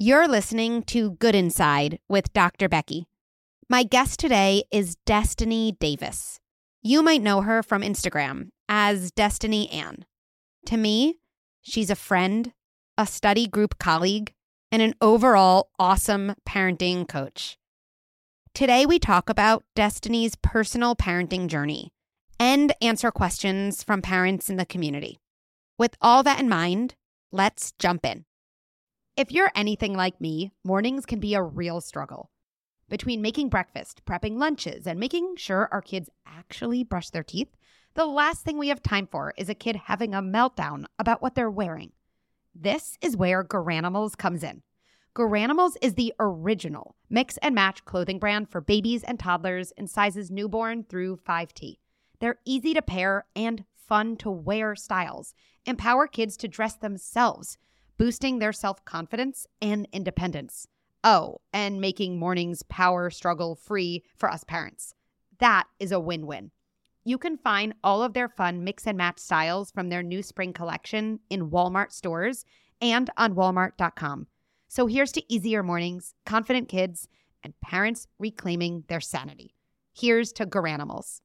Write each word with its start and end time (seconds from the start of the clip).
You're 0.00 0.28
listening 0.28 0.84
to 0.84 1.10
Good 1.10 1.34
Inside 1.34 1.98
with 2.08 2.32
Dr. 2.32 2.68
Becky. 2.68 3.08
My 3.68 3.82
guest 3.82 4.20
today 4.20 4.62
is 4.70 4.96
Destini 5.04 5.76
Davis. 5.76 6.38
You 6.82 7.02
might 7.02 7.20
know 7.20 7.40
her 7.40 7.64
from 7.64 7.82
Instagram 7.82 8.50
as 8.68 9.10
Destini 9.10 9.74
Ann. 9.74 10.04
To 10.66 10.76
me, 10.76 11.16
she's 11.62 11.90
a 11.90 11.96
friend, 11.96 12.52
a 12.96 13.08
study 13.08 13.48
group 13.48 13.80
colleague, 13.80 14.34
and 14.70 14.82
an 14.82 14.94
overall 15.00 15.70
awesome 15.80 16.36
parenting 16.48 17.08
coach. 17.08 17.58
Today, 18.54 18.86
we 18.86 19.00
talk 19.00 19.28
about 19.28 19.64
Destini's 19.74 20.36
personal 20.36 20.94
parenting 20.94 21.48
journey 21.48 21.90
and 22.38 22.72
answer 22.80 23.10
questions 23.10 23.82
from 23.82 24.00
parents 24.00 24.48
in 24.48 24.58
the 24.58 24.64
community. 24.64 25.18
With 25.76 25.96
all 26.00 26.22
that 26.22 26.38
in 26.38 26.48
mind, 26.48 26.94
let's 27.32 27.72
jump 27.80 28.06
in. 28.06 28.26
If 29.18 29.32
you're 29.32 29.50
anything 29.56 29.94
like 29.94 30.20
me, 30.20 30.52
mornings 30.62 31.04
can 31.04 31.18
be 31.18 31.34
a 31.34 31.42
real 31.42 31.80
struggle. 31.80 32.30
Between 32.88 33.20
making 33.20 33.48
breakfast, 33.48 34.04
prepping 34.04 34.38
lunches, 34.38 34.86
and 34.86 35.00
making 35.00 35.34
sure 35.34 35.68
our 35.72 35.82
kids 35.82 36.08
actually 36.24 36.84
brush 36.84 37.10
their 37.10 37.24
teeth, 37.24 37.56
the 37.94 38.06
last 38.06 38.44
thing 38.44 38.58
we 38.58 38.68
have 38.68 38.80
time 38.80 39.08
for 39.08 39.34
is 39.36 39.48
a 39.48 39.56
kid 39.56 39.74
having 39.74 40.14
a 40.14 40.22
meltdown 40.22 40.84
about 41.00 41.20
what 41.20 41.34
they're 41.34 41.50
wearing. 41.50 41.90
This 42.54 42.96
is 43.02 43.16
where 43.16 43.42
Garanimals 43.42 44.16
comes 44.16 44.44
in. 44.44 44.62
Garanimals 45.16 45.74
is 45.82 45.94
the 45.94 46.14
original 46.20 46.94
mix 47.10 47.38
and 47.38 47.56
match 47.56 47.84
clothing 47.84 48.20
brand 48.20 48.48
for 48.48 48.60
babies 48.60 49.02
and 49.02 49.18
toddlers 49.18 49.72
in 49.72 49.88
sizes 49.88 50.30
newborn 50.30 50.84
through 50.84 51.16
5T. 51.16 51.78
They're 52.20 52.38
easy 52.44 52.72
to 52.72 52.82
pair 52.82 53.26
and 53.34 53.64
fun 53.74 54.16
to 54.18 54.30
wear 54.30 54.76
styles, 54.76 55.34
empower 55.66 56.06
kids 56.06 56.36
to 56.36 56.46
dress 56.46 56.76
themselves 56.76 57.58
boosting 57.98 58.38
their 58.38 58.52
self 58.52 58.84
confidence 58.84 59.46
and 59.60 59.86
independence. 59.92 60.66
Oh, 61.04 61.38
and 61.52 61.80
making 61.80 62.18
mornings 62.18 62.62
power 62.62 63.10
struggle 63.10 63.54
free 63.54 64.04
for 64.16 64.30
us 64.30 64.44
parents. 64.44 64.94
That 65.38 65.64
is 65.78 65.92
a 65.92 66.00
win 66.00 66.26
win. 66.26 66.50
You 67.04 67.18
can 67.18 67.36
find 67.36 67.74
all 67.84 68.02
of 68.02 68.14
their 68.14 68.28
fun 68.28 68.64
mix 68.64 68.86
and 68.86 68.98
match 68.98 69.18
styles 69.18 69.70
from 69.70 69.88
their 69.88 70.02
new 70.02 70.22
spring 70.22 70.52
collection 70.52 71.20
in 71.30 71.50
Walmart 71.50 71.92
stores 71.92 72.44
and 72.80 73.10
on 73.16 73.34
walmart.com. 73.34 74.26
So 74.68 74.86
here's 74.86 75.12
to 75.12 75.32
easier 75.32 75.62
mornings, 75.62 76.14
confident 76.26 76.68
kids, 76.68 77.08
and 77.42 77.58
parents 77.60 78.06
reclaiming 78.18 78.84
their 78.88 79.00
sanity. 79.00 79.54
Here's 79.94 80.32
to 80.32 80.46
Garanimals. 80.46 81.20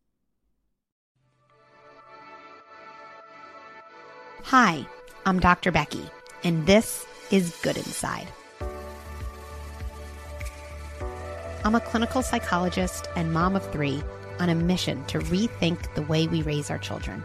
Hi, 4.43 4.85
I'm 5.25 5.39
Dr. 5.39 5.71
Becky 5.71 6.09
and 6.43 6.65
this 6.65 7.05
is 7.31 7.55
Good 7.61 7.77
Inside. 7.77 8.27
I'm 11.63 11.75
a 11.75 11.79
clinical 11.79 12.21
psychologist 12.21 13.07
and 13.15 13.31
mom 13.31 13.55
of 13.55 13.71
three 13.71 14.03
on 14.39 14.49
a 14.49 14.55
mission 14.55 15.05
to 15.05 15.19
rethink 15.19 15.93
the 15.95 16.01
way 16.01 16.27
we 16.27 16.41
raise 16.41 16.69
our 16.69 16.77
children. 16.77 17.23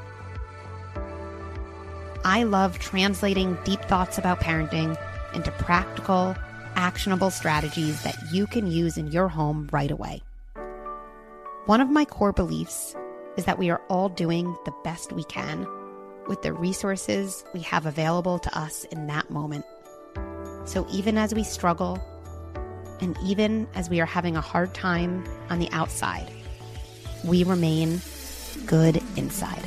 I 2.25 2.44
love 2.44 2.78
translating 2.78 3.58
deep 3.64 3.80
thoughts 3.83 4.19
about 4.19 4.41
parenting 4.41 4.97
into 5.34 5.50
practical, 5.53 6.36
actionable 6.77 7.30
strategies 7.30 8.03
that 8.03 8.16
you 8.32 8.47
can 8.47 8.70
use 8.70 8.97
in 8.97 9.10
your 9.10 9.28
home 9.28 9.69
right 9.72 9.91
away. 9.91 10.22
One 11.66 11.80
of 11.80 11.91
my 11.91 12.05
core 12.05 12.32
beliefs 12.32 12.94
is 13.36 13.44
that 13.44 13.58
we 13.58 13.70
are 13.70 13.82
all 13.88 14.08
doing 14.08 14.56
the 14.64 14.75
best 14.84 15.12
we 15.12 15.25
can 15.25 15.66
with 16.29 16.43
the 16.43 16.53
resources 16.53 17.45
we 17.55 17.61
have 17.61 17.87
available 17.87 18.39
to 18.39 18.59
us 18.59 18.84
in 18.84 19.07
that 19.09 19.31
moment. 19.31 19.65
So 20.67 20.87
even 20.93 21.17
as 21.19 21.34
we 21.34 21.43
struggle, 21.43 21.98
and 23.01 23.17
even 23.25 23.67
as 23.75 23.89
we 23.89 24.01
are 24.01 24.07
having 24.07 24.37
a 24.37 24.41
hard 24.41 24.75
time 24.75 25.25
on 25.51 25.59
the 25.59 25.71
outside, 25.73 26.31
we 27.25 27.45
remain 27.45 28.01
good 28.67 29.03
inside. 29.17 29.65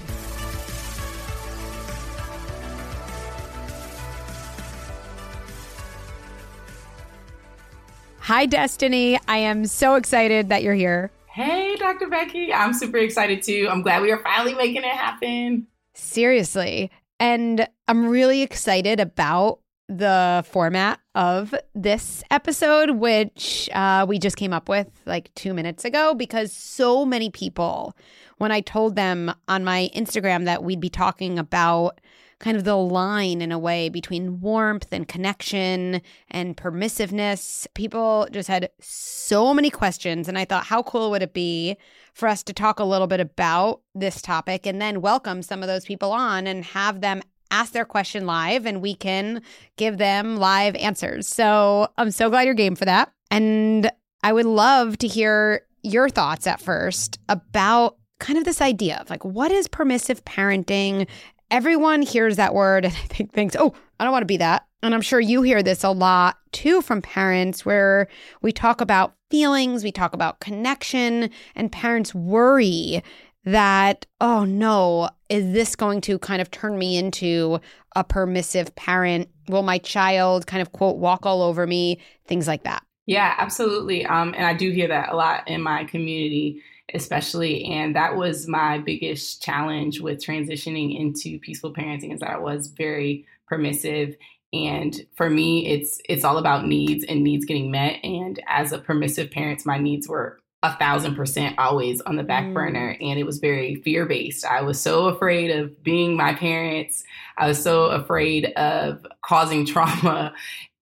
Hi, 8.19 8.47
Destini. 8.47 9.19
I 9.27 9.37
am 9.39 9.65
so 9.65 9.95
excited 9.95 10.49
that 10.49 10.63
you're 10.63 10.75
here. 10.75 11.11
Hey, 11.27 11.75
Dr. 11.77 12.07
Becky. 12.07 12.53
I'm 12.53 12.73
super 12.73 12.97
excited 12.97 13.41
too. 13.41 13.67
I'm 13.69 13.81
glad 13.81 14.01
we 14.01 14.11
are 14.11 14.21
finally 14.21 14.53
making 14.53 14.83
it 14.83 14.91
happen. 14.91 15.67
Seriously. 15.93 16.91
And 17.19 17.67
I'm 17.87 18.07
really 18.07 18.41
excited 18.41 18.99
about 18.99 19.59
the 19.87 20.43
format 20.49 20.99
of 21.15 21.53
this 21.75 22.23
episode, 22.31 22.91
which 22.91 23.69
uh, 23.73 24.05
we 24.07 24.19
just 24.19 24.37
came 24.37 24.53
up 24.53 24.69
with 24.69 24.87
like 25.05 25.33
two 25.35 25.53
minutes 25.53 25.83
ago, 25.83 26.13
because 26.13 26.53
so 26.53 27.05
many 27.05 27.29
people, 27.29 27.95
when 28.37 28.51
I 28.51 28.61
told 28.61 28.95
them 28.95 29.33
on 29.49 29.65
my 29.65 29.89
Instagram 29.93 30.45
that 30.45 30.63
we'd 30.63 30.79
be 30.79 30.89
talking 30.89 31.37
about 31.37 31.99
kind 32.41 32.57
of 32.57 32.63
the 32.63 32.75
line 32.75 33.41
in 33.41 33.51
a 33.51 33.59
way 33.59 33.87
between 33.87 34.41
warmth 34.41 34.87
and 34.91 35.07
connection 35.07 36.01
and 36.29 36.57
permissiveness. 36.57 37.67
People 37.75 38.27
just 38.31 38.49
had 38.49 38.69
so 38.81 39.53
many 39.53 39.69
questions. 39.69 40.27
And 40.27 40.37
I 40.37 40.45
thought, 40.45 40.65
how 40.65 40.83
cool 40.83 41.11
would 41.11 41.21
it 41.21 41.33
be 41.33 41.77
for 42.13 42.27
us 42.27 42.43
to 42.43 42.53
talk 42.53 42.79
a 42.79 42.83
little 42.83 43.07
bit 43.07 43.19
about 43.19 43.81
this 43.95 44.21
topic 44.21 44.65
and 44.65 44.81
then 44.81 45.01
welcome 45.01 45.41
some 45.41 45.61
of 45.61 45.67
those 45.67 45.85
people 45.85 46.11
on 46.11 46.47
and 46.47 46.65
have 46.65 46.99
them 46.99 47.21
ask 47.51 47.73
their 47.73 47.85
question 47.85 48.25
live 48.25 48.65
and 48.65 48.81
we 48.81 48.95
can 48.95 49.41
give 49.77 49.97
them 49.97 50.37
live 50.37 50.75
answers. 50.75 51.27
So 51.27 51.89
I'm 51.97 52.11
so 52.11 52.29
glad 52.29 52.43
you're 52.43 52.53
game 52.53 52.75
for 52.75 52.85
that. 52.85 53.11
And 53.29 53.91
I 54.23 54.33
would 54.33 54.45
love 54.45 54.97
to 54.99 55.07
hear 55.07 55.65
your 55.83 56.09
thoughts 56.09 56.47
at 56.47 56.61
first 56.61 57.19
about 57.29 57.97
kind 58.19 58.37
of 58.37 58.45
this 58.45 58.61
idea 58.61 58.99
of 58.99 59.09
like 59.09 59.25
what 59.25 59.51
is 59.51 59.67
permissive 59.67 60.23
parenting 60.25 61.07
everyone 61.51 62.01
hears 62.01 62.37
that 62.37 62.55
word 62.55 62.85
and 62.85 62.93
I 63.03 63.07
think 63.07 63.33
thinks, 63.33 63.55
oh, 63.59 63.73
I 63.99 64.03
don't 64.03 64.13
want 64.13 64.23
to 64.23 64.27
be 64.27 64.37
that. 64.37 64.65
And 64.81 64.95
I'm 64.95 65.01
sure 65.01 65.19
you 65.19 65.43
hear 65.43 65.61
this 65.61 65.83
a 65.83 65.91
lot 65.91 66.37
too 66.51 66.81
from 66.81 67.03
parents 67.03 67.63
where 67.65 68.07
we 68.41 68.51
talk 68.51 68.81
about 68.81 69.13
feelings, 69.29 69.83
we 69.83 69.91
talk 69.91 70.13
about 70.13 70.39
connection, 70.39 71.29
and 71.55 71.71
parents 71.71 72.15
worry 72.15 73.03
that, 73.43 74.05
oh 74.19 74.43
no, 74.43 75.09
is 75.29 75.53
this 75.53 75.75
going 75.75 76.01
to 76.01 76.17
kind 76.19 76.41
of 76.41 76.49
turn 76.49 76.77
me 76.77 76.97
into 76.97 77.59
a 77.95 78.03
permissive 78.03 78.73
parent? 78.75 79.29
Will 79.49 79.63
my 79.63 79.77
child 79.77 80.47
kind 80.47 80.61
of 80.61 80.71
quote 80.71 80.97
walk 80.97 81.25
all 81.25 81.41
over 81.43 81.67
me? 81.67 81.99
Things 82.25 82.47
like 82.47 82.63
that. 82.63 82.83
Yeah, 83.05 83.35
absolutely. 83.37 84.05
Um, 84.05 84.33
and 84.37 84.45
I 84.45 84.53
do 84.53 84.71
hear 84.71 84.87
that 84.87 85.09
a 85.09 85.15
lot 85.15 85.47
in 85.47 85.61
my 85.61 85.83
community 85.85 86.61
especially. 86.93 87.65
And 87.65 87.95
that 87.95 88.15
was 88.15 88.47
my 88.47 88.79
biggest 88.79 89.41
challenge 89.41 90.01
with 90.01 90.23
transitioning 90.23 90.99
into 90.99 91.39
peaceful 91.39 91.73
parenting 91.73 92.13
is 92.13 92.19
that 92.19 92.31
I 92.31 92.39
was 92.39 92.67
very 92.67 93.25
permissive. 93.47 94.15
And 94.53 95.05
for 95.15 95.29
me, 95.29 95.67
it's 95.67 96.01
it's 96.09 96.25
all 96.25 96.37
about 96.37 96.67
needs 96.67 97.05
and 97.05 97.23
needs 97.23 97.45
getting 97.45 97.71
met. 97.71 98.03
And 98.03 98.41
as 98.47 98.73
a 98.73 98.79
permissive 98.79 99.31
parent, 99.31 99.65
my 99.65 99.77
needs 99.77 100.07
were 100.07 100.40
a 100.63 100.75
thousand 100.77 101.15
percent 101.15 101.57
always 101.57 102.01
on 102.01 102.15
the 102.15 102.23
back 102.23 102.45
mm. 102.45 102.53
burner 102.53 102.95
and 103.01 103.17
it 103.19 103.25
was 103.25 103.39
very 103.39 103.75
fear 103.75 104.05
based. 104.05 104.45
I 104.45 104.61
was 104.61 104.79
so 104.79 105.07
afraid 105.07 105.49
of 105.49 105.83
being 105.83 106.15
my 106.15 106.35
parents. 106.35 107.03
I 107.37 107.47
was 107.47 107.61
so 107.61 107.85
afraid 107.85 108.45
of 108.53 109.05
causing 109.25 109.65
trauma. 109.65 110.33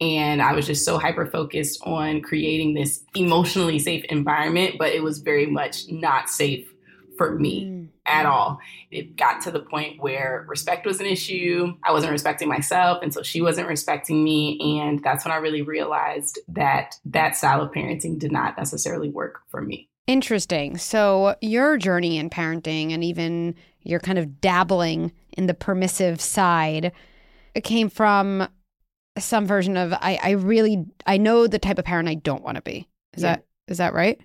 And 0.01 0.41
I 0.41 0.53
was 0.53 0.66
just 0.66 0.85
so 0.85 0.97
hyper 0.97 1.25
focused 1.25 1.81
on 1.84 2.22
creating 2.22 2.73
this 2.73 3.03
emotionally 3.16 3.79
safe 3.79 4.06
environment, 4.06 4.75
but 4.79 4.94
it 4.94 5.03
was 5.03 5.19
very 5.19 5.45
much 5.45 5.89
not 5.89 6.29
safe 6.29 6.69
for 7.18 7.38
me 7.38 7.66
mm. 7.66 7.78
At 8.09 8.25
mm-hmm. 8.25 8.31
all. 8.31 8.59
It 8.91 9.15
got 9.15 9.41
to 9.43 9.51
the 9.51 9.59
point 9.59 10.01
where 10.01 10.45
respect 10.47 10.85
was 10.85 10.99
an 10.99 11.05
issue. 11.05 11.73
I 11.83 11.91
wasn't 11.91 12.11
respecting 12.11 12.47
myself, 12.47 12.99
and 13.01 13.13
so 13.13 13.21
she 13.23 13.41
wasn't 13.41 13.67
respecting 13.67 14.23
me. 14.23 14.79
And 14.81 15.03
that's 15.03 15.23
when 15.23 15.31
I 15.31 15.37
really 15.37 15.61
realized 15.61 16.39
that 16.50 16.95
that 17.06 17.38
style 17.38 17.61
of 17.61 17.71
parenting 17.71 18.19
did 18.19 18.31
not 18.31 18.57
necessarily 18.57 19.09
work 19.09 19.41
for 19.50 19.61
me. 19.61 19.89
Interesting. 20.07 20.77
So, 20.77 21.35
your 21.41 21.77
journey 21.77 22.17
in 22.17 22.31
parenting 22.31 22.91
and 22.91 23.03
even 23.03 23.53
your 23.83 24.00
kind 24.00 24.17
of 24.17 24.41
dabbling 24.41 25.12
in 25.38 25.45
the 25.45 25.53
permissive 25.53 26.19
side 26.19 26.91
came 27.63 27.89
from 27.89 28.47
some 29.17 29.45
version 29.45 29.77
of 29.77 29.94
I, 29.94 30.19
I 30.21 30.29
really 30.31 30.85
I 31.05 31.17
know 31.17 31.47
the 31.47 31.59
type 31.59 31.77
of 31.77 31.85
parent 31.85 32.09
I 32.09 32.15
don't 32.15 32.44
want 32.44 32.55
to 32.55 32.62
be. 32.62 32.88
Is 33.13 33.23
yeah. 33.23 33.35
that 33.35 33.45
is 33.67 33.77
that 33.77 33.94
right? 33.94 34.19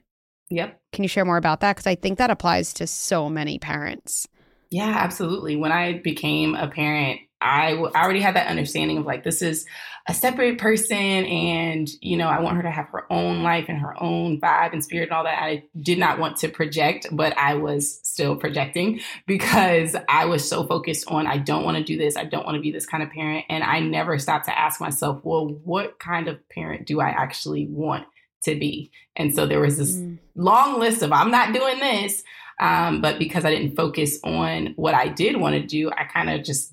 Yep. 0.50 0.80
Can 0.94 1.05
you 1.05 1.08
share 1.08 1.25
more 1.25 1.37
about 1.37 1.61
that? 1.61 1.76
Because 1.76 1.87
I 1.87 1.96
think 1.96 2.19
that 2.19 2.31
applies 2.31 2.73
to 2.75 2.87
so 2.87 3.29
many 3.29 3.58
parents. 3.58 4.26
Yeah, 4.70 4.94
absolutely. 4.96 5.56
When 5.56 5.73
I 5.73 5.99
became 5.99 6.55
a 6.55 6.69
parent, 6.69 7.20
I, 7.41 7.73
w- 7.73 7.91
I 7.94 8.02
already 8.02 8.20
had 8.20 8.37
that 8.37 8.46
understanding 8.46 8.99
of 8.99 9.05
like, 9.05 9.23
this 9.23 9.43
is 9.43 9.67
a 10.08 10.14
separate 10.14 10.58
person. 10.58 10.96
And, 10.96 11.88
you 12.00 12.17
know, 12.17 12.29
I 12.29 12.41
want 12.41 12.56
her 12.56 12.62
to 12.62 12.70
have 12.70 12.88
her 12.88 13.12
own 13.12 13.43
life 13.43 13.67
and 13.69 13.79
her 13.79 14.00
own 14.02 14.41
vibe 14.41 14.73
and 14.73 14.82
spirit 14.82 15.08
and 15.08 15.12
all 15.12 15.25
that. 15.25 15.43
I 15.43 15.64
did 15.79 15.99
not 15.99 16.19
want 16.19 16.38
to 16.38 16.49
project, 16.49 17.06
but 17.12 17.37
I 17.37 17.55
was 17.55 18.00
still 18.02 18.37
projecting 18.37 19.00
because 19.26 19.94
I 20.08 20.25
was 20.25 20.49
so 20.49 20.67
focused 20.67 21.05
on, 21.08 21.26
I 21.26 21.38
don't 21.38 21.64
want 21.64 21.76
to 21.76 21.85
do 21.85 21.99
this. 21.99 22.17
I 22.17 22.25
don't 22.25 22.47
want 22.47 22.55
to 22.56 22.62
be 22.62 22.73
this 22.73 22.87
kind 22.87 23.02
of 23.02 23.11
parent. 23.11 23.44
And 23.49 23.62
I 23.62 23.81
never 23.81 24.19
stopped 24.19 24.47
to 24.47 24.58
ask 24.58 24.81
myself, 24.81 25.20
well, 25.23 25.47
what 25.47 25.99
kind 25.99 26.29
of 26.29 26.49
parent 26.49 26.87
do 26.87 27.00
I 27.00 27.08
actually 27.08 27.67
want 27.67 28.06
to 28.44 28.55
be? 28.55 28.91
And 29.17 29.35
so 29.35 29.46
there 29.46 29.61
was 29.61 29.79
this 29.79 29.96
mm. 29.96 30.19
long 30.35 30.79
list 30.79 31.02
of, 31.02 31.12
I'm 31.12 31.31
not 31.31 31.52
doing 31.52 31.79
this. 31.79 32.23
Um, 32.61 33.00
but 33.00 33.19
because 33.19 33.44
I 33.44 33.50
didn't 33.50 33.76
focus 33.76 34.19
on 34.23 34.75
what 34.76 34.94
I 34.94 35.08
did 35.08 35.38
want 35.38 35.55
to 35.55 35.61
do, 35.61 35.91
I 35.91 36.05
kind 36.05 36.31
of 36.31 36.44
just 36.44 36.73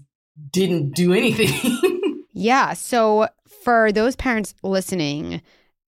didn't 0.52 0.92
do 0.92 1.14
anything. 1.14 2.24
yeah. 2.34 2.74
So 2.74 3.28
for 3.64 3.92
those 3.92 4.16
parents 4.16 4.54
listening, 4.64 5.42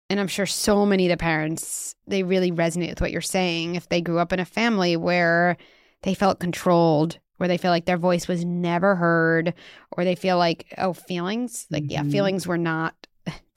and 0.09 0.19
I'm 0.19 0.27
sure 0.27 0.45
so 0.45 0.85
many 0.85 1.07
of 1.07 1.11
the 1.11 1.21
parents, 1.21 1.95
they 2.07 2.23
really 2.23 2.51
resonate 2.51 2.89
with 2.89 3.01
what 3.01 3.11
you're 3.11 3.21
saying. 3.21 3.75
If 3.75 3.89
they 3.89 4.01
grew 4.01 4.19
up 4.19 4.33
in 4.33 4.39
a 4.39 4.45
family 4.45 4.97
where 4.97 5.57
they 6.03 6.13
felt 6.13 6.39
controlled, 6.39 7.19
where 7.37 7.47
they 7.47 7.57
feel 7.57 7.71
like 7.71 7.85
their 7.85 7.97
voice 7.97 8.27
was 8.27 8.45
never 8.45 8.95
heard, 8.95 9.53
or 9.91 10.03
they 10.03 10.15
feel 10.15 10.37
like, 10.37 10.73
oh, 10.77 10.93
feelings, 10.93 11.65
like, 11.69 11.83
mm-hmm. 11.83 11.91
yeah, 11.91 12.03
feelings 12.03 12.45
were 12.45 12.57
not 12.57 13.00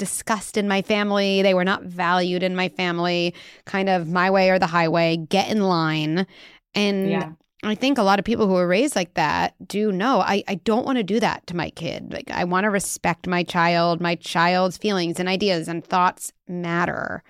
discussed 0.05 0.59
in 0.59 0.69
my 0.69 0.83
family. 0.83 1.41
They 1.41 1.55
were 1.55 1.65
not 1.65 1.83
valued 1.85 2.43
in 2.43 2.55
my 2.55 2.69
family, 2.69 3.33
kind 3.65 3.89
of 3.89 4.07
my 4.07 4.31
way 4.31 4.51
or 4.51 4.59
the 4.59 4.67
highway, 4.67 5.17
get 5.17 5.51
in 5.51 5.63
line. 5.63 6.27
And 6.75 7.11
yeah. 7.11 7.33
I 7.63 7.75
think 7.75 7.97
a 7.97 8.03
lot 8.03 8.19
of 8.19 8.27
people 8.27 8.47
who 8.47 8.57
are 8.57 8.69
raised 8.69 8.95
like 8.95 9.15
that 9.15 9.55
do 9.67 9.91
know 9.91 10.21
I, 10.21 10.45
I 10.47 10.57
don't 10.57 10.85
want 10.85 10.99
to 10.99 11.03
do 11.03 11.21
that 11.21 11.47
to 11.47 11.57
my 11.57 11.71
kid. 11.71 12.13
Like, 12.13 12.31
I 12.31 12.45
want 12.45 12.65
to 12.65 12.71
respect 12.71 13.27
my 13.27 13.43
child. 13.43 14.03
My 14.03 14.17
child's 14.17 14.77
feelings 14.77 15.19
and 15.19 15.27
ideas 15.27 15.69
and 15.69 15.83
thoughts 15.83 16.35
matter. 16.47 17.23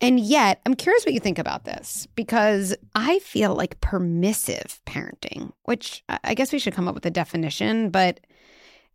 And 0.00 0.18
yet, 0.18 0.62
I'm 0.64 0.74
curious 0.74 1.04
what 1.04 1.12
you 1.12 1.20
think 1.20 1.38
about 1.38 1.64
this 1.64 2.08
because 2.14 2.74
I 2.94 3.18
feel 3.18 3.54
like 3.54 3.80
permissive 3.82 4.80
parenting, 4.86 5.52
which 5.64 6.02
I 6.08 6.32
guess 6.32 6.50
we 6.50 6.58
should 6.58 6.74
come 6.74 6.88
up 6.88 6.94
with 6.94 7.04
a 7.04 7.10
definition, 7.10 7.90
but 7.90 8.20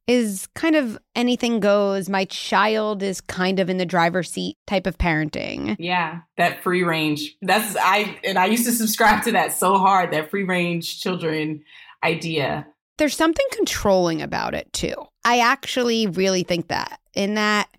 is 0.07 0.47
kind 0.55 0.75
of 0.75 0.97
anything 1.15 1.59
goes. 1.59 2.09
My 2.09 2.25
child 2.25 3.03
is 3.03 3.21
kind 3.21 3.59
of 3.59 3.69
in 3.69 3.77
the 3.77 3.85
driver's 3.85 4.31
seat 4.31 4.57
type 4.65 4.87
of 4.87 4.97
parenting. 4.97 5.75
Yeah, 5.79 6.21
that 6.37 6.63
free 6.63 6.83
range. 6.83 7.35
That's 7.41 7.75
I 7.79 8.19
and 8.23 8.37
I 8.37 8.45
used 8.45 8.65
to 8.65 8.71
subscribe 8.71 9.23
to 9.23 9.31
that 9.33 9.53
so 9.53 9.77
hard, 9.77 10.11
that 10.11 10.29
free 10.29 10.43
range 10.43 11.01
children 11.01 11.63
idea. 12.03 12.67
There's 12.97 13.15
something 13.15 13.45
controlling 13.51 14.21
about 14.21 14.53
it 14.53 14.71
too. 14.73 14.95
I 15.23 15.39
actually 15.39 16.07
really 16.07 16.43
think 16.43 16.67
that 16.67 16.99
in 17.13 17.35
that 17.35 17.69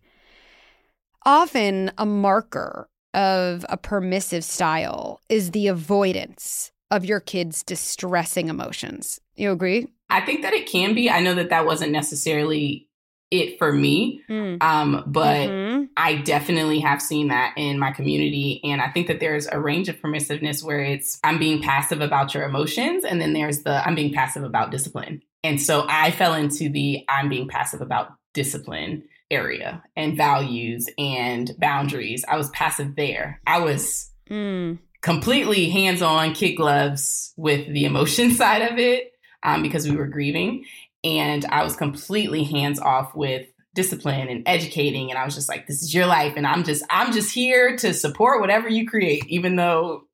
often 1.26 1.90
a 1.98 2.06
marker 2.06 2.88
of 3.12 3.66
a 3.68 3.76
permissive 3.76 4.44
style 4.44 5.20
is 5.28 5.50
the 5.50 5.66
avoidance 5.66 6.72
of 6.90 7.04
your 7.04 7.20
kids' 7.20 7.62
distressing 7.62 8.48
emotions. 8.48 9.20
You 9.34 9.52
agree? 9.52 9.88
I 10.10 10.20
think 10.20 10.42
that 10.42 10.52
it 10.52 10.66
can 10.66 10.94
be. 10.94 11.08
I 11.08 11.20
know 11.20 11.34
that 11.34 11.50
that 11.50 11.66
wasn't 11.66 11.92
necessarily 11.92 12.88
it 13.30 13.58
for 13.58 13.72
me, 13.72 14.22
mm. 14.28 14.60
um, 14.60 15.04
but 15.06 15.48
mm-hmm. 15.48 15.84
I 15.96 16.16
definitely 16.16 16.80
have 16.80 17.00
seen 17.00 17.28
that 17.28 17.54
in 17.56 17.78
my 17.78 17.92
community. 17.92 18.60
And 18.64 18.80
I 18.80 18.90
think 18.90 19.06
that 19.06 19.20
there's 19.20 19.46
a 19.46 19.60
range 19.60 19.88
of 19.88 20.00
permissiveness 20.00 20.64
where 20.64 20.80
it's 20.80 21.20
I'm 21.22 21.38
being 21.38 21.62
passive 21.62 22.00
about 22.00 22.34
your 22.34 22.42
emotions, 22.42 23.04
and 23.04 23.20
then 23.20 23.32
there's 23.32 23.62
the 23.62 23.86
I'm 23.86 23.94
being 23.94 24.12
passive 24.12 24.42
about 24.42 24.70
discipline. 24.70 25.22
And 25.44 25.60
so 25.60 25.86
I 25.88 26.10
fell 26.10 26.34
into 26.34 26.68
the 26.68 27.04
I'm 27.08 27.28
being 27.28 27.48
passive 27.48 27.80
about 27.80 28.12
discipline 28.34 29.04
area 29.30 29.82
and 29.96 30.16
values 30.16 30.86
and 30.98 31.52
boundaries. 31.58 32.24
I 32.28 32.36
was 32.36 32.50
passive 32.50 32.96
there. 32.96 33.40
I 33.46 33.60
was 33.60 34.10
mm. 34.28 34.78
completely 35.02 35.70
hands 35.70 36.02
on, 36.02 36.34
kid 36.34 36.54
gloves 36.54 37.32
with 37.36 37.68
the 37.72 37.84
emotion 37.84 38.30
side 38.34 38.62
of 38.62 38.78
it 38.78 39.09
um, 39.42 39.62
because 39.62 39.88
we 39.88 39.96
were 39.96 40.06
grieving. 40.06 40.64
And 41.02 41.44
I 41.46 41.64
was 41.64 41.76
completely 41.76 42.44
hands 42.44 42.78
off 42.78 43.14
with 43.14 43.46
discipline 43.74 44.28
and 44.28 44.42
educating. 44.46 45.10
And 45.10 45.18
I 45.18 45.24
was 45.24 45.34
just 45.34 45.48
like, 45.48 45.66
this 45.66 45.82
is 45.82 45.94
your 45.94 46.06
life. 46.06 46.34
And 46.36 46.46
I'm 46.46 46.64
just, 46.64 46.84
I'm 46.90 47.12
just 47.12 47.32
here 47.32 47.76
to 47.78 47.94
support 47.94 48.40
whatever 48.40 48.68
you 48.68 48.86
create, 48.86 49.24
even 49.28 49.56
though 49.56 50.04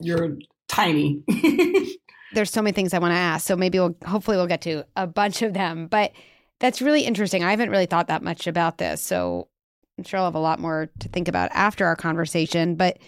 you're 0.00 0.36
tiny. 0.68 1.22
There's 2.34 2.50
so 2.50 2.62
many 2.62 2.72
things 2.72 2.94
I 2.94 2.98
want 2.98 3.12
to 3.12 3.18
ask. 3.18 3.46
So 3.46 3.56
maybe 3.56 3.78
we'll, 3.78 3.96
hopefully 4.06 4.36
we'll 4.36 4.46
get 4.46 4.62
to 4.62 4.84
a 4.96 5.06
bunch 5.06 5.42
of 5.42 5.54
them. 5.54 5.88
But 5.88 6.12
that's 6.60 6.82
really 6.82 7.02
interesting. 7.02 7.42
I 7.42 7.50
haven't 7.50 7.70
really 7.70 7.86
thought 7.86 8.08
that 8.08 8.22
much 8.22 8.46
about 8.46 8.78
this. 8.78 9.02
So 9.02 9.48
I'm 9.96 10.04
sure 10.04 10.20
I'll 10.20 10.26
have 10.26 10.34
a 10.34 10.40
lot 10.40 10.60
more 10.60 10.88
to 11.00 11.08
think 11.08 11.28
about 11.28 11.50
after 11.52 11.86
our 11.86 11.96
conversation. 11.96 12.76
But 12.76 12.98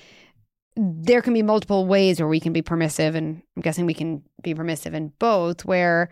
there 0.76 1.22
can 1.22 1.34
be 1.34 1.42
multiple 1.42 1.86
ways 1.86 2.20
where 2.20 2.28
we 2.28 2.40
can 2.40 2.52
be 2.52 2.62
permissive 2.62 3.14
and 3.14 3.42
i'm 3.56 3.62
guessing 3.62 3.86
we 3.86 3.94
can 3.94 4.22
be 4.42 4.54
permissive 4.54 4.94
in 4.94 5.12
both 5.18 5.64
where 5.64 6.08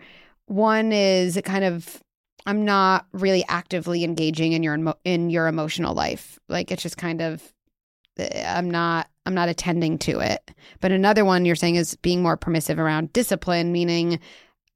one 0.49 0.91
is 0.91 1.39
kind 1.45 1.63
of 1.63 2.01
i'm 2.45 2.65
not 2.65 3.05
really 3.13 3.45
actively 3.47 4.03
engaging 4.03 4.53
in 4.53 4.63
your 4.63 4.95
in 5.05 5.29
your 5.29 5.47
emotional 5.47 5.93
life. 5.93 6.39
Like 6.49 6.71
it's 6.71 6.83
just 6.83 6.97
kind 6.97 7.21
of 7.21 7.53
eh, 8.17 8.53
i'm 8.53 8.69
not 8.69 9.09
i'm 9.25 9.35
not 9.35 9.49
attending 9.49 9.97
to 9.99 10.19
it. 10.19 10.51
But 10.81 10.91
another 10.91 11.23
one 11.23 11.45
you're 11.45 11.55
saying 11.55 11.75
is 11.75 11.95
being 11.97 12.21
more 12.21 12.37
permissive 12.37 12.79
around 12.79 13.13
discipline 13.13 13.71
meaning 13.71 14.19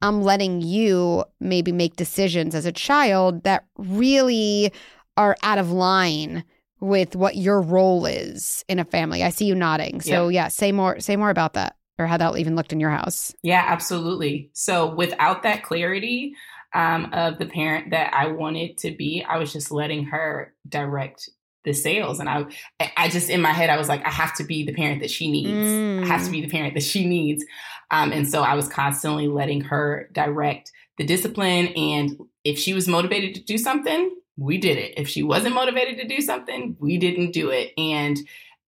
i'm 0.02 0.22
letting 0.22 0.62
you 0.62 1.24
maybe 1.40 1.72
make 1.72 1.96
decisions 1.96 2.54
as 2.54 2.66
a 2.66 2.72
child 2.72 3.44
that 3.44 3.66
really 3.78 4.72
are 5.18 5.36
out 5.44 5.58
of 5.58 5.72
line 5.72 6.44
with 6.84 7.16
what 7.16 7.38
your 7.38 7.62
role 7.62 8.06
is 8.06 8.64
in 8.68 8.78
a 8.78 8.86
family. 8.86 9.24
I 9.24 9.30
see 9.30 9.46
you 9.46 9.56
nodding. 9.56 10.02
So 10.02 10.28
yeah, 10.28 10.44
yeah 10.44 10.48
say 10.50 10.72
more 10.72 11.00
say 11.00 11.16
more 11.16 11.30
about 11.30 11.54
that 11.54 11.78
or 11.98 12.08
how 12.08 12.18
that 12.18 12.38
even 12.38 12.56
looked 12.56 12.74
in 12.74 12.80
your 12.80 12.90
house. 12.90 13.34
Yeah, 13.42 13.64
absolutely. 13.66 14.50
So 14.54 14.94
without 14.94 15.44
that 15.44 15.64
clarity 15.64 16.36
um, 16.74 17.10
of 17.14 17.40
the 17.40 17.46
parent 17.46 17.92
that 17.92 18.14
I 18.14 18.28
wanted 18.28 18.78
to 18.80 18.92
be, 18.92 19.24
I 19.28 19.38
was 19.38 19.54
just 19.54 19.72
letting 19.72 20.06
her 20.06 20.54
direct 20.68 21.30
the 21.64 21.72
sales 21.72 22.20
and 22.20 22.28
I 22.28 22.46
I 22.98 23.08
just 23.08 23.30
in 23.30 23.42
my 23.42 23.54
head 23.54 23.70
I 23.70 23.78
was 23.78 23.88
like 23.88 24.06
I 24.06 24.10
have 24.10 24.36
to 24.36 24.44
be 24.44 24.66
the 24.66 24.74
parent 24.74 25.00
that 25.00 25.10
she 25.10 25.32
needs. 25.32 25.50
Mm. 25.50 26.04
I 26.04 26.08
have 26.08 26.26
to 26.26 26.32
be 26.32 26.42
the 26.42 26.50
parent 26.50 26.74
that 26.74 26.84
she 26.84 27.08
needs. 27.08 27.46
Um, 27.90 28.12
and 28.12 28.28
so 28.28 28.42
I 28.42 28.56
was 28.56 28.68
constantly 28.68 29.30
letting 29.30 29.62
her 29.62 30.10
direct 30.12 30.72
the 30.98 31.06
discipline 31.06 31.68
and 31.68 32.20
if 32.44 32.60
she 32.60 32.74
was 32.74 32.90
motivated 32.90 33.36
to 33.36 33.42
do 33.42 33.58
something, 33.58 34.14
we 34.38 34.58
did 34.58 34.78
it. 34.78 34.94
If 34.98 35.08
she 35.08 35.24
wasn't 35.24 35.56
motivated 35.56 35.98
to 35.98 36.08
do 36.08 36.22
something, 36.22 36.76
we 36.80 36.98
didn't 36.98 37.32
do 37.32 37.50
it. 37.50 37.74
And 37.78 38.18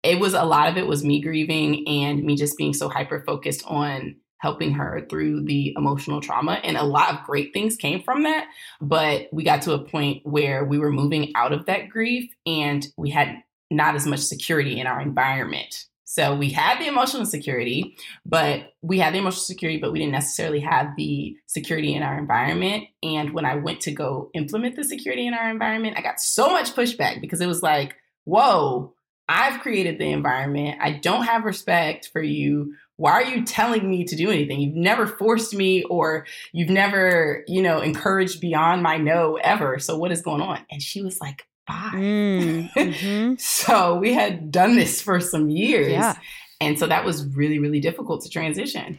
it 0.02 0.20
was 0.20 0.34
a 0.34 0.44
lot 0.44 0.69
of 0.69 0.76
it 0.76 0.87
was 0.87 1.05
me 1.05 1.20
grieving 1.20 1.88
and 1.88 2.22
me 2.22 2.37
just 2.37 2.58
being 2.58 2.75
so 2.75 2.88
hyper 2.88 3.22
focused 3.26 3.64
on 3.66 4.16
helping 4.38 4.72
her 4.72 5.06
through 5.08 5.43
the 5.43 5.72
emotional 5.75 6.20
trauma. 6.20 6.61
And 6.62 6.76
a 6.76 6.84
lot 6.84 7.14
of 7.14 7.25
great 7.25 7.55
things 7.55 7.76
came 7.76 8.02
from 8.02 8.25
that. 8.25 8.46
But 8.81 9.28
we 9.32 9.43
got 9.43 9.62
to 9.62 9.72
a 9.72 9.82
point 9.82 10.20
where 10.26 10.64
we 10.64 10.78
were 10.78 10.93
moving 10.93 11.32
out 11.34 11.55
of 11.55 11.64
that 11.67 11.88
grief 11.88 12.31
and 12.44 12.87
we 12.99 13.08
had 13.08 13.43
not 13.70 13.94
as 13.94 14.06
much 14.06 14.20
security 14.20 14.79
in 14.79 14.86
our 14.86 15.00
environment. 15.00 15.86
So 16.15 16.37
we 16.37 16.51
had 16.51 16.79
the 16.79 16.87
emotional 16.87 17.27
security, 17.27 17.97
but 18.25 18.75
we 18.83 19.01
had 19.01 19.15
the 19.15 19.19
emotional 19.19 19.43
security, 19.43 19.81
but 19.81 19.91
we 19.91 19.99
didn't 19.99 20.13
necessarily 20.13 20.61
have 20.61 20.94
the 20.97 21.37
security 21.47 21.93
in 21.93 22.05
our 22.05 22.17
environment. 22.17 22.85
And 23.03 23.33
when 23.33 23.44
I 23.44 23.56
went 23.56 23.81
to 23.81 23.91
go 23.91 24.31
implement 24.33 24.77
the 24.77 24.85
security 24.85 25.27
in 25.27 25.35
our 25.35 25.51
environment, 25.51 25.97
I 25.99 26.03
got 26.03 26.21
so 26.21 26.51
much 26.51 26.77
pushback 26.77 27.21
because 27.21 27.41
it 27.41 27.49
was 27.49 27.65
like, 27.65 27.97
whoa, 28.23 28.94
I've 29.29 29.61
created 29.61 29.99
the 29.99 30.13
environment. 30.13 30.79
I 30.81 30.93
don't 30.93 31.25
have 31.25 31.43
respect 31.43 32.11
for 32.13 32.23
you. 32.23 32.77
Why 32.94 33.15
are 33.15 33.25
you 33.25 33.44
telling 33.44 33.91
me 33.91 34.05
to 34.05 34.15
do 34.15 34.31
anything? 34.31 34.61
You've 34.61 34.77
never 34.77 35.09
forced 35.09 35.53
me 35.53 35.83
or 35.83 36.27
you've 36.53 36.71
never, 36.71 37.43
you 37.49 37.61
know, 37.61 37.81
encouraged 37.81 38.41
beyond 38.41 38.85
my 38.85 38.99
no 38.99 39.35
ever. 39.43 39.81
So 39.81 39.99
what 39.99 40.13
is 40.13 40.23
going 40.23 40.43
on? 40.43 40.61
And 40.71 40.81
she 40.81 41.03
was 41.03 41.21
like, 41.21 41.44
five. 41.67 41.94
Mm, 41.94 42.71
mm-hmm. 42.73 43.35
so 43.39 43.97
we 43.97 44.13
had 44.13 44.51
done 44.51 44.77
this 44.77 45.01
for 45.01 45.21
some 45.21 45.49
years. 45.49 45.93
Yeah. 45.93 46.15
And 46.61 46.79
so 46.79 46.87
that 46.87 47.05
was 47.05 47.27
really, 47.35 47.59
really 47.59 47.81
difficult 47.81 48.23
to 48.23 48.31
transition. 48.31 48.99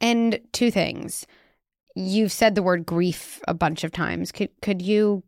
And 0.00 0.40
two 0.52 0.70
things. 0.70 1.26
You've 1.96 2.32
said 2.32 2.54
the 2.54 2.62
word 2.62 2.86
grief 2.86 3.40
a 3.48 3.54
bunch 3.54 3.84
of 3.84 3.92
times. 3.92 4.32
Could 4.32 4.50
could 4.62 4.80
you 4.80 5.24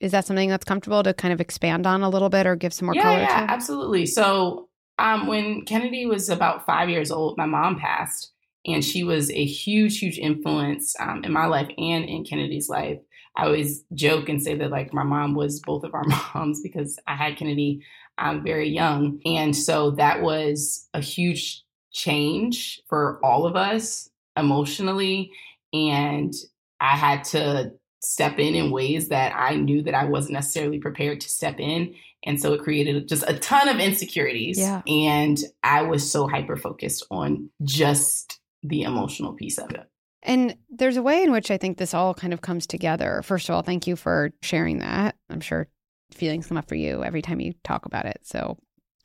is 0.00 0.12
that 0.12 0.24
something 0.24 0.48
that's 0.48 0.64
comfortable 0.64 1.02
to 1.02 1.14
kind 1.14 1.32
of 1.32 1.40
expand 1.40 1.86
on 1.86 2.02
a 2.02 2.08
little 2.08 2.28
bit 2.28 2.46
or 2.46 2.56
give 2.56 2.72
some 2.72 2.86
more 2.86 2.94
yeah, 2.94 3.02
color 3.02 3.18
yeah, 3.18 3.46
to? 3.46 3.52
Absolutely. 3.52 4.06
So 4.06 4.68
um, 4.98 5.26
when 5.26 5.64
Kennedy 5.64 6.06
was 6.06 6.28
about 6.28 6.66
five 6.66 6.88
years 6.88 7.10
old, 7.10 7.38
my 7.38 7.46
mom 7.46 7.78
passed, 7.78 8.32
and 8.66 8.84
she 8.84 9.04
was 9.04 9.30
a 9.30 9.44
huge, 9.44 9.98
huge 9.98 10.18
influence 10.18 10.94
um, 11.00 11.24
in 11.24 11.32
my 11.32 11.46
life 11.46 11.68
and 11.78 12.04
in 12.04 12.24
Kennedy's 12.24 12.68
life. 12.68 12.98
I 13.36 13.44
always 13.44 13.84
joke 13.92 14.28
and 14.28 14.42
say 14.42 14.54
that 14.56 14.70
like 14.70 14.92
my 14.92 15.02
mom 15.02 15.34
was 15.34 15.60
both 15.60 15.84
of 15.84 15.94
our 15.94 16.04
moms 16.34 16.60
because 16.62 16.98
I 17.06 17.14
had 17.14 17.36
Kennedy 17.36 17.82
um, 18.18 18.42
very 18.42 18.68
young. 18.68 19.20
And 19.26 19.54
so 19.54 19.92
that 19.92 20.22
was 20.22 20.88
a 20.94 21.00
huge 21.00 21.62
change 21.92 22.80
for 22.88 23.20
all 23.22 23.46
of 23.46 23.56
us 23.56 24.08
emotionally. 24.36 25.30
And 25.72 26.32
I 26.80 26.96
had 26.96 27.24
to 27.24 27.72
step 28.00 28.38
in 28.38 28.54
in 28.54 28.70
ways 28.70 29.08
that 29.08 29.34
I 29.34 29.56
knew 29.56 29.82
that 29.82 29.94
I 29.94 30.04
wasn't 30.04 30.34
necessarily 30.34 30.78
prepared 30.78 31.20
to 31.22 31.28
step 31.28 31.58
in. 31.58 31.94
And 32.24 32.40
so 32.40 32.52
it 32.52 32.62
created 32.62 33.08
just 33.08 33.24
a 33.26 33.38
ton 33.38 33.68
of 33.68 33.78
insecurities. 33.78 34.58
Yeah. 34.58 34.82
And 34.86 35.38
I 35.62 35.82
was 35.82 36.10
so 36.10 36.26
hyper 36.26 36.56
focused 36.56 37.06
on 37.10 37.50
just 37.62 38.40
the 38.62 38.82
emotional 38.82 39.34
piece 39.34 39.58
of 39.58 39.70
it. 39.72 39.88
And 40.26 40.56
there's 40.68 40.96
a 40.98 41.02
way 41.02 41.22
in 41.22 41.30
which 41.32 41.50
I 41.50 41.56
think 41.56 41.78
this 41.78 41.94
all 41.94 42.12
kind 42.12 42.32
of 42.34 42.40
comes 42.42 42.66
together. 42.66 43.22
First 43.24 43.48
of 43.48 43.54
all, 43.54 43.62
thank 43.62 43.86
you 43.86 43.96
for 43.96 44.32
sharing 44.42 44.80
that. 44.80 45.14
I'm 45.30 45.40
sure 45.40 45.68
feelings 46.12 46.46
come 46.48 46.58
up 46.58 46.68
for 46.68 46.74
you 46.74 47.02
every 47.04 47.22
time 47.22 47.40
you 47.40 47.54
talk 47.64 47.86
about 47.86 48.06
it. 48.06 48.20
So 48.24 48.58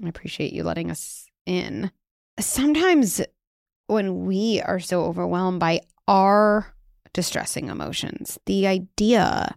I 0.04 0.10
appreciate 0.10 0.52
you 0.52 0.64
letting 0.64 0.92
us 0.92 1.28
in. 1.46 1.92
Sometimes 2.40 3.22
when 3.88 4.26
we 4.26 4.62
are 4.66 4.80
so 4.80 5.04
overwhelmed 5.06 5.60
by 5.60 5.82
our 6.08 6.74
distressing 7.14 7.70
emotions, 7.70 8.40
the 8.46 8.66
idea 8.68 9.54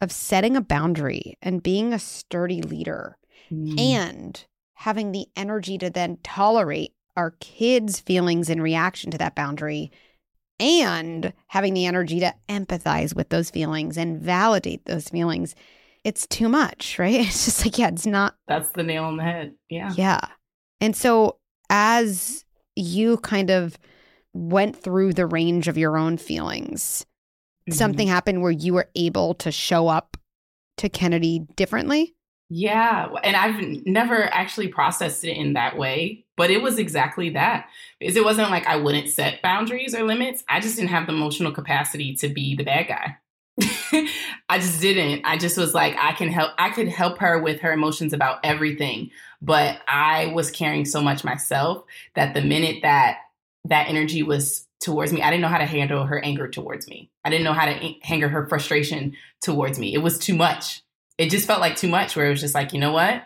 of 0.00 0.10
setting 0.10 0.56
a 0.56 0.60
boundary 0.62 1.36
and 1.42 1.62
being 1.62 1.92
a 1.92 1.98
sturdy 1.98 2.62
leader 2.62 3.16
Mm. 3.50 3.78
and 3.78 4.46
having 4.74 5.12
the 5.12 5.26
energy 5.36 5.76
to 5.76 5.90
then 5.90 6.16
tolerate 6.22 6.94
our 7.16 7.32
kids' 7.32 8.00
feelings 8.00 8.48
in 8.48 8.62
reaction 8.62 9.10
to 9.10 9.18
that 9.18 9.34
boundary 9.34 9.90
and 10.62 11.32
having 11.48 11.74
the 11.74 11.86
energy 11.86 12.20
to 12.20 12.32
empathize 12.48 13.14
with 13.14 13.28
those 13.30 13.50
feelings 13.50 13.96
and 13.98 14.20
validate 14.20 14.84
those 14.84 15.08
feelings. 15.08 15.54
It's 16.04 16.26
too 16.26 16.48
much, 16.48 16.98
right? 16.98 17.20
It's 17.26 17.44
just 17.44 17.64
like, 17.64 17.78
yeah, 17.78 17.88
it's 17.88 18.06
not, 18.06 18.36
That's 18.46 18.70
the 18.70 18.82
nail 18.82 19.04
on 19.04 19.16
the 19.16 19.24
head. 19.24 19.54
Yeah. 19.68 19.92
yeah. 19.96 20.20
And 20.80 20.96
so 20.96 21.38
as 21.68 22.44
you 22.76 23.18
kind 23.18 23.50
of 23.50 23.76
went 24.32 24.76
through 24.76 25.12
the 25.12 25.26
range 25.26 25.68
of 25.68 25.76
your 25.76 25.96
own 25.98 26.16
feelings, 26.16 27.04
Mhm. 27.68 27.74
something 27.74 28.08
happened 28.08 28.42
where 28.42 28.50
you 28.50 28.74
were 28.74 28.88
able 28.96 29.34
to 29.34 29.52
show 29.52 29.86
up 29.86 30.16
to 30.78 30.88
Kennedy 30.88 31.46
differently. 31.54 32.14
Yeah. 32.54 33.08
And 33.24 33.34
I've 33.34 33.86
never 33.86 34.24
actually 34.24 34.68
processed 34.68 35.24
it 35.24 35.38
in 35.38 35.54
that 35.54 35.78
way, 35.78 36.26
but 36.36 36.50
it 36.50 36.60
was 36.60 36.78
exactly 36.78 37.30
that. 37.30 37.66
Because 37.98 38.14
it 38.14 38.26
wasn't 38.26 38.50
like 38.50 38.66
I 38.66 38.76
wouldn't 38.76 39.08
set 39.08 39.40
boundaries 39.40 39.94
or 39.94 40.02
limits. 40.02 40.44
I 40.50 40.60
just 40.60 40.76
didn't 40.76 40.90
have 40.90 41.06
the 41.06 41.14
emotional 41.14 41.50
capacity 41.50 42.14
to 42.16 42.28
be 42.28 42.54
the 42.54 42.64
bad 42.64 42.88
guy. 42.88 43.16
I 44.50 44.58
just 44.58 44.82
didn't. 44.82 45.22
I 45.24 45.38
just 45.38 45.56
was 45.56 45.72
like, 45.72 45.96
I 45.98 46.12
can 46.12 46.28
help, 46.28 46.50
I 46.58 46.68
could 46.68 46.88
help 46.88 47.16
her 47.20 47.40
with 47.40 47.60
her 47.62 47.72
emotions 47.72 48.12
about 48.12 48.40
everything. 48.44 49.12
But 49.40 49.80
I 49.88 50.26
was 50.34 50.50
carrying 50.50 50.84
so 50.84 51.00
much 51.00 51.24
myself 51.24 51.84
that 52.16 52.34
the 52.34 52.42
minute 52.42 52.82
that 52.82 53.16
that 53.64 53.88
energy 53.88 54.22
was 54.22 54.68
towards 54.78 55.10
me, 55.10 55.22
I 55.22 55.30
didn't 55.30 55.40
know 55.40 55.48
how 55.48 55.56
to 55.56 55.64
handle 55.64 56.04
her 56.04 56.22
anger 56.22 56.48
towards 56.48 56.86
me. 56.86 57.10
I 57.24 57.30
didn't 57.30 57.44
know 57.44 57.54
how 57.54 57.64
to 57.64 57.94
handle 58.02 58.28
her 58.28 58.46
frustration 58.46 59.16
towards 59.40 59.78
me. 59.78 59.94
It 59.94 60.02
was 60.02 60.18
too 60.18 60.34
much 60.34 60.82
it 61.22 61.30
just 61.30 61.46
felt 61.46 61.60
like 61.60 61.76
too 61.76 61.88
much 61.88 62.16
where 62.16 62.26
it 62.26 62.30
was 62.30 62.40
just 62.40 62.54
like 62.54 62.72
you 62.72 62.80
know 62.80 62.92
what 62.92 63.22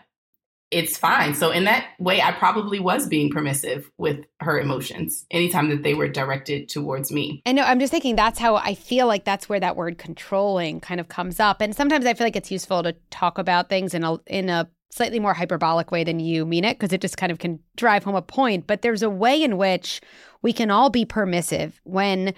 it's 0.69 0.97
fine 0.97 1.33
so 1.33 1.51
in 1.51 1.63
that 1.63 1.85
way 1.97 2.21
i 2.21 2.31
probably 2.31 2.79
was 2.79 3.07
being 3.07 3.29
permissive 3.29 3.89
with 3.97 4.25
her 4.41 4.59
emotions 4.59 5.25
anytime 5.31 5.69
that 5.69 5.83
they 5.83 5.93
were 5.93 6.09
directed 6.09 6.67
towards 6.67 7.11
me 7.11 7.41
I 7.45 7.53
know. 7.53 7.63
I'm 7.63 7.79
just 7.79 7.91
thinking 7.91 8.17
that's 8.17 8.39
how 8.39 8.55
I 8.57 8.75
feel 8.75 9.07
like 9.07 9.23
that's 9.23 9.47
where 9.47 9.59
that 9.61 9.77
word 9.77 9.97
controlling 9.97 10.81
kind 10.81 10.99
of 10.99 11.07
comes 11.07 11.39
up. 11.39 11.61
And 11.61 11.73
sometimes 11.73 12.05
I 12.05 12.13
feel 12.13 12.27
like 12.27 12.35
it's 12.35 12.51
useful 12.51 12.83
to 12.83 12.93
talk 13.09 13.37
about 13.37 13.69
things 13.69 13.93
in 13.93 14.03
a 14.03 14.17
in 14.27 14.49
a 14.49 14.69
slightly 14.89 15.19
more 15.19 15.33
hyperbolic 15.33 15.91
way 15.91 16.03
than 16.03 16.19
you 16.19 16.45
mean 16.45 16.65
it 16.65 16.77
because 16.77 16.91
it 16.91 17.01
just 17.01 17.17
kind 17.17 17.31
of 17.31 17.39
can 17.39 17.59
drive 17.77 18.03
home 18.03 18.15
a 18.15 18.21
point. 18.21 18.67
But 18.67 18.81
there's 18.81 19.03
a 19.03 19.09
way 19.09 19.41
in 19.41 19.57
which 19.57 20.01
we 20.41 20.51
can 20.51 20.71
all 20.71 20.89
be 20.89 21.05
permissive 21.05 21.79
when 21.83 22.33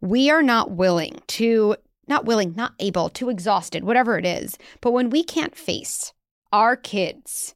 we 0.00 0.30
are 0.30 0.42
not 0.42 0.72
willing 0.72 1.20
to 1.28 1.76
not 2.08 2.24
willing, 2.24 2.54
not 2.56 2.74
able, 2.78 3.08
too 3.08 3.30
exhausted, 3.30 3.84
whatever 3.84 4.18
it 4.18 4.26
is. 4.26 4.56
But 4.80 4.92
when 4.92 5.10
we 5.10 5.22
can't 5.22 5.56
face 5.56 6.12
our 6.52 6.76
kids 6.76 7.54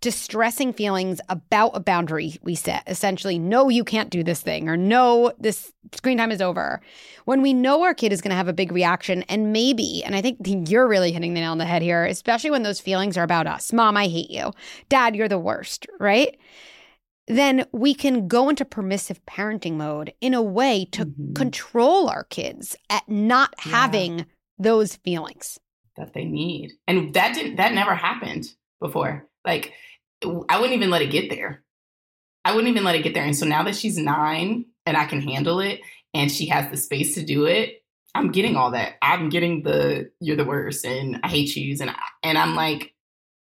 distressing 0.00 0.72
feelings 0.72 1.20
about 1.28 1.72
a 1.74 1.80
boundary 1.80 2.38
we 2.42 2.54
set, 2.54 2.84
essentially, 2.86 3.38
no, 3.38 3.68
you 3.68 3.82
can't 3.82 4.10
do 4.10 4.22
this 4.22 4.40
thing, 4.40 4.68
or 4.68 4.76
no, 4.76 5.32
this 5.40 5.72
screen 5.92 6.18
time 6.18 6.30
is 6.30 6.40
over. 6.40 6.80
When 7.24 7.42
we 7.42 7.52
know 7.52 7.82
our 7.82 7.94
kid 7.94 8.12
is 8.12 8.20
going 8.20 8.30
to 8.30 8.36
have 8.36 8.46
a 8.46 8.52
big 8.52 8.70
reaction, 8.70 9.24
and 9.24 9.52
maybe, 9.52 10.04
and 10.04 10.14
I 10.14 10.22
think 10.22 10.38
you're 10.70 10.86
really 10.86 11.10
hitting 11.10 11.34
the 11.34 11.40
nail 11.40 11.50
on 11.50 11.58
the 11.58 11.64
head 11.64 11.82
here, 11.82 12.04
especially 12.04 12.50
when 12.52 12.62
those 12.62 12.80
feelings 12.80 13.16
are 13.16 13.24
about 13.24 13.48
us 13.48 13.72
Mom, 13.72 13.96
I 13.96 14.06
hate 14.06 14.30
you. 14.30 14.52
Dad, 14.88 15.16
you're 15.16 15.28
the 15.28 15.38
worst, 15.38 15.86
right? 15.98 16.38
Then 17.28 17.66
we 17.72 17.94
can 17.94 18.26
go 18.26 18.48
into 18.48 18.64
permissive 18.64 19.24
parenting 19.26 19.74
mode 19.74 20.12
in 20.20 20.34
a 20.34 20.42
way 20.42 20.86
to 20.92 21.06
Mhm. 21.06 21.34
control 21.34 22.08
our 22.08 22.24
kids 22.24 22.74
at 22.90 23.08
not 23.08 23.54
Yeah. 23.64 23.70
having 23.72 24.26
those 24.58 24.96
feelings. 24.96 25.58
that 25.96 26.12
they 26.14 26.24
need 26.24 26.70
and 26.86 27.12
that 27.14 27.34
didn't 27.34 27.56
that 27.56 27.74
never 27.74 27.92
happened 27.92 28.44
before 28.80 29.28
like 29.44 29.72
i 30.48 30.56
wouldn't 30.56 30.76
even 30.76 30.90
let 30.90 31.02
it 31.02 31.10
get 31.10 31.28
there 31.28 31.64
i 32.44 32.52
wouldn't 32.54 32.70
even 32.70 32.84
let 32.84 32.94
it 32.94 33.02
get 33.02 33.14
there 33.14 33.24
and 33.24 33.34
so 33.36 33.44
now 33.44 33.64
that 33.64 33.74
she's 33.74 33.98
nine 33.98 34.64
and 34.86 34.96
i 34.96 35.04
can 35.06 35.20
handle 35.20 35.58
it 35.58 35.80
and 36.14 36.30
she 36.30 36.46
has 36.46 36.70
the 36.70 36.76
space 36.76 37.16
to 37.16 37.24
do 37.24 37.46
it 37.46 37.82
i'm 38.14 38.30
getting 38.30 38.54
all 38.54 38.70
that 38.70 38.92
i'm 39.02 39.28
getting 39.28 39.64
the 39.64 40.08
you're 40.20 40.36
the 40.36 40.44
worst 40.44 40.84
and 40.84 41.18
i 41.24 41.28
hate 41.28 41.56
yous 41.56 41.80
and 41.80 41.90
I, 41.90 41.96
and 42.22 42.38
i'm 42.38 42.54
like 42.54 42.94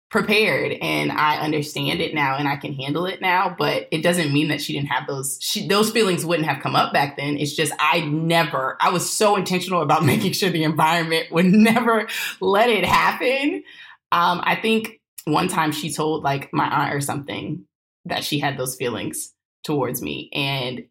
prepared 0.09 0.71
and 0.81 1.11
I 1.11 1.37
understand 1.39 1.99
it 1.99 2.13
now 2.13 2.37
and 2.37 2.47
I 2.47 2.55
can 2.55 2.73
handle 2.73 3.05
it 3.05 3.19
now, 3.19 3.53
but 3.57 3.87
it 3.91 4.01
doesn't 4.01 4.31
mean 4.33 4.47
that 4.47 4.61
she 4.61 4.73
didn't 4.73 4.87
have 4.87 5.05
those 5.05 5.37
she, 5.41 5.67
those 5.67 5.91
feelings 5.91 6.25
wouldn't 6.25 6.47
have 6.47 6.63
come 6.63 6.75
up 6.75 6.93
back 6.93 7.17
then. 7.17 7.37
It's 7.37 7.55
just 7.55 7.73
I 7.77 8.01
never 8.01 8.77
I 8.79 8.89
was 8.89 9.11
so 9.11 9.35
intentional 9.35 9.81
about 9.81 10.05
making 10.05 10.31
sure 10.31 10.49
the 10.49 10.63
environment 10.63 11.31
would 11.31 11.45
never 11.45 12.07
let 12.39 12.69
it 12.69 12.85
happen. 12.85 13.63
Um, 14.11 14.41
I 14.43 14.55
think 14.55 15.01
one 15.25 15.49
time 15.49 15.73
she 15.73 15.91
told 15.91 16.23
like 16.23 16.53
my 16.53 16.67
aunt 16.67 16.93
or 16.93 17.01
something 17.01 17.65
that 18.05 18.23
she 18.23 18.39
had 18.39 18.57
those 18.57 18.75
feelings 18.75 19.33
towards 19.65 20.01
me 20.01 20.29
and 20.33 20.85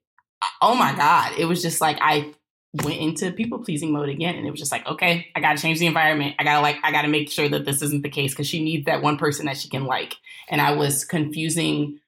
oh 0.61 0.75
my 0.75 0.95
god, 0.95 1.33
it 1.39 1.47
was 1.47 1.63
just 1.63 1.81
like 1.81 1.97
I 2.03 2.35
went 2.85 2.99
into 2.99 3.33
people 3.33 3.59
pleasing 3.59 3.93
mode 3.93 4.09
again 4.09 4.35
and 4.35 4.47
it 4.47 4.51
was 4.51 4.61
just 4.61 4.73
like 4.73 4.87
okay 4.87 5.27
i 5.35 5.41
gotta 5.41 5.61
change 5.61 5.79
the 5.79 5.87
environment. 5.87 6.35
I 6.39 6.45
gotta 6.45 6.61
like 6.61 6.77
i 6.83 6.91
gotta 6.91 7.09
make 7.09 7.31
sure 7.31 7.49
that 7.49 7.65
this 7.65 7.83
isn't 7.83 8.03
the 8.03 8.11
case 8.11 8.33
because 8.33 8.47
she 8.47 8.63
needs 8.63 8.87
that 8.87 9.03
one 9.03 9.19
person 9.19 9.47
that 9.47 9.57
she 9.57 9.69
can 9.69 9.85
like. 9.85 10.15
And 10.49 10.61
i 10.61 10.73
was 10.73 11.05
confusing 11.05 12.01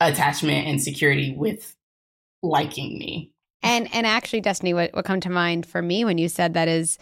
attachment 0.00 0.66
and 0.66 0.82
security 0.82 1.34
with 1.36 1.76
liking 2.42 2.98
me. 2.98 3.32
And 3.62 3.88
and 3.94 4.06
actually, 4.06 4.42
Destini, 4.42 4.74
what 4.74 4.92
what 4.92 5.04
come 5.04 5.20
to 5.20 5.30
mind 5.30 5.66
for 5.66 5.80
me 5.80 6.04
when 6.04 6.18
you 6.18 6.28
said 6.28 6.54
that 6.54 6.68
is, 6.68 6.98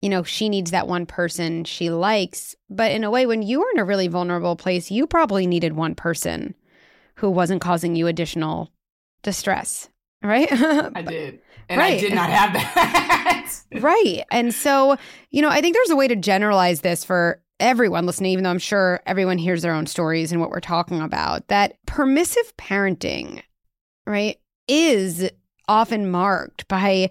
you 0.00 0.08
know, 0.08 0.22
she 0.22 0.48
needs 0.48 0.70
that 0.70 0.86
one 0.86 1.06
person 1.06 1.64
she 1.64 1.90
likes. 1.90 2.54
But 2.70 2.92
in 2.92 3.04
a 3.04 3.10
way, 3.10 3.26
when 3.26 3.42
you 3.42 3.60
were 3.60 3.70
in 3.74 3.80
a 3.80 3.84
really 3.84 4.08
vulnerable 4.08 4.56
place, 4.56 4.90
you 4.90 5.06
probably 5.06 5.46
needed 5.46 5.72
one 5.74 5.94
person 5.94 6.54
who 7.16 7.30
wasn't 7.30 7.60
causing 7.60 7.96
you 7.96 8.06
additional 8.06 8.70
distress, 9.22 9.88
right? 10.26 10.48
i 10.52 11.02
did 11.02 11.40
and 11.68 11.80
i 11.80 11.98
did 11.98 12.14
not 12.14 12.30
have 12.30 12.52
that 12.52 13.26
right. 13.80 14.24
And 14.30 14.54
so, 14.54 14.96
you 15.30 15.42
know, 15.42 15.48
I 15.48 15.60
think 15.60 15.74
there's 15.74 15.90
a 15.90 15.96
way 15.96 16.08
to 16.08 16.16
generalize 16.16 16.80
this 16.80 17.04
for 17.04 17.40
everyone 17.58 18.06
listening, 18.06 18.32
even 18.32 18.44
though 18.44 18.50
I'm 18.50 18.58
sure 18.58 19.00
everyone 19.06 19.38
hears 19.38 19.62
their 19.62 19.72
own 19.72 19.86
stories 19.86 20.32
and 20.32 20.40
what 20.40 20.50
we're 20.50 20.60
talking 20.60 21.00
about, 21.00 21.48
that 21.48 21.74
permissive 21.86 22.56
parenting, 22.56 23.42
right, 24.06 24.38
is 24.68 25.30
often 25.68 26.10
marked 26.10 26.68
by 26.68 27.10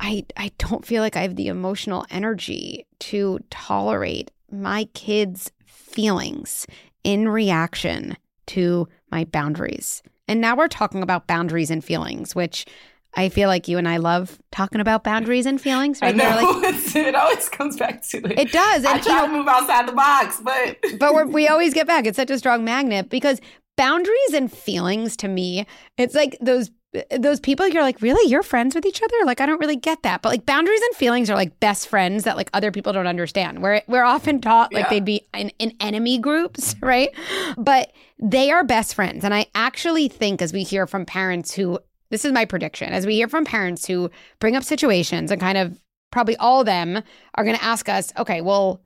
I 0.00 0.24
I 0.36 0.52
don't 0.58 0.86
feel 0.86 1.02
like 1.02 1.16
I 1.16 1.22
have 1.22 1.36
the 1.36 1.48
emotional 1.48 2.06
energy 2.10 2.86
to 3.00 3.40
tolerate 3.50 4.30
my 4.50 4.84
kids' 4.94 5.50
feelings 5.66 6.66
in 7.04 7.28
reaction 7.28 8.16
to 8.46 8.88
my 9.10 9.24
boundaries. 9.24 10.02
And 10.28 10.40
now 10.40 10.54
we're 10.56 10.68
talking 10.68 11.02
about 11.02 11.26
boundaries 11.26 11.70
and 11.70 11.82
feelings, 11.84 12.34
which 12.34 12.66
I 13.14 13.30
feel 13.30 13.48
like 13.48 13.66
you 13.66 13.78
and 13.78 13.88
I 13.88 13.96
love 13.96 14.38
talking 14.52 14.80
about 14.80 15.02
boundaries 15.02 15.46
and 15.46 15.58
feelings, 15.60 15.98
i 16.02 16.06
right? 16.06 16.16
know 16.16 16.24
like 16.62 16.94
it 16.96 17.14
always 17.14 17.48
comes 17.48 17.76
back 17.76 18.02
to 18.08 18.18
it 18.18 18.38
it 18.38 18.52
does. 18.52 18.84
i 18.84 18.92
And, 18.96 19.04
you 19.04 19.10
try 19.10 19.20
know, 19.22 19.26
to 19.26 19.32
move 19.32 19.48
outside 19.48 19.88
the 19.88 19.92
box 19.92 20.40
but 20.44 20.76
but 21.00 21.14
we're, 21.14 21.26
we 21.26 21.48
always 21.52 21.72
get 21.74 21.86
back. 21.86 22.06
It's 22.06 22.16
such 22.16 22.30
a 22.30 22.38
strong 22.38 22.64
magnet 22.64 23.08
because 23.08 23.40
boundaries 23.76 24.34
and 24.34 24.52
feelings 24.52 25.16
to 25.16 25.28
me, 25.28 25.66
it's 25.96 26.14
like 26.14 26.36
those 26.40 26.70
those 27.18 27.38
people 27.38 27.68
you're 27.68 27.82
like, 27.82 28.00
really, 28.00 28.30
you're 28.30 28.42
friends 28.42 28.74
with 28.74 28.86
each 28.86 29.02
other? 29.02 29.14
Like, 29.24 29.40
I 29.40 29.46
don't 29.46 29.60
really 29.60 29.76
get 29.76 30.02
that. 30.04 30.22
But 30.22 30.30
like 30.30 30.46
boundaries 30.46 30.80
and 30.80 30.96
feelings 30.96 31.28
are 31.28 31.34
like 31.34 31.60
best 31.60 31.86
friends 31.88 32.24
that 32.24 32.36
like 32.36 32.48
other 32.54 32.70
people 32.72 32.92
don't 32.92 33.06
understand. 33.06 33.62
We're 33.62 33.82
we're 33.88 34.04
often 34.04 34.40
taught 34.40 34.72
like 34.72 34.84
Yeah. 34.84 34.90
they'd 34.90 35.04
be 35.04 35.26
in, 35.34 35.50
in 35.58 35.74
enemy 35.80 36.18
groups, 36.18 36.74
right? 36.82 37.10
But 37.58 37.92
they 38.18 38.50
are 38.50 38.64
best 38.64 38.94
friends. 38.94 39.24
And 39.24 39.34
I 39.34 39.46
actually 39.54 40.08
think 40.08 40.40
as 40.40 40.52
we 40.52 40.62
hear 40.62 40.86
from 40.86 41.04
parents 41.04 41.52
who 41.54 41.78
this 42.10 42.24
is 42.24 42.32
my 42.32 42.46
prediction, 42.46 42.92
as 42.94 43.04
we 43.06 43.16
hear 43.16 43.28
from 43.28 43.44
parents 43.44 43.86
who 43.86 44.10
bring 44.38 44.56
up 44.56 44.64
situations 44.64 45.30
and 45.30 45.38
kind 45.40 45.58
of 45.58 45.78
probably 46.10 46.36
all 46.38 46.60
of 46.60 46.66
them 46.66 47.02
are 47.34 47.44
going 47.44 47.56
to 47.56 47.62
ask 47.62 47.86
us, 47.90 48.14
okay, 48.16 48.40
well, 48.40 48.80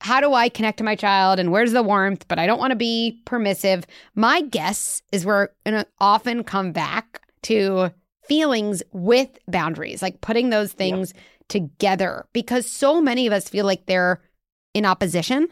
how 0.00 0.20
do 0.20 0.32
I 0.32 0.48
connect 0.48 0.78
to 0.78 0.84
my 0.84 0.94
child 0.94 1.40
and 1.40 1.50
where's 1.50 1.72
the 1.72 1.82
warmth? 1.82 2.28
But 2.28 2.38
I 2.38 2.46
don't 2.46 2.60
want 2.60 2.70
to 2.70 2.76
be 2.76 3.20
permissive. 3.24 3.84
My 4.14 4.42
guess 4.42 5.02
is 5.10 5.26
we're 5.26 5.48
going 5.66 5.82
to 5.82 5.86
often 5.98 6.44
come 6.44 6.70
back 6.70 7.07
to 7.48 7.90
feelings 8.26 8.82
with 8.92 9.38
boundaries, 9.48 10.02
like 10.02 10.20
putting 10.20 10.50
those 10.50 10.72
things 10.72 11.12
yep. 11.14 11.22
together 11.48 12.26
because 12.34 12.70
so 12.70 13.00
many 13.00 13.26
of 13.26 13.32
us 13.32 13.48
feel 13.48 13.64
like 13.64 13.86
they're 13.86 14.20
in 14.74 14.84
opposition. 14.84 15.48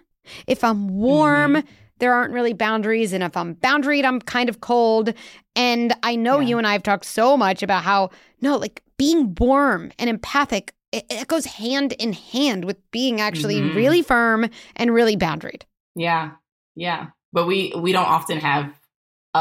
If 0.46 0.62
I'm 0.62 0.88
warm, 0.88 1.54
mm-hmm. 1.54 1.68
there 1.98 2.12
aren't 2.12 2.34
really 2.34 2.52
boundaries. 2.52 3.14
And 3.14 3.24
if 3.24 3.34
I'm 3.36 3.54
boundaried, 3.56 4.04
I'm 4.04 4.20
kind 4.20 4.50
of 4.50 4.60
cold. 4.60 5.14
And 5.54 5.94
I 6.02 6.16
know 6.16 6.40
yeah. 6.40 6.48
you 6.48 6.58
and 6.58 6.66
I 6.66 6.72
have 6.72 6.82
talked 6.82 7.06
so 7.06 7.34
much 7.36 7.62
about 7.62 7.82
how, 7.82 8.10
no, 8.42 8.56
like 8.58 8.82
being 8.98 9.34
warm 9.38 9.90
and 9.98 10.10
empathic, 10.10 10.74
it, 10.92 11.06
it 11.08 11.28
goes 11.28 11.46
hand 11.46 11.94
in 11.94 12.12
hand 12.12 12.66
with 12.66 12.78
being 12.90 13.22
actually 13.22 13.56
mm-hmm. 13.60 13.76
really 13.76 14.02
firm 14.02 14.50
and 14.76 14.92
really 14.92 15.16
boundaried. 15.16 15.62
Yeah. 15.94 16.32
Yeah. 16.74 17.06
But 17.32 17.46
we 17.46 17.72
we 17.74 17.92
don't 17.92 18.06
often 18.06 18.38
have 18.38 18.70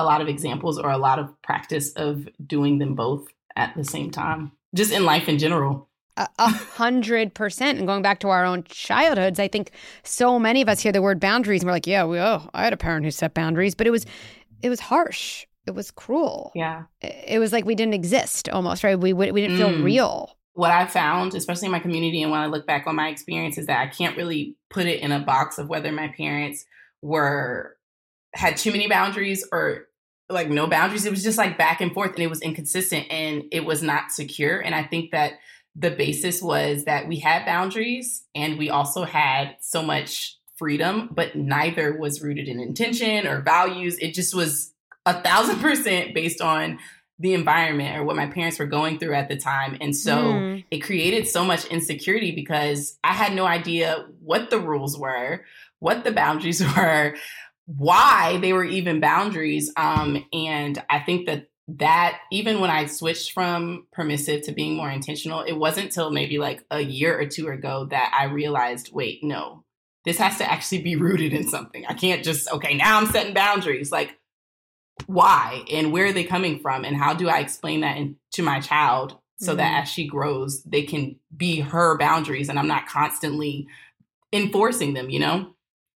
a 0.02 0.06
lot 0.06 0.22
of 0.22 0.28
examples 0.28 0.80
or 0.80 0.90
a 0.90 0.98
lot 0.98 1.20
of 1.20 1.42
practice 1.42 1.92
of 1.94 2.28
doing 2.46 2.80
them 2.80 2.96
both 2.96 3.28
at 3.56 3.76
the 3.76 3.84
same 3.84 4.12
time, 4.12 4.52
just 4.74 4.92
in 4.92 5.06
life 5.06 5.30
in 5.30 5.38
general. 5.38 5.88
A 6.18 6.48
hundred 6.48 7.34
percent. 7.34 7.78
And 7.78 7.88
going 7.88 8.02
back 8.02 8.20
to 8.20 8.30
our 8.30 8.46
own 8.46 8.64
childhoods, 8.64 9.38
I 9.40 9.50
think 9.50 9.72
so 10.04 10.40
many 10.40 10.62
of 10.62 10.70
us 10.70 10.80
hear 10.80 10.94
the 10.94 11.02
word 11.02 11.20
boundaries 11.20 11.62
and 11.62 11.68
we're 11.68 11.74
like, 11.74 11.88
yeah, 11.88 12.06
we, 12.06 12.20
oh, 12.20 12.50
I 12.54 12.64
had 12.64 12.72
a 12.72 12.78
parent 12.78 13.04
who 13.04 13.12
set 13.12 13.34
boundaries, 13.34 13.76
but 13.76 13.86
it 13.86 13.92
was, 13.92 14.06
it 14.62 14.70
was 14.70 14.80
harsh. 14.80 15.46
It 15.68 15.72
was 15.72 15.92
cruel. 15.92 16.52
Yeah. 16.56 16.84
It 17.02 17.40
was 17.40 17.52
like 17.52 17.66
we 17.66 17.76
didn't 17.76 17.96
exist 17.96 18.48
almost, 18.50 18.84
right? 18.84 18.98
We, 18.98 19.12
we 19.12 19.42
didn't 19.42 19.58
feel 19.58 19.72
mm. 19.72 19.84
real. 19.84 20.38
What 20.54 20.72
I 20.72 20.86
found, 20.86 21.34
especially 21.34 21.66
in 21.66 21.74
my 21.74 21.80
community 21.80 22.22
and 22.22 22.32
when 22.32 22.40
I 22.40 22.46
look 22.46 22.66
back 22.66 22.88
on 22.88 22.96
my 22.96 23.10
experience, 23.10 23.58
is 23.58 23.66
that 23.66 23.82
I 23.82 23.88
can't 23.88 24.16
really 24.16 24.56
put 24.70 24.86
it 24.86 25.02
in 25.02 25.12
a 25.12 25.20
box 25.20 25.58
of 25.58 25.68
whether 25.68 25.92
my 25.92 26.08
parents 26.10 26.66
were 27.02 27.76
had 28.36 28.58
too 28.58 28.72
many 28.72 28.88
boundaries 28.88 29.48
or 29.52 29.88
like 30.30 30.50
no 30.50 30.68
boundaries. 30.68 31.06
It 31.06 31.12
was 31.12 31.24
just 31.24 31.38
like 31.38 31.58
back 31.58 31.82
and 31.82 31.94
forth 31.94 32.12
and 32.12 32.20
it 32.20 32.30
was 32.30 32.42
inconsistent 32.42 33.08
and 33.10 33.44
it 33.52 33.66
was 33.66 33.82
not 33.82 34.12
secure. 34.12 34.60
And 34.60 34.76
I 34.76 34.84
think 34.84 35.12
that 35.12 35.34
the 35.76 35.92
basis 35.92 36.42
was 36.42 36.86
that 36.86 37.08
we 37.08 37.20
had 37.20 37.46
boundaries 37.46 38.24
and 38.34 38.58
we 38.58 38.70
also 38.70 39.04
had 39.04 39.58
so 39.60 39.82
much 39.82 40.38
freedom, 40.58 41.10
but 41.12 41.36
neither 41.36 41.98
was 41.98 42.22
rooted 42.22 42.48
in 42.48 42.60
intention 42.60 43.28
or 43.28 43.42
values. 43.42 43.98
It 44.00 44.14
just 44.14 44.34
was 44.34 44.74
a 45.06 45.22
thousand 45.22 45.60
percent 45.62 46.14
based 46.14 46.42
on 46.42 46.80
the 47.20 47.34
environment 47.34 47.98
or 47.98 48.04
what 48.04 48.16
my 48.16 48.28
parents 48.28 48.60
were 48.60 48.66
going 48.66 49.00
through 49.00 49.14
at 49.14 49.30
the 49.30 49.38
time. 49.38 49.78
And 49.80 49.96
so 49.96 50.18
mm. 50.18 50.66
it 50.70 50.80
created 50.80 51.28
so 51.28 51.46
much 51.46 51.66
insecurity 51.66 52.32
because 52.32 52.98
I 53.04 53.14
had 53.14 53.34
no 53.34 53.46
idea 53.46 54.06
what 54.20 54.50
the 54.50 54.60
rules 54.60 54.98
were, 54.98 55.46
what 55.80 56.04
the 56.04 56.12
boundaries 56.12 56.62
were, 56.76 57.16
why 57.66 58.38
they 58.42 58.54
were 58.54 58.64
even 58.64 59.00
boundaries. 59.00 59.72
Um, 59.76 60.26
and 60.32 60.82
I 60.90 61.00
think 61.00 61.26
that 61.26 61.48
that 61.68 62.20
even 62.32 62.60
when 62.60 62.70
I 62.70 62.86
switched 62.86 63.32
from 63.32 63.88
permissive 63.92 64.44
to 64.44 64.52
being 64.52 64.76
more 64.76 64.90
intentional, 64.90 65.42
it 65.42 65.54
wasn't 65.54 65.92
till 65.92 66.12
maybe 66.12 66.38
like 66.38 66.64
a 66.70 66.80
year 66.80 67.20
or 67.20 67.26
two 67.26 67.48
ago 67.48 67.86
that 67.90 68.16
I 68.18 68.26
realized, 68.26 68.92
wait, 68.94 69.24
no, 69.24 69.64
this 70.04 70.20
has 70.20 70.38
to 70.38 70.52
actually 70.52 70.84
be 70.84 70.96
rooted 70.96 71.34
in 71.34 71.48
something. 71.48 71.86
I 71.88 71.94
can't 71.94 72.24
just, 72.24 72.52
okay, 72.52 72.76
now 72.76 72.98
I'm 72.98 73.08
setting 73.08 73.34
boundaries. 73.34 73.92
Like, 73.92 74.18
why 75.08 75.64
and 75.72 75.92
where 75.92 76.06
are 76.06 76.14
they 76.14 76.24
coming 76.24 76.60
from? 76.60 76.86
And 76.86 76.96
how 76.96 77.16
do 77.16 77.28
I 77.28 77.40
explain 77.40 77.82
that 77.82 77.98
in, 77.98 78.16
to 78.34 78.44
my 78.44 78.60
child 78.60 79.18
so 79.40 79.50
mm-hmm. 79.50 79.58
that 79.58 79.82
as 79.82 79.90
she 79.90 80.08
grows, 80.08 80.62
they 80.64 80.84
can 80.84 81.18
be 81.36 81.62
her 81.62 81.98
boundaries 81.98 82.48
and 82.48 82.60
I'm 82.60 82.68
not 82.68 82.88
constantly 82.88 83.68
enforcing 84.32 84.94
them, 84.94 85.10
you 85.10 85.20
know? 85.20 85.55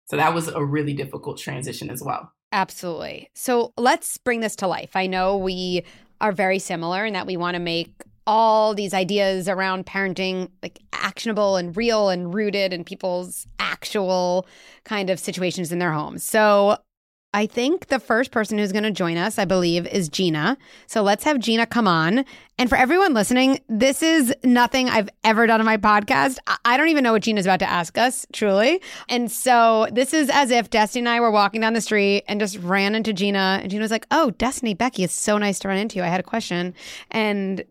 So 0.10 0.18
that 0.18 0.34
was 0.34 0.48
a 0.48 0.64
really 0.64 0.94
difficult 0.94 1.38
transition 1.38 1.90
as 1.90 2.02
well. 2.02 2.32
Absolutely. 2.52 3.30
So 3.36 3.74
let's 3.78 4.18
bring 4.18 4.40
this 4.40 4.56
to 4.58 4.68
life. 4.68 4.96
I 4.96 5.06
know 5.06 5.38
we 5.38 5.84
are 6.20 6.32
very 6.32 6.60
similar 6.60 7.06
in 7.06 7.14
that 7.14 7.28
we 7.28 7.38
want 7.38 7.56
to 7.56 7.60
make 7.60 7.94
all 8.26 8.74
these 8.74 8.94
ideas 8.94 9.48
around 9.48 9.86
parenting 9.86 10.50
like 10.62 10.80
actionable 10.94 11.58
and 11.58 11.76
real 11.78 12.10
and 12.10 12.34
rooted 12.34 12.74
in 12.74 12.84
people's 12.84 13.48
actual 13.60 14.48
kind 14.84 15.10
of 15.10 15.20
situations 15.20 15.72
in 15.72 15.80
their 15.80 15.94
homes. 15.94 16.24
So 16.24 16.78
I 17.32 17.46
think 17.46 17.88
the 17.88 18.00
first 18.00 18.32
person 18.32 18.58
who's 18.58 18.72
going 18.72 18.86
to 18.86 18.92
join 18.92 19.16
us, 19.16 19.38
I 19.38 19.46
believe, 19.46 19.86
is 19.86 20.10
Gina. 20.10 20.58
So 20.88 21.04
let's 21.04 21.24
have 21.26 21.38
Gina 21.38 21.68
come 21.68 21.88
on. 21.88 22.26
And 22.58 22.70
for 22.70 22.76
everyone 22.76 23.14
listening, 23.14 23.60
this 23.70 24.02
is 24.02 24.34
nothing 24.44 24.90
I've 24.90 25.10
ever 25.24 25.46
done 25.46 25.60
on 25.60 25.66
my 25.66 25.78
podcast. 25.78 26.40
I 26.66 26.76
don't 26.76 26.88
even 26.88 27.04
know 27.04 27.12
what 27.12 27.22
Gina's 27.22 27.46
about 27.46 27.60
to 27.60 27.70
ask 27.70 28.00
us, 28.00 28.26
truly. 28.34 28.82
And 29.10 29.32
so 29.32 29.88
this 29.92 30.12
is 30.12 30.32
as 30.34 30.50
if 30.50 30.72
Destini 30.72 31.00
and 31.00 31.10
I 31.10 31.20
were 31.20 31.30
walking 31.30 31.62
down 31.62 31.74
the 31.74 31.82
street 31.82 32.24
and 32.28 32.40
just 32.40 32.58
ran 32.58 32.96
into 32.96 33.14
Gina. 33.14 33.60
And 33.62 33.70
Gina 33.70 33.84
was 33.84 33.92
like, 33.92 34.08
Oh, 34.10 34.34
Destini, 34.40 34.76
Becky, 34.76 35.04
it's 35.04 35.14
so 35.14 35.38
nice 35.38 35.60
to 35.60 35.68
run 35.68 35.78
into 35.78 35.98
you. 35.98 36.04
I 36.04 36.08
had 36.08 36.20
a 36.20 36.24
question. 36.24 36.74
And 37.12 37.64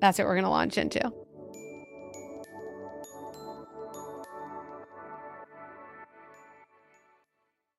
that's 0.00 0.18
what 0.18 0.26
we're 0.26 0.34
going 0.34 0.42
to 0.42 0.50
launch 0.50 0.76
into. 0.76 1.00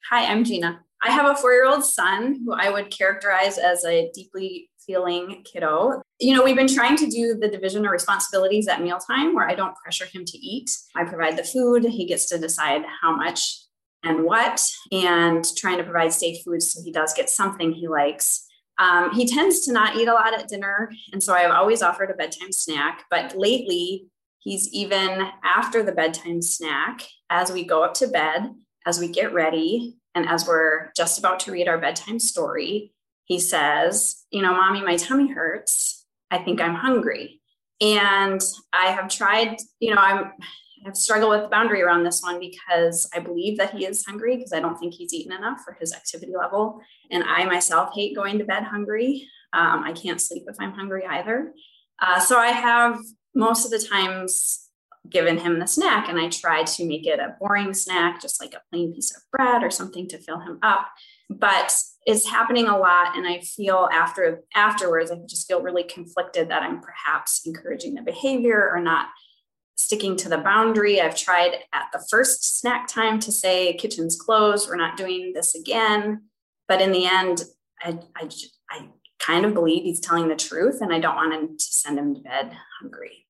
Hi, 0.09 0.31
I'm 0.31 0.45
Gina. 0.45 0.84
I 1.03 1.11
have 1.11 1.25
a 1.25 1.35
four 1.35 1.53
year 1.53 1.67
old 1.67 1.83
son 1.83 2.41
who 2.45 2.53
I 2.53 2.69
would 2.69 2.89
characterize 2.89 3.57
as 3.57 3.83
a 3.85 4.09
deeply 4.13 4.69
feeling 4.85 5.43
kiddo. 5.51 6.01
You 6.19 6.35
know, 6.35 6.43
we've 6.43 6.55
been 6.55 6.73
trying 6.73 6.97
to 6.97 7.07
do 7.07 7.35
the 7.35 7.47
division 7.47 7.85
of 7.85 7.91
responsibilities 7.91 8.67
at 8.67 8.81
mealtime 8.81 9.33
where 9.35 9.47
I 9.47 9.55
don't 9.55 9.75
pressure 9.75 10.05
him 10.05 10.25
to 10.25 10.37
eat. 10.37 10.69
I 10.95 11.03
provide 11.03 11.37
the 11.37 11.43
food, 11.43 11.83
he 11.83 12.05
gets 12.05 12.27
to 12.29 12.37
decide 12.37 12.83
how 13.01 13.15
much 13.15 13.59
and 14.03 14.23
what, 14.23 14.63
and 14.91 15.43
trying 15.57 15.77
to 15.77 15.83
provide 15.83 16.13
safe 16.13 16.43
food 16.43 16.61
so 16.61 16.81
he 16.83 16.91
does 16.91 17.13
get 17.13 17.29
something 17.29 17.73
he 17.73 17.87
likes. 17.87 18.45
Um, 18.77 19.13
he 19.13 19.25
tends 19.25 19.61
to 19.65 19.73
not 19.73 19.95
eat 19.95 20.07
a 20.07 20.13
lot 20.13 20.37
at 20.37 20.47
dinner, 20.47 20.91
and 21.11 21.23
so 21.23 21.33
I've 21.33 21.51
always 21.51 21.81
offered 21.81 22.11
a 22.11 22.13
bedtime 22.13 22.51
snack. 22.51 23.05
But 23.09 23.37
lately, 23.37 24.07
he's 24.39 24.71
even 24.73 25.29
after 25.43 25.81
the 25.81 25.93
bedtime 25.93 26.41
snack, 26.41 27.07
as 27.29 27.51
we 27.51 27.65
go 27.65 27.83
up 27.83 27.93
to 27.95 28.07
bed, 28.07 28.53
as 28.85 28.99
we 28.99 29.07
get 29.07 29.33
ready, 29.33 29.95
and 30.15 30.27
as 30.27 30.47
we're 30.47 30.91
just 30.95 31.19
about 31.19 31.41
to 31.41 31.51
read 31.51 31.67
our 31.67 31.77
bedtime 31.77 32.19
story, 32.19 32.93
he 33.25 33.39
says, 33.39 34.25
You 34.31 34.41
know, 34.41 34.53
mommy, 34.53 34.81
my 34.81 34.95
tummy 34.95 35.31
hurts. 35.31 36.05
I 36.31 36.39
think 36.39 36.61
I'm 36.61 36.75
hungry. 36.75 37.41
And 37.81 38.41
I 38.71 38.87
have 38.87 39.09
tried, 39.09 39.57
you 39.79 39.93
know, 39.93 40.01
I'm, 40.01 40.31
I've 40.87 40.95
struggled 40.95 41.31
with 41.31 41.41
the 41.41 41.49
boundary 41.49 41.81
around 41.81 42.03
this 42.03 42.21
one 42.21 42.39
because 42.39 43.09
I 43.13 43.19
believe 43.19 43.57
that 43.57 43.71
he 43.71 43.85
is 43.85 44.05
hungry 44.05 44.37
because 44.37 44.53
I 44.53 44.59
don't 44.59 44.77
think 44.77 44.93
he's 44.93 45.13
eaten 45.13 45.33
enough 45.33 45.59
for 45.65 45.73
his 45.73 45.93
activity 45.93 46.33
level. 46.37 46.79
And 47.11 47.23
I 47.23 47.45
myself 47.45 47.89
hate 47.93 48.15
going 48.15 48.37
to 48.37 48.45
bed 48.45 48.63
hungry. 48.63 49.27
Um, 49.51 49.83
I 49.83 49.91
can't 49.91 50.21
sleep 50.21 50.43
if 50.47 50.55
I'm 50.59 50.73
hungry 50.73 51.05
either. 51.05 51.51
Uh, 52.01 52.19
so 52.19 52.37
I 52.37 52.47
have 52.47 52.99
most 53.33 53.65
of 53.65 53.71
the 53.71 53.85
times 53.85 54.64
given 55.09 55.37
him 55.37 55.59
the 55.59 55.67
snack 55.67 56.09
and 56.09 56.19
I 56.19 56.29
tried 56.29 56.67
to 56.67 56.85
make 56.85 57.05
it 57.05 57.19
a 57.19 57.35
boring 57.39 57.73
snack, 57.73 58.21
just 58.21 58.41
like 58.41 58.53
a 58.53 58.61
plain 58.71 58.93
piece 58.93 59.15
of 59.15 59.21
bread 59.31 59.63
or 59.63 59.71
something 59.71 60.07
to 60.09 60.17
fill 60.17 60.39
him 60.39 60.59
up. 60.61 60.87
But 61.29 61.75
it's 62.05 62.29
happening 62.29 62.67
a 62.67 62.77
lot. 62.77 63.17
And 63.17 63.27
I 63.27 63.39
feel 63.39 63.89
after 63.91 64.43
afterwards, 64.53 65.11
I 65.11 65.17
just 65.27 65.47
feel 65.47 65.61
really 65.61 65.83
conflicted 65.83 66.49
that 66.49 66.63
I'm 66.63 66.81
perhaps 66.81 67.41
encouraging 67.45 67.95
the 67.95 68.01
behavior 68.01 68.69
or 68.71 68.79
not 68.79 69.07
sticking 69.75 70.15
to 70.17 70.29
the 70.29 70.37
boundary. 70.37 71.01
I've 71.01 71.17
tried 71.17 71.57
at 71.73 71.87
the 71.91 72.05
first 72.09 72.59
snack 72.59 72.87
time 72.87 73.19
to 73.19 73.31
say 73.31 73.73
kitchen's 73.73 74.15
closed, 74.15 74.69
we're 74.69 74.77
not 74.77 74.97
doing 74.97 75.33
this 75.33 75.55
again. 75.55 76.23
But 76.67 76.81
in 76.81 76.91
the 76.91 77.05
end, 77.05 77.43
I, 77.81 77.99
I, 78.15 78.29
I 78.69 78.89
kind 79.19 79.45
of 79.45 79.53
believe 79.53 79.83
he's 79.83 79.99
telling 79.99 80.27
the 80.27 80.35
truth 80.35 80.81
and 80.81 80.93
I 80.93 80.99
don't 80.99 81.15
want 81.15 81.33
him 81.33 81.57
to 81.57 81.63
send 81.63 81.99
him 81.99 82.15
to 82.15 82.21
bed 82.21 82.55
hungry. 82.79 83.24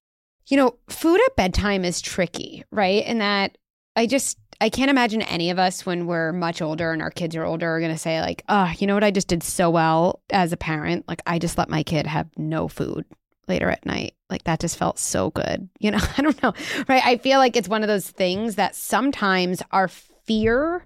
You 0.48 0.58
know, 0.58 0.76
food 0.90 1.20
at 1.26 1.36
bedtime 1.36 1.84
is 1.84 2.02
tricky, 2.02 2.64
right? 2.72 3.04
And 3.06 3.22
that 3.22 3.58
I 3.96 4.06
just 4.06 4.38
I 4.62 4.70
can't 4.70 4.92
imagine 4.92 5.22
any 5.24 5.50
of 5.50 5.60
us 5.60 5.86
when 5.86 6.08
we're 6.08 6.32
much 6.32 6.62
older 6.62 6.94
and 6.94 7.02
our 7.02 7.12
kids 7.12 7.36
are 7.36 7.44
older 7.44 7.70
are 7.70 7.80
going 7.80 7.92
to 7.92 7.98
say 7.98 8.22
like, 8.22 8.44
"Oh, 8.48 8.72
you 8.78 8.88
know 8.88 8.94
what 8.94 9.04
I 9.04 9.12
just 9.12 9.28
did 9.28 9.44
so 9.44 9.70
well 9.70 10.22
as 10.30 10.54
a 10.54 10.58
parent? 10.58 11.06
Like 11.08 11.22
I 11.26 11.40
just 11.40 11.58
let 11.58 11.70
my 11.70 11.84
kid 11.84 12.08
have 12.08 12.30
no 12.38 12.68
food 12.68 13.06
later 13.48 13.70
at 13.70 13.86
night. 13.86 14.14
Like 14.30 14.44
that 14.46 14.60
just 14.60 14.78
felt 14.78 15.00
so 15.00 15.32
good." 15.32 15.70
You 15.80 15.92
know, 15.92 16.00
I 16.18 16.22
don't 16.22 16.42
know. 16.42 16.54
Right? 16.88 17.06
I 17.06 17.18
feel 17.18 17.40
like 17.40 17.56
it's 17.56 17.70
one 17.70 17.84
of 17.84 17.88
those 17.88 18.10
things 18.10 18.56
that 18.56 18.76
sometimes 18.76 19.62
our 19.72 19.88
fear 19.88 20.86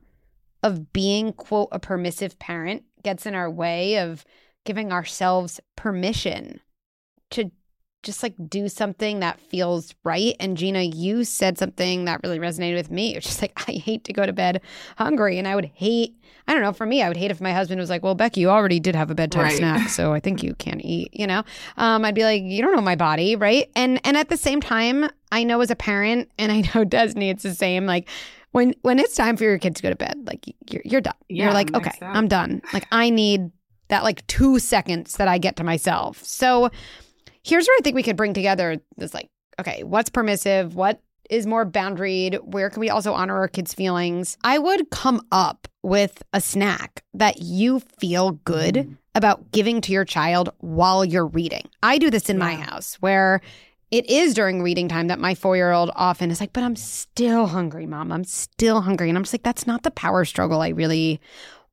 of 0.64 0.92
being 0.92 1.34
quote 1.34 1.70
a 1.72 1.80
permissive 1.80 2.38
parent 2.40 2.84
gets 3.04 3.26
in 3.26 3.36
our 3.36 3.50
way 3.50 3.98
of 3.98 4.26
giving 4.66 4.92
ourselves 4.92 5.60
permission 5.76 6.60
to 7.32 7.52
just 8.04 8.24
like 8.24 8.34
do 8.50 8.70
something 8.70 9.20
that 9.20 9.40
feels 9.40 9.94
right. 10.04 10.36
And 10.40 10.56
Gina, 10.56 10.84
you 10.84 11.24
said 11.24 11.58
something 11.58 12.06
that 12.06 12.22
really 12.24 12.40
resonated 12.40 12.76
with 12.76 12.92
me. 12.92 13.16
It's 13.16 13.26
just 13.26 13.42
like, 13.42 13.62
I 13.68 13.74
hate 13.74 14.04
to 14.06 14.14
go 14.14 14.26
to 14.26 14.34
bed 14.34 14.62
hungry. 14.98 15.38
And 15.38 15.48
I 15.48 15.56
would 15.56 15.66
hate, 15.66 16.16
I 16.48 16.54
don't 16.54 16.62
know, 16.62 16.72
for 16.72 16.86
me, 16.86 17.02
I 17.02 17.08
would 17.08 17.18
hate 17.18 17.32
if 17.32 17.42
my 17.42 17.52
husband 17.52 17.80
was 17.80 17.90
like, 17.90 18.02
well, 18.02 18.16
Becky, 18.16 18.42
you 18.42 18.50
already 18.50 18.80
did 18.80 18.96
have 18.96 19.12
a 19.12 19.16
bedtime 19.16 19.44
right. 19.44 19.58
snack. 19.58 19.90
So 19.90 20.14
I 20.14 20.20
think 20.20 20.44
you 20.44 20.56
can't 20.56 20.82
eat, 20.84 21.10
you 21.14 21.28
know? 21.28 21.44
Um, 21.78 22.06
I'd 22.06 22.16
be 22.16 22.24
like, 22.24 22.42
you 22.44 22.62
don't 22.62 22.76
know 22.76 22.82
my 22.82 22.96
body. 22.96 23.36
Right. 23.36 23.70
And, 23.76 24.00
and 24.06 24.16
at 24.16 24.30
the 24.30 24.38
same 24.38 24.62
time, 24.62 25.10
I 25.32 25.44
know 25.44 25.60
as 25.62 25.70
a 25.70 25.76
parent, 25.76 26.32
and 26.38 26.52
I 26.52 26.62
know 26.62 26.86
Destini, 26.86 27.32
it's 27.32 27.44
the 27.44 27.54
same. 27.54 27.86
Like, 27.86 28.08
when 28.52 28.74
when 28.82 28.98
it's 28.98 29.16
time 29.16 29.38
for 29.38 29.44
your 29.44 29.60
kids 29.60 29.76
to 29.76 29.84
go 29.84 29.90
to 29.90 29.96
bed, 29.96 30.24
like 30.26 30.44
you're 30.72 30.82
you're 30.84 31.02
done. 31.02 31.14
Yeah, 31.28 31.44
you're 31.44 31.54
like, 31.54 31.72
okay, 31.76 31.92
I'm 32.02 32.28
done. 32.28 32.64
Like 32.74 32.88
I 32.92 33.12
need 33.12 33.52
that 33.90 34.04
like 34.04 34.26
two 34.26 34.58
seconds 34.58 35.18
that 35.18 35.28
I 35.28 35.38
get 35.38 35.56
to 35.58 35.64
myself. 35.64 36.24
So 36.24 36.72
here's 37.44 37.68
where 37.68 37.78
I 37.80 37.82
think 37.84 37.96
we 37.96 38.04
could 38.04 38.18
bring 38.18 38.34
together 38.34 38.78
this 38.98 39.14
like, 39.14 39.30
okay, 39.60 39.84
what's 39.84 40.10
permissive? 40.10 40.76
What 40.76 41.02
is 41.30 41.46
more 41.46 41.66
boundaried? 41.66 42.42
Where 42.44 42.70
can 42.70 42.80
we 42.80 42.90
also 42.90 43.14
honor 43.14 43.38
our 43.38 43.48
kids' 43.48 43.74
feelings? 43.74 44.38
I 44.44 44.58
would 44.58 44.90
come 44.90 45.22
up 45.32 45.68
with 45.84 46.24
a 46.34 46.42
snack 46.42 47.04
that 47.14 47.42
you 47.42 47.80
feel 48.00 48.32
good 48.32 48.76
mm. 48.76 48.98
about 49.16 49.52
giving 49.52 49.82
to 49.82 49.92
your 49.92 50.06
child 50.06 50.50
while 50.60 51.06
you're 51.06 51.28
reading. 51.28 51.70
I 51.84 51.98
do 51.98 52.10
this 52.10 52.30
in 52.30 52.38
yeah. 52.38 52.46
my 52.46 52.56
house 52.56 52.96
where 52.96 53.42
it 53.92 54.10
is 54.10 54.34
during 54.34 54.62
reading 54.62 54.88
time 54.88 55.08
that 55.08 55.20
my 55.20 55.36
four 55.36 55.56
year 55.56 55.72
old 55.72 55.92
often 55.96 56.32
is 56.32 56.40
like, 56.40 56.54
but 56.54 56.64
I'm 56.64 56.76
still 56.76 57.48
hungry, 57.48 57.86
mom. 57.86 58.12
I'm 58.12 58.24
still 58.24 58.82
hungry. 58.82 59.10
And 59.10 59.18
I'm 59.18 59.24
just 59.24 59.34
like, 59.34 59.44
that's 59.44 59.66
not 59.66 59.84
the 59.84 59.92
power 59.92 60.26
struggle 60.26 60.62
I 60.62 60.70
really 60.70 61.20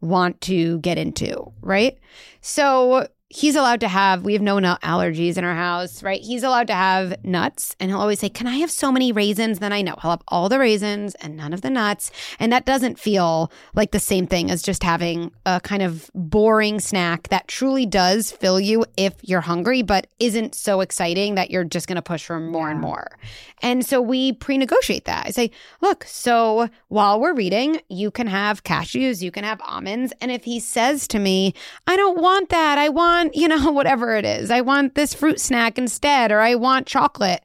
want 0.00 0.40
to 0.42 0.78
get 0.80 0.98
into. 0.98 1.52
Right. 1.60 1.98
So 2.40 3.08
he's 3.28 3.56
allowed 3.56 3.80
to 3.80 3.88
have 3.88 4.24
we 4.24 4.32
have 4.34 4.42
no 4.42 4.58
nut 4.58 4.80
allergies 4.82 5.36
in 5.36 5.44
our 5.44 5.54
house 5.54 6.02
right? 6.02 6.20
He's 6.20 6.42
allowed 6.42 6.68
to 6.68 6.74
have 6.74 7.24
nuts 7.24 7.74
and 7.80 7.90
he'll 7.90 8.00
always 8.00 8.20
say 8.20 8.28
can 8.28 8.46
i 8.46 8.56
have 8.56 8.70
so 8.70 8.92
many 8.92 9.12
raisins? 9.12 9.58
Then 9.58 9.72
i 9.72 9.82
know 9.82 9.96
he'll 10.00 10.12
have 10.12 10.22
all 10.28 10.48
the 10.48 10.58
raisins 10.58 11.14
and 11.16 11.36
none 11.36 11.52
of 11.52 11.62
the 11.62 11.70
nuts 11.70 12.10
and 12.38 12.52
that 12.52 12.64
doesn't 12.64 12.98
feel 12.98 13.50
like 13.74 13.90
the 13.90 14.00
same 14.00 14.26
thing 14.26 14.50
as 14.50 14.62
just 14.62 14.82
having 14.82 15.32
a 15.44 15.60
kind 15.60 15.82
of 15.82 16.10
boring 16.14 16.78
snack 16.78 17.28
that 17.28 17.48
truly 17.48 17.86
does 17.86 18.30
fill 18.30 18.60
you 18.60 18.84
if 18.96 19.14
you're 19.22 19.40
hungry 19.40 19.82
but 19.82 20.06
isn't 20.20 20.54
so 20.54 20.80
exciting 20.80 21.34
that 21.34 21.50
you're 21.50 21.64
just 21.64 21.88
going 21.88 21.96
to 21.96 22.02
push 22.02 22.24
for 22.24 22.38
more 22.38 22.66
yeah. 22.66 22.72
and 22.72 22.80
more. 22.80 23.18
And 23.62 23.86
so 23.86 24.02
we 24.02 24.34
pre-negotiate 24.34 25.06
that. 25.06 25.26
I 25.26 25.30
say 25.30 25.50
look 25.80 26.04
so 26.04 26.68
while 26.88 27.20
we're 27.20 27.34
reading 27.34 27.80
you 27.88 28.10
can 28.10 28.26
have 28.26 28.64
cashews 28.64 29.22
you 29.22 29.30
can 29.30 29.44
have 29.44 29.60
almonds 29.62 30.12
and 30.20 30.30
if 30.30 30.44
he 30.44 30.60
says 30.60 31.08
to 31.08 31.18
me 31.18 31.54
i 31.86 31.96
don't 31.96 32.20
want 32.20 32.48
that 32.50 32.78
i 32.78 32.88
want 32.88 33.15
want, 33.16 33.34
you 33.34 33.48
know, 33.48 33.70
whatever 33.72 34.16
it 34.16 34.24
is. 34.24 34.50
I 34.50 34.60
want 34.60 34.94
this 34.94 35.14
fruit 35.14 35.40
snack 35.40 35.78
instead, 35.78 36.32
or 36.32 36.40
I 36.40 36.54
want 36.54 36.86
chocolate. 36.86 37.42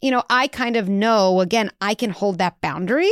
You 0.00 0.10
know, 0.10 0.22
I 0.30 0.46
kind 0.48 0.76
of 0.76 0.88
know, 0.88 1.40
again, 1.40 1.70
I 1.80 1.94
can 1.94 2.10
hold 2.10 2.38
that 2.38 2.60
boundary 2.60 3.10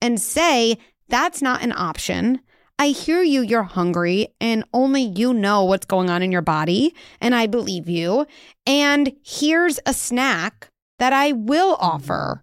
and 0.00 0.20
say, 0.20 0.78
that's 1.08 1.40
not 1.40 1.62
an 1.62 1.72
option. 1.72 2.40
I 2.76 2.88
hear 2.88 3.22
you, 3.22 3.42
you're 3.42 3.62
hungry, 3.62 4.28
and 4.40 4.64
only 4.72 5.02
you 5.02 5.32
know 5.32 5.64
what's 5.64 5.86
going 5.86 6.10
on 6.10 6.22
in 6.22 6.32
your 6.32 6.42
body. 6.42 6.92
And 7.20 7.34
I 7.34 7.46
believe 7.46 7.88
you. 7.88 8.26
And 8.66 9.12
here's 9.22 9.78
a 9.86 9.94
snack 9.94 10.70
that 10.98 11.12
I 11.12 11.32
will 11.32 11.76
offer. 11.78 12.42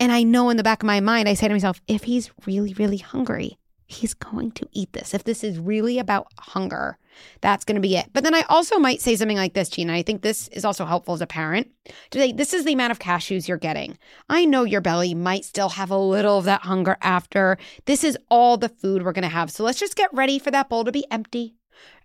And 0.00 0.10
I 0.10 0.22
know 0.22 0.48
in 0.48 0.56
the 0.56 0.62
back 0.62 0.82
of 0.82 0.86
my 0.86 1.00
mind, 1.00 1.28
I 1.28 1.34
say 1.34 1.48
to 1.48 1.54
myself, 1.54 1.82
if 1.86 2.04
he's 2.04 2.30
really, 2.46 2.72
really 2.74 2.96
hungry, 2.96 3.58
he's 3.92 4.14
going 4.14 4.52
to 4.52 4.68
eat 4.72 4.92
this. 4.92 5.14
If 5.14 5.24
this 5.24 5.44
is 5.44 5.58
really 5.58 5.98
about 5.98 6.28
hunger, 6.38 6.98
that's 7.40 7.64
going 7.64 7.76
to 7.76 7.80
be 7.80 7.96
it. 7.96 8.06
But 8.12 8.24
then 8.24 8.34
I 8.34 8.42
also 8.48 8.78
might 8.78 9.00
say 9.00 9.16
something 9.16 9.36
like 9.36 9.54
this, 9.54 9.68
Gina. 9.68 9.92
I 9.92 10.02
think 10.02 10.22
this 10.22 10.48
is 10.48 10.64
also 10.64 10.84
helpful 10.84 11.14
as 11.14 11.20
a 11.20 11.26
parent 11.26 11.70
to 12.10 12.18
say, 12.18 12.32
this 12.32 12.54
is 12.54 12.64
the 12.64 12.72
amount 12.72 12.92
of 12.92 12.98
cashews 12.98 13.48
you're 13.48 13.58
getting. 13.58 13.98
I 14.28 14.44
know 14.44 14.64
your 14.64 14.80
belly 14.80 15.14
might 15.14 15.44
still 15.44 15.70
have 15.70 15.90
a 15.90 15.98
little 15.98 16.38
of 16.38 16.44
that 16.44 16.62
hunger 16.62 16.96
after. 17.02 17.58
This 17.84 18.02
is 18.04 18.18
all 18.30 18.56
the 18.56 18.68
food 18.68 19.04
we're 19.04 19.12
going 19.12 19.22
to 19.22 19.28
have. 19.28 19.50
So 19.50 19.64
let's 19.64 19.80
just 19.80 19.96
get 19.96 20.12
ready 20.12 20.38
for 20.38 20.50
that 20.50 20.68
bowl 20.68 20.84
to 20.84 20.92
be 20.92 21.04
empty. 21.10 21.54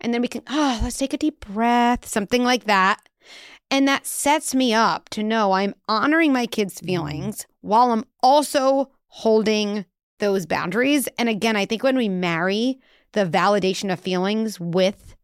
And 0.02 0.14
then 0.14 0.22
we 0.22 0.28
can, 0.28 0.44
oh, 0.50 0.80
let's 0.84 0.98
take 0.98 1.14
a 1.14 1.18
deep 1.18 1.40
breath, 1.40 2.06
something 2.08 2.44
like 2.44 2.66
that. 2.66 3.08
And 3.70 3.88
that 3.88 4.06
sets 4.06 4.56
me 4.56 4.74
up 4.74 5.10
to 5.10 5.24
know 5.24 5.52
I'm 5.52 5.76
honoring 5.88 6.32
my 6.32 6.46
kids' 6.46 6.80
mm. 6.80 6.86
feelings 6.86 7.46
while 7.62 7.92
I'm 7.92 8.06
also 8.24 8.92
holding 9.08 9.86
those 10.20 10.46
boundaries. 10.46 11.08
And 11.18 11.30
again, 11.30 11.56
I 11.56 11.66
think 11.66 11.84
when 11.84 11.98
we 11.98 12.10
marry 12.10 12.80
the 13.14 13.26
validation 13.26 13.92
of 13.92 14.00
feelings 14.00 14.60
with 14.60 15.16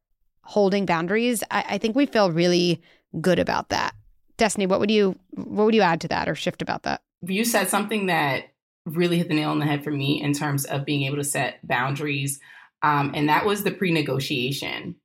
holding 0.42 0.86
boundaries, 0.86 1.44
I, 1.52 1.66
I 1.70 1.78
think 1.78 1.96
we 1.96 2.06
feel 2.06 2.32
really 2.32 2.82
good 3.20 3.40
about 3.40 3.70
that. 3.70 3.96
Destini, 4.38 4.68
what 4.68 4.80
would 4.80 4.92
you 4.92 5.18
what 5.32 5.66
would 5.66 5.76
you 5.76 5.82
add 5.82 6.02
to 6.02 6.08
that 6.10 6.28
or 6.28 6.36
shift 6.36 6.62
about 6.62 6.84
that? 6.84 7.02
You 7.22 7.46
said 7.46 7.70
something 7.70 8.08
that 8.08 8.46
really 8.86 9.18
hit 9.18 9.28
the 9.28 9.34
nail 9.34 9.52
on 9.52 9.60
the 9.60 9.66
head 9.66 9.84
for 9.84 9.92
me 9.92 10.22
in 10.22 10.34
terms 10.34 10.66
of 10.66 10.86
being 10.86 11.04
able 11.04 11.18
to 11.18 11.24
set 11.24 11.66
boundaries. 11.66 12.40
Um, 12.82 13.12
and 13.16 13.30
that 13.30 13.46
was 13.46 13.64
the 13.64 13.72
pre 13.72 13.92
negotiation. 13.92 14.96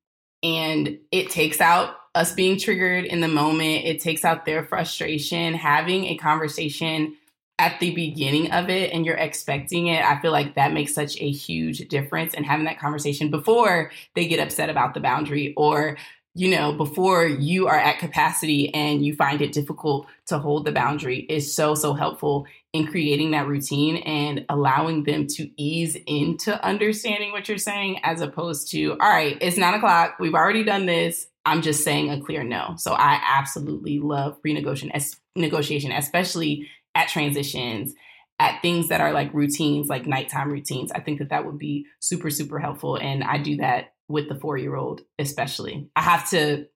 And 0.42 0.98
it 1.12 1.30
takes 1.30 1.60
out 1.60 1.94
us 2.14 2.32
being 2.32 2.58
triggered 2.58 3.04
in 3.04 3.20
the 3.20 3.28
moment, 3.28 3.84
it 3.84 4.00
takes 4.00 4.24
out 4.24 4.44
their 4.44 4.64
frustration, 4.64 5.54
having 5.54 6.06
a 6.06 6.16
conversation 6.16 7.16
at 7.58 7.80
the 7.80 7.92
beginning 7.94 8.52
of 8.52 8.70
it 8.70 8.92
and 8.92 9.04
you're 9.04 9.16
expecting 9.16 9.88
it, 9.88 10.04
I 10.04 10.20
feel 10.20 10.32
like 10.32 10.54
that 10.54 10.72
makes 10.72 10.94
such 10.94 11.20
a 11.20 11.30
huge 11.30 11.88
difference. 11.88 12.34
And 12.34 12.46
having 12.46 12.66
that 12.66 12.78
conversation 12.78 13.30
before 13.30 13.90
they 14.14 14.28
get 14.28 14.40
upset 14.40 14.70
about 14.70 14.94
the 14.94 15.00
boundary 15.00 15.54
or 15.56 15.96
you 16.34 16.50
know, 16.50 16.72
before 16.72 17.26
you 17.26 17.66
are 17.66 17.78
at 17.78 17.98
capacity 17.98 18.72
and 18.72 19.04
you 19.04 19.12
find 19.16 19.42
it 19.42 19.50
difficult 19.50 20.06
to 20.26 20.38
hold 20.38 20.64
the 20.64 20.70
boundary 20.70 21.18
is 21.18 21.52
so, 21.52 21.74
so 21.74 21.94
helpful 21.94 22.46
in 22.72 22.86
creating 22.86 23.32
that 23.32 23.48
routine 23.48 23.96
and 23.96 24.44
allowing 24.48 25.02
them 25.02 25.26
to 25.26 25.50
ease 25.60 25.96
into 26.06 26.64
understanding 26.64 27.32
what 27.32 27.48
you're 27.48 27.58
saying 27.58 27.98
as 28.04 28.20
opposed 28.20 28.70
to, 28.70 28.92
all 29.00 29.10
right, 29.10 29.36
it's 29.40 29.56
nine 29.56 29.74
o'clock. 29.74 30.16
We've 30.20 30.34
already 30.34 30.62
done 30.62 30.86
this. 30.86 31.26
I'm 31.44 31.60
just 31.60 31.82
saying 31.82 32.10
a 32.10 32.20
clear 32.20 32.44
no. 32.44 32.74
So 32.76 32.92
I 32.92 33.20
absolutely 33.26 33.98
love 33.98 34.40
pre-negotiation, 34.40 35.92
especially 35.92 36.68
at 36.98 37.08
transitions, 37.08 37.94
at 38.40 38.60
things 38.60 38.88
that 38.88 39.00
are 39.00 39.12
like 39.12 39.32
routines, 39.32 39.88
like 39.88 40.06
nighttime 40.06 40.50
routines. 40.50 40.90
I 40.92 41.00
think 41.00 41.20
that 41.20 41.30
that 41.30 41.46
would 41.46 41.58
be 41.58 41.86
super, 42.00 42.28
super 42.28 42.58
helpful. 42.58 42.96
And 42.96 43.22
I 43.22 43.38
do 43.38 43.56
that 43.58 43.94
with 44.08 44.28
the 44.28 44.34
four 44.34 44.58
year 44.58 44.74
old, 44.74 45.02
especially. 45.18 45.88
I 45.94 46.02
have 46.02 46.28
to 46.30 46.66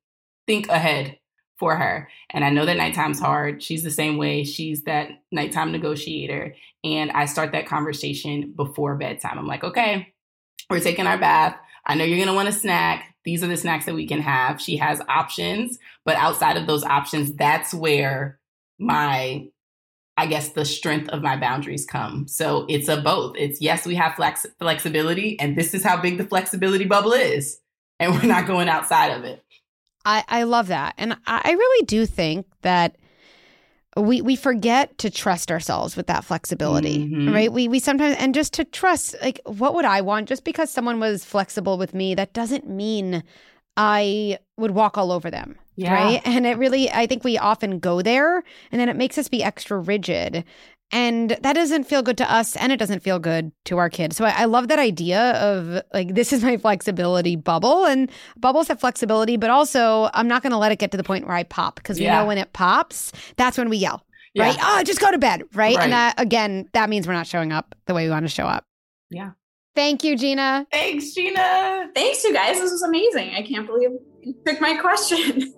think 0.47 0.69
ahead 0.69 1.19
for 1.59 1.77
her. 1.77 2.09
And 2.31 2.45
I 2.45 2.51
know 2.51 2.65
that 2.67 2.77
nighttime's 2.77 3.21
hard. 3.21 3.63
She's 3.63 3.83
the 3.83 3.91
same 3.91 4.17
way. 4.17 4.45
She's 4.45 4.85
that 4.85 5.11
nighttime 5.33 5.73
negotiator. 5.73 6.55
And 6.85 7.11
I 7.11 7.27
start 7.27 7.53
that 7.53 7.67
conversation 7.67 8.53
before 8.57 8.97
bedtime. 8.97 9.39
I'm 9.39 9.47
like, 9.47 9.65
okay, 9.65 10.15
we're 10.71 10.81
taking 10.81 11.07
our 11.07 11.19
bath. 11.19 11.57
I 11.85 11.97
know 11.97 12.05
you're 12.05 12.19
going 12.19 12.29
to 12.29 12.35
want 12.35 12.49
a 12.49 12.53
snack. 12.53 13.15
These 13.25 13.43
are 13.43 13.49
the 13.49 13.57
snacks 13.57 13.87
that 13.87 13.95
we 13.95 14.07
can 14.07 14.21
have. 14.21 14.61
She 14.61 14.77
has 14.77 15.01
options, 15.09 15.79
but 16.05 16.17
outside 16.17 16.57
of 16.57 16.67
those 16.67 16.85
options, 16.85 17.33
that's 17.35 17.73
where 17.73 18.41
my 18.79 19.47
I 20.23 20.27
guess 20.27 20.51
the 20.51 20.65
strength 20.65 21.09
of 21.09 21.21
my 21.21 21.37
boundaries 21.37 21.85
come. 21.85 22.29
So 22.29 22.65
it's 22.69 22.87
a 22.87 23.01
both. 23.01 23.35
It's 23.37 23.61
yes, 23.61 23.85
we 23.85 23.97
have 23.97 24.15
flex- 24.15 24.47
flexibility, 24.61 25.37
and 25.41 25.57
this 25.57 25.75
is 25.75 25.83
how 25.83 26.01
big 26.01 26.17
the 26.17 26.25
flexibility 26.25 26.85
bubble 26.85 27.13
is, 27.13 27.59
and 27.99 28.15
we're 28.15 28.29
not 28.29 28.47
going 28.47 28.69
outside 28.69 29.09
of 29.09 29.25
it. 29.25 29.43
I, 30.05 30.23
I 30.29 30.45
love 30.45 30.69
that, 30.69 30.95
and 30.97 31.17
I 31.27 31.51
really 31.51 31.87
do 31.87 32.07
think 32.07 32.47
that 32.61 32.99
we 33.97 34.23
we 34.23 34.37
forget 34.37 34.97
to 34.99 35.11
trust 35.11 35.51
ourselves 35.51 35.97
with 35.97 36.07
that 36.07 36.25
flexibility, 36.25 36.99
mm-hmm. 36.99 37.35
right? 37.35 37.53
We 37.53 37.67
we 37.67 37.81
sometimes 37.81 38.15
and 38.17 38.33
just 38.33 38.53
to 38.53 38.65
trust, 38.65 39.17
like, 39.23 39.41
what 39.45 39.75
would 39.75 39.85
I 39.85 40.03
want? 40.03 40.29
Just 40.29 40.45
because 40.45 40.71
someone 40.71 41.01
was 41.01 41.25
flexible 41.25 41.79
with 41.79 41.95
me, 41.95 42.15
that 42.15 42.33
doesn't 42.33 42.69
mean 42.69 43.25
I 43.77 44.39
would 44.57 44.73
walk 44.73 44.99
all 44.99 45.13
over 45.13 45.31
them. 45.31 45.57
Yeah. 45.77 45.95
Right. 45.95 46.23
And 46.25 46.47
it 46.47 46.59
really, 46.59 46.91
I 46.91 47.07
think 47.07 47.25
we 47.25 47.39
often 47.39 47.79
go 47.79 48.03
there 48.03 48.45
and 48.71 48.81
then 48.81 48.89
it 48.89 48.97
makes 48.97 49.17
us 49.17 49.29
be 49.29 49.43
extra 49.43 49.79
rigid. 49.79 50.45
And 50.95 51.31
that 51.41 51.55
doesn't 51.55 51.85
feel 51.85 52.03
good 52.03 52.19
to 52.19 52.31
us 52.31 52.55
and 52.57 52.71
it 52.71 52.77
doesn't 52.77 53.01
feel 53.01 53.19
good 53.19 53.51
to 53.65 53.79
our 53.79 53.89
kids. 53.89 54.17
So 54.17 54.27
I, 54.27 54.43
I 54.43 54.45
love 54.45 54.69
that 54.69 54.79
idea 54.79 55.33
of 55.33 55.83
like, 55.95 56.15
this 56.15 56.33
is 56.33 56.43
my 56.43 56.57
flexibility 56.59 57.37
bubble. 57.37 57.87
And 57.87 58.11
bubbles 58.37 58.69
have 58.69 58.79
flexibility, 58.79 59.39
but 59.39 59.49
also 59.49 60.11
I'm 60.13 60.29
not 60.29 60.43
going 60.43 60.51
to 60.51 60.59
let 60.59 60.71
it 60.71 60.79
get 60.79 60.91
to 60.91 60.99
the 60.99 61.05
point 61.05 61.27
where 61.27 61.37
I 61.37 61.45
pop 61.45 61.77
because 61.77 61.99
we 61.99 62.05
yeah. 62.05 62.21
know 62.21 62.27
when 62.27 62.37
it 62.37 62.53
pops, 62.53 63.13
that's 63.37 63.57
when 63.57 63.71
we 63.71 63.79
yell. 63.79 64.05
Yeah. 64.35 64.45
Right. 64.45 64.59
Oh, 64.61 64.83
just 64.83 65.01
go 65.01 65.11
to 65.11 65.19
bed. 65.19 65.45
Right? 65.55 65.77
right. 65.77 65.85
And 65.85 65.93
that, 65.93 66.21
again, 66.21 66.69
that 66.73 66.91
means 66.91 67.07
we're 67.07 67.15
not 67.15 67.27
showing 67.27 67.53
up 67.53 67.75
the 67.87 67.95
way 67.95 68.05
we 68.05 68.11
want 68.11 68.25
to 68.25 68.31
show 68.31 68.45
up. 68.45 68.65
Yeah. 69.11 69.33
Thank 69.75 70.05
you, 70.05 70.17
Gina. 70.17 70.67
Thanks, 70.71 71.13
Gina. 71.15 71.89
Thanks, 71.95 72.23
you 72.25 72.33
guys. 72.33 72.59
This 72.59 72.71
was 72.71 72.83
amazing. 72.83 73.35
I 73.35 73.43
can't 73.43 73.67
believe 73.67 73.91
you 74.23 74.35
took 74.47 74.61
my 74.61 74.77
question. 74.81 75.55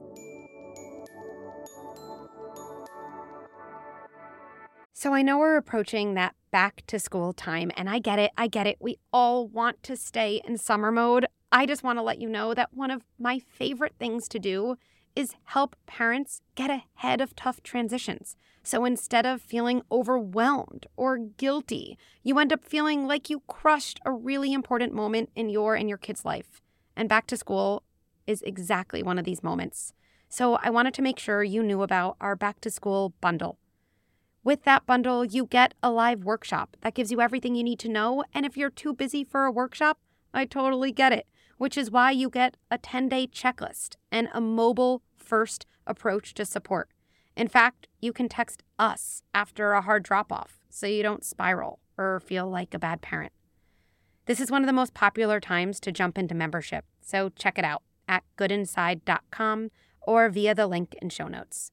So 4.93 5.13
I 5.13 5.23
know 5.23 5.39
we're 5.39 5.57
approaching 5.57 6.15
that 6.15 6.35
back 6.51 6.83
to 6.87 6.99
school 6.99 7.33
time, 7.33 7.73
and 7.77 7.91
I 7.91 7.99
get 7.99 8.19
it. 8.19 8.31
I 8.39 8.47
get 8.47 8.67
it. 8.67 8.79
We 8.81 8.99
all 9.13 9.49
want 9.49 9.83
to 9.83 9.97
stay 9.97 10.41
in 10.47 10.57
summer 10.57 10.93
mode. 10.93 11.27
I 11.51 11.67
just 11.67 11.83
want 11.83 11.99
to 11.99 12.03
let 12.03 12.21
you 12.21 12.29
know 12.29 12.55
that 12.55 12.73
one 12.73 12.91
of 12.91 13.03
my 13.19 13.41
favorite 13.41 13.97
things 13.99 14.29
to 14.29 14.39
do 14.39 14.77
is 15.17 15.35
help 15.45 15.77
parents 15.87 16.41
get 16.55 16.71
ahead 16.71 17.21
of 17.21 17.35
tough 17.37 17.63
transitions. 17.63 18.37
So 18.67 18.87
instead 18.87 19.27
of 19.27 19.43
feeling 19.43 19.83
overwhelmed 19.93 20.87
or 20.97 21.19
guilty, 21.19 21.99
you 22.23 22.39
end 22.39 22.51
up 22.51 22.65
feeling 22.65 23.07
like 23.07 23.29
you 23.29 23.41
crushed 23.47 24.01
a 24.07 24.11
really 24.11 24.55
important 24.55 24.95
moment 24.95 25.31
in 25.37 25.51
your 25.51 25.75
and 25.75 25.87
your 25.87 25.99
kid's 25.99 26.25
life. 26.25 26.63
And 26.97 27.07
back 27.07 27.27
to 27.27 27.37
school 27.37 27.83
is 28.27 28.41
exactly 28.41 29.03
one 29.03 29.19
of 29.19 29.27
these 29.27 29.43
moments. 29.43 29.93
So 30.31 30.55
I 30.55 30.71
wanted 30.71 30.95
to 30.95 31.03
make 31.03 31.19
sure 31.19 31.45
you 31.45 31.63
knew 31.63 31.83
about 31.83 32.17
our 32.23 32.35
back 32.35 32.63
to 32.63 32.71
school 32.71 33.13
bundle. 33.21 33.59
With 34.43 34.65
that 34.65 34.87
bundle, 34.87 35.27
you 35.27 35.45
get 35.45 35.75
a 35.83 35.91
live 35.91 36.25
workshop 36.25 36.79
that 36.81 36.95
gives 36.95 37.13
you 37.13 37.21
everything 37.21 37.55
you 37.55 37.65
need 37.65 37.79
to 37.81 37.89
know. 37.91 38.25
And 38.33 38.47
if 38.47 38.57
you're 38.57 38.71
too 38.71 38.95
busy 38.95 39.25
for 39.25 39.45
a 39.45 39.53
workshop, 39.53 39.99
I 40.33 40.47
totally 40.47 40.91
get 40.91 41.13
it, 41.13 41.27
which 41.59 41.77
is 41.77 41.91
why 41.91 42.13
you 42.13 42.31
get 42.31 42.57
a 42.71 42.79
10 42.79 43.11
day 43.11 43.27
checklist 43.27 43.97
and 44.11 44.29
a 44.33 44.41
mobile 44.41 45.03
first 45.17 45.67
approach 45.87 46.33
to 46.35 46.47
support. 46.47 46.89
In 47.37 47.49
fact, 47.49 47.89
you 48.01 48.13
can 48.13 48.29
text 48.29 48.63
us 48.79 49.23
after 49.35 49.73
a 49.73 49.83
hard 49.83 50.05
drop 50.05 50.31
off 50.31 50.61
so 50.71 50.87
you 50.87 51.03
don't 51.03 51.25
spiral 51.25 51.81
or 51.99 52.21
feel 52.21 52.49
like 52.49 52.75
a 52.75 52.79
bad 52.79 53.03
parent. 53.03 53.33
This 54.27 54.41
is 54.41 54.51
one 54.51 54.63
of 54.63 54.67
the 54.67 54.73
most 54.73 54.95
popular 54.95 55.41
times 55.41 55.81
to 55.81 55.93
jump 55.93 56.17
into 56.17 56.35
membership, 56.35 56.85
so 57.01 57.31
check 57.31 57.59
it 57.59 57.65
out 57.65 57.83
at 58.09 58.23
goodinside.com 58.39 59.71
or 60.03 60.29
via 60.29 60.55
the 60.55 60.67
link 60.67 60.95
in 61.03 61.09
show 61.09 61.27
notes. 61.27 61.73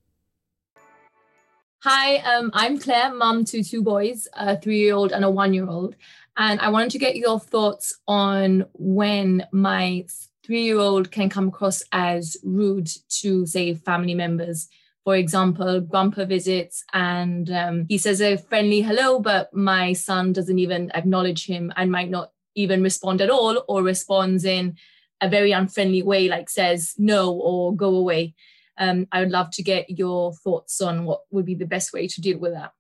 Hi, 1.84 2.18
um, 2.18 2.52
I'm 2.54 2.78
Claire, 2.78 3.14
mum 3.14 3.46
to 3.46 3.64
two 3.64 3.82
boys, 3.84 4.28
a 4.34 4.60
three 4.60 4.80
year 4.80 4.94
old 4.94 5.12
and 5.12 5.24
a 5.24 5.30
one 5.30 5.54
year 5.54 5.68
old. 5.68 5.96
And 6.38 6.60
I 6.60 6.70
wanted 6.70 6.92
to 6.92 7.00
get 7.00 7.16
your 7.16 7.40
thoughts 7.40 8.00
on 8.08 8.66
when 8.74 9.46
my 9.52 10.06
three 10.44 10.64
year 10.64 10.78
old 10.80 11.12
can 11.12 11.30
come 11.30 11.48
across 11.48 11.84
as 11.92 12.38
rude 12.44 12.90
to, 13.22 13.46
say, 13.46 13.74
family 13.76 14.16
members. 14.16 14.70
For 15.04 15.16
example, 15.16 15.82
grandpa 15.82 16.26
visits 16.26 16.84
and 16.94 17.50
um, 17.52 17.86
he 17.90 17.98
says 17.98 18.22
a 18.22 18.38
friendly 18.38 18.82
hello, 18.82 19.20
but 19.20 19.54
my 19.54 19.94
son 19.94 20.32
doesn't 20.32 20.60
even 20.60 20.92
acknowledge 20.94 21.46
him 21.46 21.74
and 21.76 21.92
might 21.92 22.10
not 22.10 22.32
even 22.56 22.84
respond 22.84 23.22
at 23.22 23.30
all 23.30 23.64
or 23.68 23.82
responds 23.82 24.46
in 24.46 24.78
a 25.20 25.30
very 25.30 25.52
unfriendly 25.52 26.04
way, 26.04 26.28
like 26.28 26.50
says 26.50 26.94
no 26.98 27.32
or 27.32 27.76
go 27.76 27.96
away. 27.96 28.36
Um, 28.78 29.08
I 29.12 29.22
would 29.22 29.32
love 29.32 29.52
to 29.52 29.64
get 29.64 29.90
your 29.90 30.34
thoughts 30.34 30.82
on 30.82 31.06
what 31.06 31.22
would 31.32 31.46
be 31.46 31.56
the 31.56 31.66
best 31.66 31.94
way 31.94 32.08
to 32.08 32.22
deal 32.22 32.40
with 32.40 32.54
that. 32.54 32.72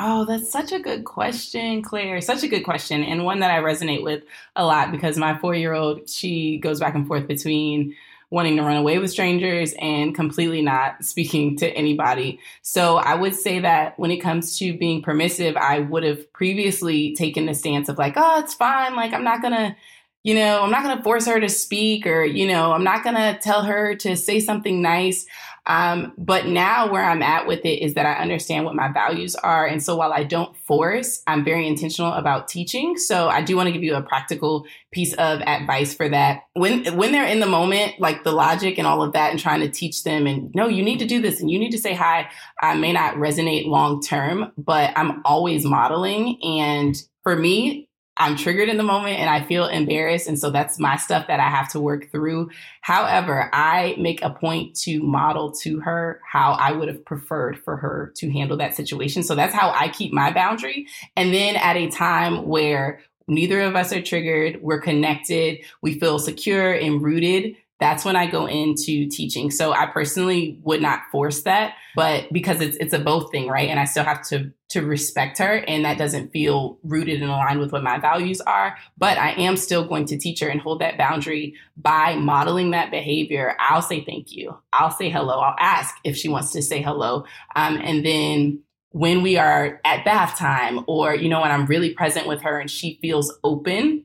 Oh, 0.00 0.24
that's 0.24 0.52
such 0.52 0.70
a 0.70 0.78
good 0.78 1.04
question, 1.04 1.82
Claire. 1.82 2.20
Such 2.20 2.44
a 2.44 2.48
good 2.48 2.62
question, 2.62 3.02
and 3.02 3.24
one 3.24 3.40
that 3.40 3.50
I 3.50 3.60
resonate 3.60 4.04
with 4.04 4.22
a 4.54 4.64
lot 4.64 4.92
because 4.92 5.16
my 5.16 5.36
four 5.38 5.54
year 5.54 5.72
old, 5.72 6.08
she 6.08 6.58
goes 6.58 6.78
back 6.78 6.94
and 6.94 7.06
forth 7.06 7.26
between 7.26 7.96
wanting 8.30 8.56
to 8.56 8.62
run 8.62 8.76
away 8.76 8.98
with 8.98 9.10
strangers 9.10 9.74
and 9.80 10.14
completely 10.14 10.62
not 10.62 11.04
speaking 11.04 11.56
to 11.56 11.68
anybody. 11.68 12.40
So 12.62 12.96
I 12.96 13.14
would 13.14 13.34
say 13.34 13.60
that 13.60 13.98
when 13.98 14.10
it 14.10 14.18
comes 14.18 14.58
to 14.58 14.76
being 14.76 15.02
permissive, 15.02 15.56
I 15.56 15.80
would 15.80 16.02
have 16.02 16.32
previously 16.32 17.14
taken 17.14 17.46
the 17.46 17.54
stance 17.54 17.88
of 17.88 17.98
like, 17.98 18.14
oh, 18.16 18.40
it's 18.40 18.54
fine. 18.54 18.96
Like, 18.96 19.12
I'm 19.12 19.24
not 19.24 19.42
going 19.42 19.54
to 19.54 19.76
you 20.24 20.34
know, 20.34 20.62
I'm 20.62 20.70
not 20.70 20.82
going 20.82 20.96
to 20.96 21.02
force 21.02 21.26
her 21.26 21.40
to 21.40 21.48
speak 21.48 22.06
or, 22.06 22.24
you 22.24 22.46
know, 22.46 22.72
I'm 22.72 22.84
not 22.84 23.04
going 23.04 23.14
to 23.14 23.38
tell 23.40 23.62
her 23.62 23.94
to 23.96 24.16
say 24.16 24.40
something 24.40 24.82
nice. 24.82 25.24
Um, 25.68 26.14
but 26.16 26.46
now 26.46 26.90
where 26.90 27.04
I'm 27.04 27.22
at 27.22 27.46
with 27.46 27.64
it 27.64 27.82
is 27.82 27.94
that 27.94 28.06
I 28.06 28.14
understand 28.14 28.64
what 28.64 28.74
my 28.74 28.90
values 28.90 29.36
are. 29.36 29.66
And 29.66 29.82
so 29.82 29.96
while 29.96 30.12
I 30.12 30.24
don't 30.24 30.56
force, 30.56 31.22
I'm 31.26 31.44
very 31.44 31.66
intentional 31.66 32.14
about 32.14 32.48
teaching. 32.48 32.96
So 32.96 33.28
I 33.28 33.42
do 33.42 33.54
want 33.54 33.66
to 33.66 33.72
give 33.72 33.82
you 33.82 33.94
a 33.94 34.02
practical 34.02 34.66
piece 34.92 35.12
of 35.14 35.42
advice 35.42 35.94
for 35.94 36.08
that. 36.08 36.44
When, 36.54 36.86
when 36.96 37.12
they're 37.12 37.26
in 37.26 37.40
the 37.40 37.46
moment, 37.46 38.00
like 38.00 38.24
the 38.24 38.32
logic 38.32 38.78
and 38.78 38.86
all 38.86 39.02
of 39.02 39.12
that 39.12 39.30
and 39.30 39.38
trying 39.38 39.60
to 39.60 39.68
teach 39.68 40.04
them 40.04 40.26
and 40.26 40.50
no, 40.54 40.68
you 40.68 40.82
need 40.82 40.98
to 41.00 41.06
do 41.06 41.20
this 41.20 41.40
and 41.40 41.50
you 41.50 41.58
need 41.58 41.72
to 41.72 41.78
say 41.78 41.92
hi, 41.92 42.30
I 42.62 42.74
may 42.74 42.94
not 42.94 43.16
resonate 43.16 43.66
long 43.66 44.00
term, 44.00 44.52
but 44.56 44.92
I'm 44.96 45.20
always 45.26 45.66
modeling. 45.66 46.42
And 46.42 46.96
for 47.22 47.36
me, 47.36 47.87
I'm 48.18 48.36
triggered 48.36 48.68
in 48.68 48.76
the 48.76 48.82
moment 48.82 49.18
and 49.18 49.30
I 49.30 49.44
feel 49.44 49.66
embarrassed. 49.66 50.26
And 50.26 50.38
so 50.38 50.50
that's 50.50 50.78
my 50.78 50.96
stuff 50.96 51.28
that 51.28 51.38
I 51.38 51.48
have 51.48 51.70
to 51.70 51.80
work 51.80 52.10
through. 52.10 52.50
However, 52.80 53.48
I 53.52 53.94
make 53.98 54.22
a 54.22 54.30
point 54.30 54.74
to 54.80 55.00
model 55.00 55.52
to 55.62 55.80
her 55.80 56.20
how 56.28 56.52
I 56.52 56.72
would 56.72 56.88
have 56.88 57.04
preferred 57.04 57.58
for 57.62 57.76
her 57.76 58.12
to 58.16 58.30
handle 58.30 58.56
that 58.56 58.74
situation. 58.74 59.22
So 59.22 59.34
that's 59.34 59.54
how 59.54 59.70
I 59.70 59.88
keep 59.88 60.12
my 60.12 60.32
boundary. 60.32 60.88
And 61.16 61.32
then 61.32 61.56
at 61.56 61.76
a 61.76 61.88
time 61.88 62.46
where 62.46 63.00
neither 63.28 63.60
of 63.60 63.76
us 63.76 63.92
are 63.92 64.02
triggered, 64.02 64.60
we're 64.62 64.80
connected, 64.80 65.60
we 65.82 65.98
feel 65.98 66.18
secure 66.18 66.72
and 66.72 67.00
rooted, 67.00 67.56
that's 67.80 68.04
when 68.04 68.16
I 68.16 68.26
go 68.26 68.46
into 68.46 69.08
teaching. 69.08 69.50
So 69.50 69.72
I 69.72 69.86
personally 69.86 70.58
would 70.62 70.82
not 70.82 71.02
force 71.12 71.42
that, 71.42 71.74
but 71.94 72.32
because 72.32 72.60
it's 72.60 72.76
it's 72.78 72.92
a 72.92 72.98
both 72.98 73.30
thing, 73.30 73.48
right? 73.48 73.68
And 73.68 73.78
I 73.78 73.84
still 73.84 74.04
have 74.04 74.26
to 74.28 74.52
to 74.70 74.82
respect 74.82 75.38
her 75.38 75.64
and 75.66 75.84
that 75.84 75.96
doesn't 75.96 76.30
feel 76.30 76.78
rooted 76.82 77.22
and 77.22 77.30
aligned 77.30 77.60
with 77.60 77.72
what 77.72 77.82
my 77.82 77.98
values 77.98 78.40
are, 78.42 78.76
but 78.98 79.16
I 79.16 79.30
am 79.32 79.56
still 79.56 79.86
going 79.86 80.04
to 80.06 80.18
teach 80.18 80.40
her 80.40 80.48
and 80.48 80.60
hold 80.60 80.80
that 80.80 80.98
boundary 80.98 81.54
by 81.76 82.16
modeling 82.16 82.72
that 82.72 82.90
behavior. 82.90 83.56
I'll 83.58 83.80
say 83.80 84.04
thank 84.04 84.32
you. 84.32 84.58
I'll 84.72 84.90
say 84.90 85.08
hello. 85.08 85.38
I'll 85.38 85.56
ask 85.58 85.94
if 86.04 86.16
she 86.16 86.28
wants 86.28 86.52
to 86.52 86.62
say 86.62 86.82
hello. 86.82 87.24
Um, 87.56 87.78
and 87.82 88.04
then 88.04 88.62
when 88.90 89.22
we 89.22 89.38
are 89.38 89.80
at 89.84 90.04
bath 90.04 90.36
time 90.36 90.84
or 90.86 91.14
you 91.14 91.28
know 91.28 91.40
when 91.40 91.52
I'm 91.52 91.66
really 91.66 91.94
present 91.94 92.26
with 92.26 92.42
her 92.42 92.58
and 92.58 92.70
she 92.70 92.98
feels 93.00 93.32
open, 93.44 94.04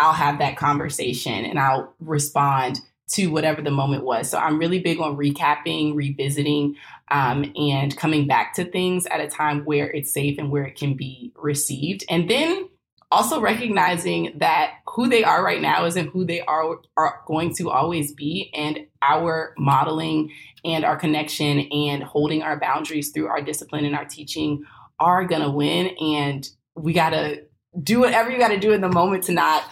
I'll 0.00 0.12
have 0.12 0.40
that 0.40 0.56
conversation 0.56 1.44
and 1.44 1.58
I'll 1.58 1.94
respond 2.00 2.80
to 3.12 3.28
whatever 3.28 3.62
the 3.62 3.70
moment 3.70 4.04
was. 4.04 4.30
So 4.30 4.38
I'm 4.38 4.58
really 4.58 4.78
big 4.78 5.00
on 5.00 5.16
recapping, 5.16 5.94
revisiting, 5.94 6.76
um, 7.10 7.52
and 7.56 7.96
coming 7.96 8.26
back 8.26 8.54
to 8.54 8.64
things 8.64 9.06
at 9.06 9.20
a 9.20 9.28
time 9.28 9.64
where 9.64 9.90
it's 9.90 10.12
safe 10.12 10.38
and 10.38 10.50
where 10.50 10.64
it 10.64 10.76
can 10.76 10.94
be 10.94 11.32
received. 11.36 12.04
And 12.08 12.28
then 12.28 12.68
also 13.12 13.40
recognizing 13.40 14.32
that 14.38 14.76
who 14.86 15.06
they 15.06 15.22
are 15.22 15.44
right 15.44 15.60
now 15.60 15.84
isn't 15.84 16.08
who 16.08 16.24
they 16.24 16.40
are 16.40 16.78
are 16.96 17.20
going 17.26 17.54
to 17.54 17.70
always 17.70 18.12
be 18.12 18.50
and 18.54 18.78
our 19.02 19.54
modeling 19.58 20.32
and 20.64 20.84
our 20.84 20.96
connection 20.96 21.60
and 21.60 22.02
holding 22.02 22.42
our 22.42 22.58
boundaries 22.58 23.10
through 23.10 23.26
our 23.26 23.42
discipline 23.42 23.84
and 23.84 23.94
our 23.94 24.06
teaching 24.06 24.64
are 24.98 25.26
going 25.26 25.42
to 25.42 25.50
win 25.50 25.88
and 26.00 26.48
we 26.74 26.94
got 26.94 27.10
to 27.10 27.42
do 27.82 28.00
whatever 28.00 28.30
you 28.30 28.38
got 28.38 28.48
to 28.48 28.58
do 28.58 28.72
in 28.72 28.80
the 28.80 28.88
moment 28.88 29.24
to 29.24 29.32
not 29.32 29.62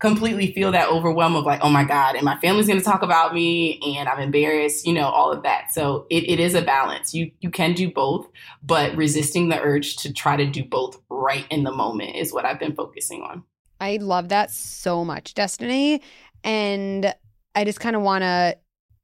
completely 0.00 0.52
feel 0.52 0.72
that 0.72 0.88
overwhelm 0.88 1.36
of 1.36 1.44
like, 1.44 1.60
oh 1.62 1.70
my 1.70 1.84
God, 1.84 2.16
and 2.16 2.24
my 2.24 2.36
family's 2.40 2.66
gonna 2.66 2.80
talk 2.80 3.02
about 3.02 3.32
me 3.34 3.78
and 3.96 4.08
I'm 4.08 4.18
embarrassed, 4.18 4.86
you 4.86 4.92
know, 4.92 5.08
all 5.08 5.30
of 5.30 5.42
that. 5.44 5.72
So 5.72 6.06
it, 6.10 6.28
it 6.28 6.40
is 6.40 6.54
a 6.54 6.62
balance. 6.62 7.14
You 7.14 7.30
you 7.40 7.50
can 7.50 7.74
do 7.74 7.90
both, 7.90 8.26
but 8.62 8.96
resisting 8.96 9.48
the 9.48 9.60
urge 9.60 9.96
to 9.98 10.12
try 10.12 10.36
to 10.36 10.46
do 10.46 10.64
both 10.64 11.00
right 11.08 11.46
in 11.50 11.62
the 11.64 11.72
moment 11.72 12.16
is 12.16 12.32
what 12.32 12.44
I've 12.44 12.58
been 12.58 12.74
focusing 12.74 13.22
on. 13.22 13.44
I 13.80 13.96
love 13.96 14.30
that 14.30 14.50
so 14.50 15.04
much, 15.04 15.34
Destini. 15.34 16.02
And 16.42 17.14
I 17.54 17.64
just 17.64 17.80
kind 17.80 17.96
of 17.96 18.02
want 18.02 18.22
to 18.22 18.56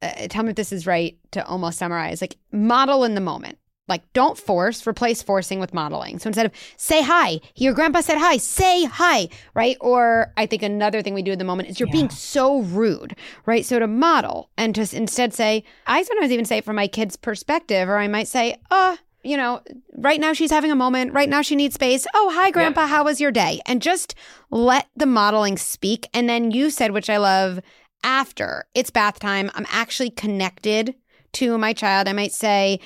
uh, 0.03 0.27
tell 0.29 0.43
me 0.43 0.51
if 0.51 0.57
this 0.57 0.73
is 0.73 0.87
right 0.87 1.17
to 1.33 1.45
almost 1.47 1.79
summarize 1.79 2.21
like 2.21 2.37
model 2.53 3.05
in 3.05 3.15
the 3.15 3.21
moment 3.21 3.59
like 3.89 4.03
don't 4.13 4.39
force 4.39 4.87
replace 4.87 5.23
forcing 5.23 5.61
with 5.61 5.75
modeling 5.75 6.19
so 6.19 6.29
instead 6.29 6.47
of 6.47 6.53
say 6.77 7.03
hi 7.03 7.41
your 7.55 7.73
grandpa 7.73 8.01
said 8.01 8.19
hi 8.19 8.37
say 8.37 8.85
hi 8.85 9.29
right 9.55 9.77
or 9.81 10.33
i 10.37 10.47
think 10.47 10.63
another 10.63 11.03
thing 11.03 11.15
we 11.15 11.23
do 11.23 11.33
at 11.33 11.39
the 11.39 11.45
moment 11.45 11.69
is 11.69 11.79
you're 11.79 11.89
yeah. 11.89 11.93
being 11.93 12.11
so 12.11 12.61
rude 12.63 13.17
right 13.47 13.65
so 13.65 13.79
to 13.79 13.87
model 13.87 14.51
and 14.57 14.75
to 14.75 14.97
instead 14.97 15.33
say 15.33 15.63
i 15.87 16.03
sometimes 16.03 16.33
even 16.33 16.45
say 16.45 16.59
it 16.59 16.65
from 16.65 16.77
my 16.77 16.89
kid's 16.89 17.17
perspective 17.17 17.89
or 17.89 17.97
i 17.97 18.09
might 18.09 18.29
say 18.29 18.57
oh 18.71 18.97
you 19.27 19.37
know, 19.37 19.61
right 19.97 20.21
now 20.21 20.33
she's 20.33 20.53
having 20.53 20.71
a 20.71 20.77
moment. 20.77 21.13
Right 21.13 21.29
now 21.29 21.43
she 21.43 21.57
needs 21.57 21.75
space. 21.75 22.07
Oh, 22.15 22.31
hi, 22.33 22.53
Grandpa. 22.53 22.83
Yeah. 22.83 22.87
How 22.87 23.05
was 23.05 23.21
your 23.21 23.33
day? 23.33 23.61
And 23.67 23.83
just 23.83 24.15
let 24.51 24.87
the 24.95 25.05
modeling 25.05 25.59
speak. 25.59 26.09
And 26.15 26.29
then 26.29 26.53
you 26.53 26.71
said, 26.71 26.93
which 26.93 27.11
I 27.11 27.17
love, 27.17 27.61
after 28.05 28.67
it's 28.75 28.91
bath 28.91 29.19
time, 29.19 29.51
I'm 29.55 29.67
actually 29.69 30.11
connected 30.11 30.95
to 31.33 31.59
my 31.59 31.73
child. 31.73 32.07
I 32.07 32.13
might 32.13 32.33
say, 32.33 32.79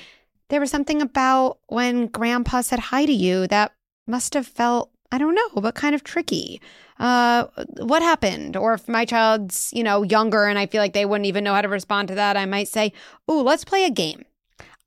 there 0.51 0.59
was 0.59 0.69
something 0.69 1.01
about 1.01 1.59
when 1.67 2.07
grandpa 2.07 2.59
said 2.59 2.77
hi 2.77 3.05
to 3.05 3.11
you 3.11 3.47
that 3.47 3.71
must 4.05 4.33
have 4.33 4.45
felt, 4.45 4.91
I 5.09 5.17
don't 5.17 5.33
know, 5.33 5.61
but 5.61 5.75
kind 5.75 5.95
of 5.95 6.03
tricky. 6.03 6.61
Uh, 6.99 7.45
what 7.77 8.01
happened? 8.01 8.57
Or 8.57 8.73
if 8.73 8.89
my 8.89 9.05
child's, 9.05 9.71
you 9.73 9.81
know, 9.81 10.03
younger 10.03 10.43
and 10.43 10.59
I 10.59 10.65
feel 10.65 10.81
like 10.81 10.91
they 10.91 11.05
wouldn't 11.05 11.25
even 11.25 11.45
know 11.45 11.53
how 11.53 11.61
to 11.61 11.69
respond 11.69 12.09
to 12.09 12.15
that, 12.15 12.35
I 12.35 12.45
might 12.45 12.67
say, 12.67 12.91
Oh, 13.29 13.41
let's 13.41 13.63
play 13.63 13.85
a 13.85 13.89
game. 13.89 14.25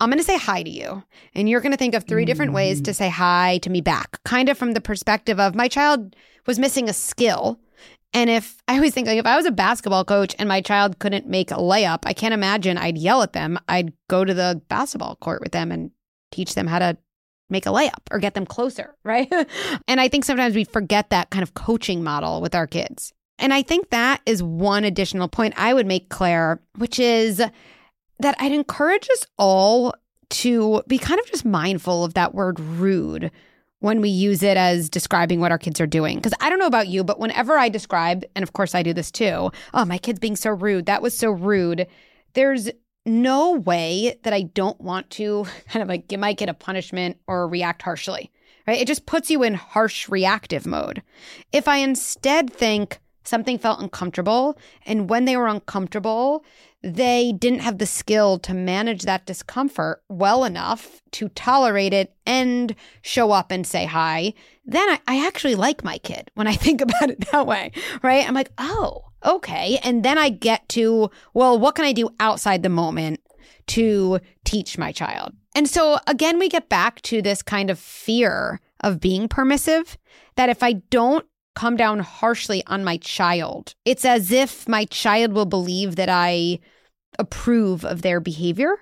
I'm 0.01 0.11
going 0.11 0.19
to 0.19 0.25
say 0.25 0.37
hi 0.37 0.63
to 0.63 0.71
you. 0.71 1.03
And 1.35 1.49
you're 1.49 1.63
going 1.63 1.73
to 1.73 1.79
think 1.79 1.95
of 1.95 2.05
three 2.05 2.27
different 2.27 2.53
ways 2.53 2.83
to 2.83 2.93
say 2.93 3.09
hi 3.09 3.59
to 3.63 3.71
me 3.71 3.81
back, 3.81 4.23
kind 4.25 4.51
of 4.51 4.59
from 4.59 4.73
the 4.73 4.83
perspective 4.83 5.41
of 5.41 5.55
my 5.55 5.69
child 5.69 6.15
was 6.47 6.59
missing 6.59 6.91
a 6.91 6.93
skill 6.93 7.59
and 8.15 8.31
if 8.31 8.63
I 8.69 8.77
always 8.77 8.95
think 8.95 9.07
like 9.07 9.19
if 9.19 9.27
I 9.27 9.37
was 9.37 9.47
a 9.47 9.53
basketball 9.53 10.05
coach 10.05 10.35
and 10.39 10.49
my 10.49 10.61
child 10.61 10.99
couldn't 10.99 11.27
make 11.27 11.51
a 11.51 11.57
layup, 11.57 12.01
I 12.05 12.13
can't 12.13 12.35
imagine 12.35 12.79
I'd 12.79 12.97
yell 12.97 13.23
at 13.23 13.33
them. 13.33 13.59
I'd 13.69 13.93
go 14.09 14.25
to 14.25 14.33
the 14.33 14.63
basketball 14.69 15.17
court 15.17 15.43
with 15.43 15.53
them 15.53 15.71
and 15.71 15.91
teach 16.31 16.55
them 16.55 16.67
how 16.67 16.79
to 16.79 16.97
make 17.51 17.67
a 17.67 17.71
layup 17.71 18.01
or 18.11 18.19
get 18.19 18.35
them 18.35 18.47
closer, 18.47 18.95
right? 19.05 19.31
and 19.87 20.01
I 20.01 20.09
think 20.09 20.25
sometimes 20.25 20.55
we 20.55 20.65
forget 20.65 21.11
that 21.11 21.31
kind 21.31 21.43
of 21.43 21.55
coaching 21.55 22.03
model 22.03 22.41
with 22.41 22.55
our 22.55 22.67
kids. 22.67 23.13
And 23.39 23.53
I 23.53 23.63
think 23.63 23.91
that 23.91 24.21
is 24.27 24.43
one 24.43 24.85
additional 24.85 25.29
point 25.29 25.55
I 25.57 25.75
would 25.75 25.87
make, 25.87 26.09
Claire, 26.09 26.61
which 26.77 27.01
is 27.01 27.39
that 28.21 28.37
I'd 28.39 28.53
encourage 28.53 29.09
us 29.11 29.27
all 29.39 29.95
to 30.31 30.83
be 30.87 30.99
kind 30.99 31.21
of 31.21 31.27
just 31.27 31.45
mindful 31.45 32.05
of 32.05 32.15
that 32.15 32.35
word 32.35 32.61
rude 32.61 33.31
when 33.85 34.01
we 34.01 34.09
use 34.09 34.43
it 34.43 34.57
as 34.57 34.89
describing 34.89 35.41
what 35.41 35.51
our 35.51 35.59
kids 35.59 35.79
are 35.79 35.87
doing. 35.87 36.17
Because 36.17 36.33
I 36.41 36.49
don't 36.49 36.59
know 36.59 36.67
about 36.67 36.89
you, 36.89 37.05
but 37.05 37.21
whenever 37.21 37.59
I 37.59 37.69
describe, 37.69 38.25
and 38.35 38.43
of 38.43 38.55
course 38.55 38.75
I 38.75 38.83
do 38.83 38.95
this 38.95 39.11
too, 39.11 39.51
oh, 39.75 39.85
my 39.85 39.99
kid's 39.99 40.19
being 40.19 40.37
so 40.37 40.53
rude. 40.53 40.87
That 40.87 41.03
was 41.03 41.15
so 41.15 41.31
rude. 41.31 41.87
There's 42.33 42.71
no 43.05 43.51
way 43.53 44.19
that 44.23 44.33
I 44.33 44.45
don't 44.45 44.81
want 44.81 45.11
to 45.11 45.45
kind 45.69 45.83
of 45.83 45.91
like 45.91 46.09
give 46.09 46.19
my 46.19 46.33
kid 46.33 46.49
a 46.49 46.55
punishment 46.55 47.19
or 47.27 47.47
react 47.47 47.83
harshly, 47.83 48.33
right? 48.67 48.81
It 48.81 48.89
just 48.89 49.05
puts 49.05 49.31
you 49.31 49.43
in 49.43 49.53
harsh 49.53 50.09
reactive 50.09 50.65
mode. 50.65 51.03
If 51.53 51.69
I 51.69 51.77
instead 51.77 52.51
think, 52.51 53.01
something 53.25 53.59
felt 53.59 53.81
uncomfortable. 53.81 54.59
And 54.87 55.11
when 55.11 55.25
they 55.25 55.37
were 55.37 55.49
uncomfortable, 55.49 56.45
they 56.83 57.33
didn't 57.33 57.61
have 57.61 57.79
the 57.79 57.87
skill 57.87 58.39
to 58.41 58.53
manage 58.53 59.03
that 59.03 59.25
discomfort 59.25 60.03
well 60.09 60.45
enough 60.45 61.01
to 61.13 61.31
tolerate 61.31 61.95
it 61.95 62.15
and 62.27 62.75
show 63.01 63.33
up 63.33 63.51
and 63.51 63.67
say 63.67 63.87
hi. 63.87 64.35
Then 64.67 64.89
I, 64.91 65.01
I 65.09 65.27
actually 65.27 65.55
like 65.55 65.83
my 65.83 65.99
kid 65.99 66.31
when 66.35 66.47
I 66.47 66.55
think 66.55 66.81
about 66.83 67.11
it 67.11 67.31
that 67.33 67.47
way, 67.47 67.73
right? 68.03 68.27
I'm 68.29 68.35
like, 68.35 68.53
oh, 68.59 69.03
okay. 69.25 69.79
And 69.83 70.05
then 70.05 70.19
I 70.19 70.29
get 70.29 70.69
to, 70.71 71.11
well, 71.33 71.59
what 71.59 71.75
can 71.75 71.87
I 71.87 71.93
do 71.93 72.11
outside 72.21 72.63
the 72.63 72.69
moment 72.69 73.21
to 73.69 74.21
teach 74.45 74.77
my 74.77 74.93
child? 74.93 75.33
And 75.55 75.69
so 75.69 75.99
again, 76.07 76.39
we 76.39 76.49
get 76.51 76.69
back 76.69 77.01
to 77.03 77.23
this 77.23 77.43
kind 77.43 77.71
of 77.71 77.79
fear 77.79 78.61
of 78.81 79.01
being 79.01 79.29
permissive 79.29 79.97
that 80.37 80.51
if 80.51 80.63
I 80.63 80.75
don't 80.91 81.27
come 81.55 81.77
down 81.77 82.01
harshly 82.01 82.63
on 82.67 82.85
my 82.85 82.97
child, 82.99 83.75
it's 83.85 84.05
as 84.05 84.31
if 84.31 84.69
my 84.69 84.85
child 84.87 85.33
will 85.33 85.47
believe 85.47 85.97
that 85.97 86.09
I 86.09 86.59
approve 87.19 87.85
of 87.85 88.03
their 88.03 88.21
behavior. 88.21 88.77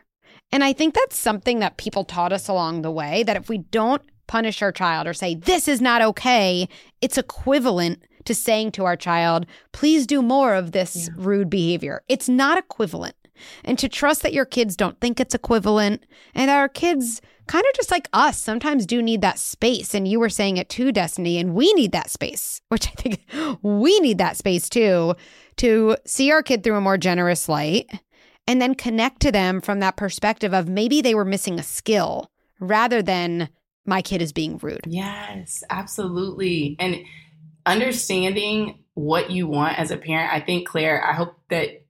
And 0.50 0.62
I 0.62 0.72
think 0.72 0.94
that's 0.94 1.16
something 1.16 1.60
that 1.60 1.76
people 1.76 2.04
taught 2.04 2.32
us 2.32 2.48
along 2.48 2.82
the 2.82 2.90
way 2.90 3.22
that 3.22 3.36
if 3.36 3.48
we 3.48 3.58
don't 3.58 4.02
punish 4.26 4.62
our 4.62 4.72
child 4.72 5.06
or 5.06 5.14
say, 5.14 5.34
this 5.34 5.68
is 5.68 5.80
not 5.80 6.02
okay, 6.02 6.68
it's 7.00 7.18
equivalent 7.18 8.02
to 8.24 8.34
saying 8.34 8.72
to 8.72 8.84
our 8.84 8.96
child, 8.96 9.46
please 9.72 10.06
do 10.06 10.22
more 10.22 10.54
of 10.54 10.72
this 10.72 11.08
yeah. 11.08 11.14
rude 11.16 11.50
behavior. 11.50 12.02
It's 12.08 12.28
not 12.28 12.58
equivalent. 12.58 13.16
And 13.64 13.78
to 13.78 13.88
trust 13.88 14.22
that 14.22 14.32
your 14.32 14.44
kids 14.44 14.76
don't 14.76 15.00
think 15.00 15.18
it's 15.18 15.34
equivalent 15.34 16.04
and 16.34 16.50
our 16.50 16.68
kids 16.68 17.20
kind 17.46 17.64
of 17.68 17.74
just 17.74 17.90
like 17.90 18.08
us 18.12 18.38
sometimes 18.38 18.86
do 18.86 19.02
need 19.02 19.20
that 19.22 19.38
space. 19.38 19.94
And 19.94 20.06
you 20.06 20.20
were 20.20 20.28
saying 20.28 20.56
it 20.56 20.68
too, 20.68 20.92
Destini, 20.92 21.40
and 21.40 21.54
we 21.54 21.72
need 21.74 21.92
that 21.92 22.10
space, 22.10 22.60
which 22.68 22.88
I 22.88 22.92
think 22.92 23.26
we 23.62 23.98
need 24.00 24.18
that 24.18 24.36
space 24.36 24.68
too, 24.68 25.14
to 25.56 25.96
see 26.06 26.30
our 26.30 26.42
kid 26.42 26.62
through 26.62 26.76
a 26.76 26.80
more 26.80 26.98
generous 26.98 27.48
light 27.48 27.90
and 28.46 28.60
then 28.60 28.74
connect 28.74 29.20
to 29.20 29.32
them 29.32 29.60
from 29.60 29.80
that 29.80 29.96
perspective 29.96 30.52
of 30.52 30.68
maybe 30.68 31.00
they 31.00 31.14
were 31.14 31.24
missing 31.24 31.58
a 31.58 31.62
skill 31.62 32.30
rather 32.58 33.02
than 33.02 33.48
my 33.84 34.02
kid 34.02 34.22
is 34.22 34.32
being 34.32 34.58
rude. 34.58 34.84
Yes, 34.86 35.62
absolutely. 35.70 36.76
And 36.78 37.04
understanding 37.66 38.82
what 38.94 39.30
you 39.30 39.46
want 39.46 39.78
as 39.78 39.90
a 39.90 39.96
parent, 39.96 40.32
I 40.32 40.40
think, 40.40 40.68
Claire, 40.68 41.04
I 41.04 41.12
hope 41.12 41.36
that 41.50 41.81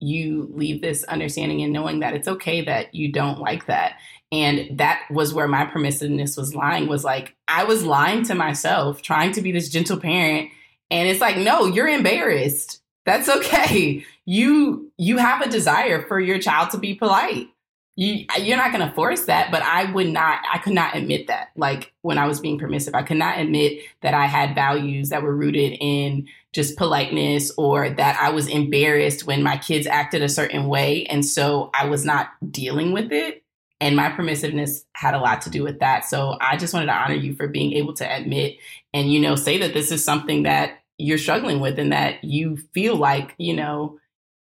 you 0.00 0.50
leave 0.54 0.80
this 0.80 1.04
understanding 1.04 1.62
and 1.62 1.72
knowing 1.72 2.00
that 2.00 2.14
it's 2.14 2.28
okay 2.28 2.64
that 2.64 2.94
you 2.94 3.12
don't 3.12 3.38
like 3.38 3.66
that. 3.66 3.96
And 4.32 4.78
that 4.78 5.02
was 5.10 5.34
where 5.34 5.48
my 5.48 5.66
permissiveness 5.66 6.36
was 6.36 6.54
lying 6.54 6.88
was 6.88 7.04
like, 7.04 7.36
I 7.48 7.64
was 7.64 7.84
lying 7.84 8.22
to 8.24 8.34
myself, 8.34 9.02
trying 9.02 9.32
to 9.32 9.42
be 9.42 9.52
this 9.52 9.68
gentle 9.68 9.98
parent. 9.98 10.50
And 10.90 11.08
it's 11.08 11.20
like, 11.20 11.36
no, 11.36 11.66
you're 11.66 11.88
embarrassed. 11.88 12.80
That's 13.04 13.28
okay. 13.28 14.04
You 14.26 14.92
you 14.98 15.16
have 15.16 15.40
a 15.42 15.50
desire 15.50 16.06
for 16.06 16.20
your 16.20 16.38
child 16.38 16.70
to 16.70 16.78
be 16.78 16.94
polite. 16.94 17.48
You 17.96 18.24
you're 18.38 18.56
not 18.56 18.72
going 18.72 18.86
to 18.86 18.94
force 18.94 19.24
that, 19.24 19.50
but 19.50 19.62
I 19.62 19.90
would 19.90 20.08
not 20.08 20.40
I 20.52 20.58
could 20.58 20.74
not 20.74 20.96
admit 20.96 21.26
that. 21.26 21.48
Like 21.56 21.92
when 22.02 22.18
I 22.18 22.26
was 22.26 22.40
being 22.40 22.58
permissive, 22.58 22.94
I 22.94 23.02
could 23.02 23.16
not 23.16 23.38
admit 23.38 23.82
that 24.02 24.14
I 24.14 24.26
had 24.26 24.54
values 24.54 25.08
that 25.08 25.22
were 25.22 25.34
rooted 25.34 25.76
in 25.80 26.28
just 26.52 26.76
politeness 26.76 27.52
or 27.56 27.90
that 27.90 28.18
I 28.20 28.30
was 28.30 28.48
embarrassed 28.48 29.26
when 29.26 29.42
my 29.42 29.56
kids 29.56 29.86
acted 29.86 30.22
a 30.22 30.28
certain 30.28 30.66
way 30.66 31.06
and 31.06 31.24
so 31.24 31.70
I 31.74 31.86
was 31.86 32.04
not 32.04 32.30
dealing 32.50 32.92
with 32.92 33.12
it. 33.12 33.44
And 33.82 33.96
my 33.96 34.10
permissiveness 34.10 34.84
had 34.92 35.14
a 35.14 35.18
lot 35.18 35.42
to 35.42 35.50
do 35.50 35.62
with 35.62 35.78
that. 35.78 36.04
So 36.04 36.36
I 36.38 36.58
just 36.58 36.74
wanted 36.74 36.86
to 36.86 36.92
honor 36.92 37.14
you 37.14 37.34
for 37.34 37.48
being 37.48 37.72
able 37.74 37.94
to 37.94 38.04
admit 38.04 38.58
and, 38.92 39.10
you 39.10 39.20
know, 39.20 39.36
say 39.36 39.58
that 39.58 39.72
this 39.72 39.90
is 39.90 40.04
something 40.04 40.42
that 40.42 40.80
you're 40.98 41.16
struggling 41.16 41.60
with 41.60 41.78
and 41.78 41.92
that 41.92 42.22
you 42.22 42.58
feel 42.74 42.96
like, 42.96 43.34
you 43.38 43.54
know, 43.54 43.98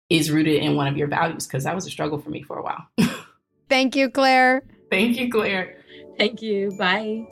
is 0.08 0.30
rooted 0.30 0.62
in 0.62 0.76
one 0.76 0.86
of 0.86 0.96
your 0.96 1.08
values 1.08 1.46
because 1.46 1.64
that 1.64 1.74
was 1.74 1.86
a 1.86 1.90
struggle 1.90 2.18
for 2.18 2.30
me 2.30 2.42
for 2.42 2.58
a 2.58 2.62
while. 2.62 2.86
Thank 3.68 3.96
you, 3.96 4.08
Claire. 4.08 4.62
Thank 4.90 5.18
you, 5.18 5.30
Claire. 5.30 5.82
Thank 6.16 6.40
you. 6.40 6.74
Bye. 6.78 7.26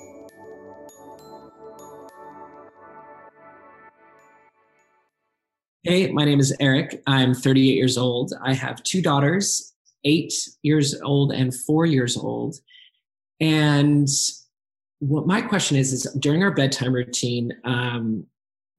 Hey, 5.87 6.11
my 6.11 6.25
name 6.25 6.41
is 6.41 6.57
Eric. 6.61 7.03
I'm 7.07 7.35
38 7.35 7.75
years 7.75 7.99
old. 7.99 8.33
I 8.43 8.55
have 8.55 8.83
two 8.85 9.03
daughters, 9.03 9.75
eight 10.05 10.33
years 10.63 10.99
old 11.03 11.31
and 11.31 11.55
four 11.55 11.85
years 11.85 12.17
old. 12.17 12.57
And 13.39 14.09
what 15.01 15.27
my 15.27 15.43
question 15.43 15.77
is 15.77 15.93
is 15.93 16.05
during 16.19 16.43
our 16.43 16.53
bedtime 16.53 16.95
routine, 16.95 17.53
um, 17.65 18.25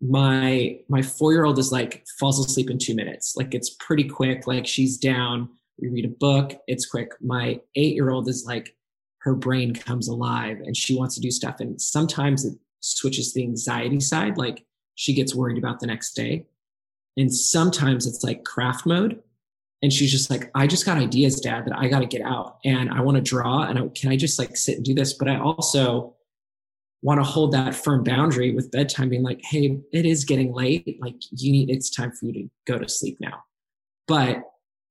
my 0.02 0.80
my 0.89 1.04
four 1.04 1.32
year 1.32 1.46
old 1.46 1.60
is 1.60 1.72
like 1.72 2.04
falls 2.20 2.44
asleep 2.44 2.72
in 2.72 2.80
two 2.80 2.96
minutes. 2.96 3.36
Like 3.36 3.54
it's 3.54 3.76
pretty 3.80 4.06
quick. 4.06 4.48
Like 4.48 4.65
she's 4.65 4.98
down. 4.98 5.50
We 5.80 5.89
read 5.89 6.06
a 6.06 6.20
book. 6.20 6.54
It's 6.65 6.88
quick. 6.88 7.10
My 7.22 7.62
eight 7.76 7.94
year 7.94 8.10
old 8.10 8.28
is 8.28 8.46
like 8.48 8.76
her 9.20 9.36
brain 9.36 9.76
comes 9.76 10.08
alive 10.08 10.58
and 10.65 10.76
she 10.76 10.98
wants 10.98 11.13
to 11.15 11.22
do 11.22 11.30
stuff. 11.30 11.60
And 11.60 11.80
sometimes 11.80 12.46
it 12.46 12.58
switches 12.80 13.32
the 13.32 13.44
anxiety 13.44 14.00
side. 14.00 14.39
Like 14.39 14.65
she 14.96 15.13
gets 15.13 15.36
worried 15.36 15.60
about 15.60 15.80
the 15.80 15.88
next 15.88 16.13
day 16.13 16.48
and 17.17 17.34
sometimes 17.34 18.06
it's 18.06 18.23
like 18.23 18.43
craft 18.43 18.86
mode. 18.86 19.21
And 19.82 19.93
she's 19.93 20.12
just 20.12 20.32
like 20.32 20.49
i 20.56 20.65
just 20.65 20.86
got 20.86 20.97
ideas 20.97 21.39
dad 21.39 21.65
that 21.65 21.78
i 21.78 21.88
got 21.88 21.99
to 21.99 22.08
get 22.08 22.21
out 22.21 22.58
and 22.65 22.89
i 22.89 23.01
want 23.01 23.17
to 23.17 23.21
draw 23.21 23.63
and 23.63 23.78
I, 23.78 23.88
can 23.89 24.10
i 24.10 24.15
just 24.15 24.39
like 24.39 24.58
sit 24.58 24.78
and 24.78 24.86
do 24.86 24.95
this? 24.95 25.13
But 25.13 25.28
i 25.28 25.38
also 25.38 26.15
want 27.04 27.19
to 27.19 27.23
hold 27.23 27.51
that 27.51 27.75
firm 27.75 28.04
boundary 28.04 28.56
with 28.56 28.71
bedtime 28.71 29.10
being 29.10 29.21
like 29.21 29.41
hey 29.43 29.78
it 29.91 30.06
is 30.06 30.23
getting 30.23 30.54
late. 30.54 30.97
Like 31.01 31.15
you 31.30 31.51
need 31.51 31.69
it's 31.69 31.89
time 31.89 32.12
for 32.13 32.25
you 32.25 32.34
to 32.34 32.49
go 32.65 32.80
to 32.80 32.89
sleep 32.89 33.17
now. 33.19 33.43
But 34.08 34.43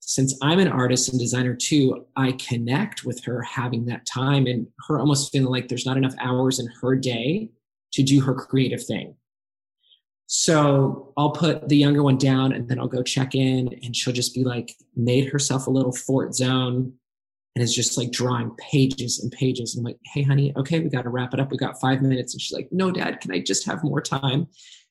since 0.06 0.36
i'm 0.42 0.58
an 0.58 0.68
artist 0.68 1.08
and 1.08 1.18
designer 1.18 1.54
too 1.54 2.04
i 2.16 2.32
connect 2.32 3.04
with 3.04 3.24
her 3.24 3.42
having 3.42 3.86
that 3.86 4.04
time 4.06 4.46
and 4.46 4.66
her 4.86 5.00
almost 5.00 5.32
feeling 5.32 5.50
like 5.50 5.68
there's 5.68 5.86
not 5.86 5.96
enough 5.96 6.14
hours 6.20 6.60
in 6.60 6.68
her 6.80 6.94
day 6.94 7.48
to 7.92 8.02
do 8.02 8.20
her 8.20 8.34
creative 8.34 8.84
thing 8.84 9.14
so 10.26 11.12
i'll 11.16 11.32
put 11.32 11.68
the 11.68 11.76
younger 11.76 12.02
one 12.02 12.16
down 12.16 12.52
and 12.52 12.68
then 12.68 12.78
i'll 12.80 12.88
go 12.88 13.02
check 13.02 13.34
in 13.34 13.68
and 13.82 13.94
she'll 13.94 14.14
just 14.14 14.34
be 14.34 14.42
like 14.42 14.74
made 14.96 15.28
herself 15.28 15.66
a 15.66 15.70
little 15.70 15.92
fort 15.92 16.34
zone 16.34 16.92
and 17.54 17.62
is 17.62 17.74
just 17.74 17.96
like 17.96 18.10
drawing 18.10 18.50
pages 18.56 19.20
and 19.20 19.30
pages. 19.30 19.74
And 19.74 19.80
I'm 19.80 19.92
like, 19.92 20.00
hey, 20.04 20.22
honey, 20.22 20.52
okay, 20.56 20.80
we 20.80 20.88
got 20.88 21.02
to 21.02 21.08
wrap 21.08 21.32
it 21.34 21.40
up. 21.40 21.50
We 21.50 21.56
got 21.56 21.80
five 21.80 22.02
minutes. 22.02 22.34
And 22.34 22.40
she's 22.40 22.52
like, 22.52 22.68
no, 22.72 22.90
dad, 22.90 23.20
can 23.20 23.32
I 23.32 23.38
just 23.38 23.64
have 23.66 23.84
more 23.84 24.00
time? 24.00 24.46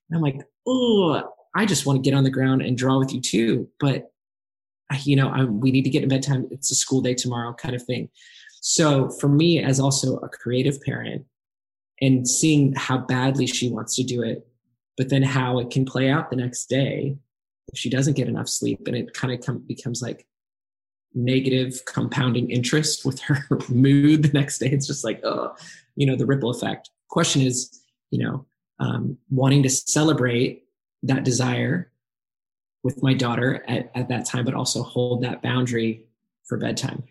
And 0.09 0.15
I'm 0.15 0.21
like, 0.21 0.39
oh, 0.65 1.23
I 1.55 1.65
just 1.65 1.85
want 1.85 2.01
to 2.01 2.09
get 2.09 2.15
on 2.15 2.23
the 2.23 2.29
ground 2.29 2.61
and 2.61 2.77
draw 2.77 2.99
with 2.99 3.13
you 3.13 3.19
too. 3.19 3.69
But, 3.79 4.11
you 5.03 5.15
know, 5.15 5.29
I, 5.29 5.43
we 5.43 5.71
need 5.71 5.83
to 5.83 5.89
get 5.89 6.03
in 6.03 6.09
bedtime. 6.09 6.47
It's 6.51 6.71
a 6.71 6.75
school 6.75 7.01
day 7.01 7.15
tomorrow 7.15 7.53
kind 7.53 7.75
of 7.75 7.83
thing. 7.83 8.09
So 8.61 9.09
for 9.09 9.27
me, 9.27 9.59
as 9.61 9.79
also 9.79 10.17
a 10.17 10.29
creative 10.29 10.81
parent, 10.81 11.25
and 12.01 12.27
seeing 12.27 12.73
how 12.73 12.97
badly 12.97 13.45
she 13.45 13.69
wants 13.69 13.95
to 13.95 14.03
do 14.03 14.23
it, 14.23 14.47
but 14.97 15.09
then 15.09 15.23
how 15.23 15.59
it 15.59 15.69
can 15.69 15.85
play 15.85 16.09
out 16.09 16.29
the 16.29 16.35
next 16.35 16.67
day 16.67 17.17
if 17.71 17.77
she 17.77 17.89
doesn't 17.89 18.15
get 18.15 18.27
enough 18.27 18.49
sleep, 18.49 18.87
and 18.87 18.95
it 18.95 19.13
kind 19.13 19.33
of 19.33 19.67
becomes 19.67 20.01
like 20.01 20.27
negative 21.13 21.83
compounding 21.85 22.49
interest 22.49 23.05
with 23.05 23.19
her 23.21 23.45
mood 23.69 24.23
the 24.23 24.37
next 24.37 24.59
day. 24.59 24.69
It's 24.69 24.87
just 24.87 25.03
like, 25.03 25.21
oh, 25.23 25.55
you 25.95 26.05
know, 26.05 26.15
the 26.15 26.25
ripple 26.25 26.49
effect. 26.49 26.89
Question 27.09 27.41
is, 27.41 27.81
you 28.11 28.19
know, 28.19 28.45
um, 28.79 29.17
wanting 29.29 29.63
to 29.63 29.69
celebrate 29.69 30.65
that 31.03 31.23
desire 31.23 31.91
with 32.83 33.01
my 33.01 33.13
daughter 33.13 33.63
at, 33.67 33.91
at 33.95 34.09
that 34.09 34.25
time, 34.25 34.45
but 34.45 34.53
also 34.53 34.83
hold 34.83 35.23
that 35.23 35.41
boundary 35.41 36.05
for 36.43 36.57
bedtime. 36.57 37.03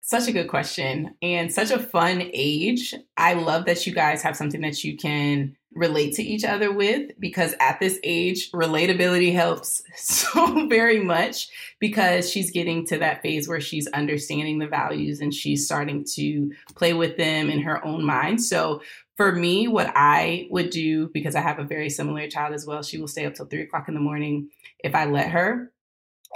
Such 0.00 0.26
a 0.26 0.32
good 0.32 0.48
question 0.48 1.14
and 1.20 1.52
such 1.52 1.70
a 1.70 1.78
fun 1.78 2.30
age. 2.32 2.94
I 3.18 3.34
love 3.34 3.66
that 3.66 3.86
you 3.86 3.92
guys 3.92 4.22
have 4.22 4.36
something 4.36 4.62
that 4.62 4.82
you 4.82 4.96
can 4.96 5.54
relate 5.74 6.14
to 6.14 6.22
each 6.22 6.44
other 6.44 6.72
with 6.72 7.10
because 7.18 7.54
at 7.60 7.78
this 7.78 7.98
age, 8.02 8.50
relatability 8.52 9.32
helps 9.32 9.82
so 9.96 10.66
very 10.68 11.00
much 11.00 11.48
because 11.78 12.30
she's 12.30 12.50
getting 12.50 12.86
to 12.86 12.98
that 12.98 13.22
phase 13.22 13.48
where 13.48 13.60
she's 13.60 13.86
understanding 13.88 14.58
the 14.58 14.66
values 14.66 15.20
and 15.20 15.32
she's 15.32 15.66
starting 15.66 16.04
to 16.14 16.50
play 16.74 16.94
with 16.94 17.16
them 17.16 17.50
in 17.50 17.60
her 17.60 17.84
own 17.84 18.04
mind. 18.04 18.42
So 18.42 18.80
for 19.16 19.32
me, 19.32 19.68
what 19.68 19.92
I 19.94 20.46
would 20.50 20.70
do, 20.70 21.10
because 21.12 21.34
I 21.34 21.40
have 21.40 21.58
a 21.58 21.64
very 21.64 21.90
similar 21.90 22.28
child 22.28 22.54
as 22.54 22.64
well, 22.64 22.82
she 22.82 22.98
will 22.98 23.08
stay 23.08 23.26
up 23.26 23.34
till 23.34 23.46
three 23.46 23.62
o'clock 23.62 23.88
in 23.88 23.94
the 23.94 24.00
morning 24.00 24.48
if 24.78 24.94
I 24.94 25.06
let 25.06 25.30
her, 25.30 25.72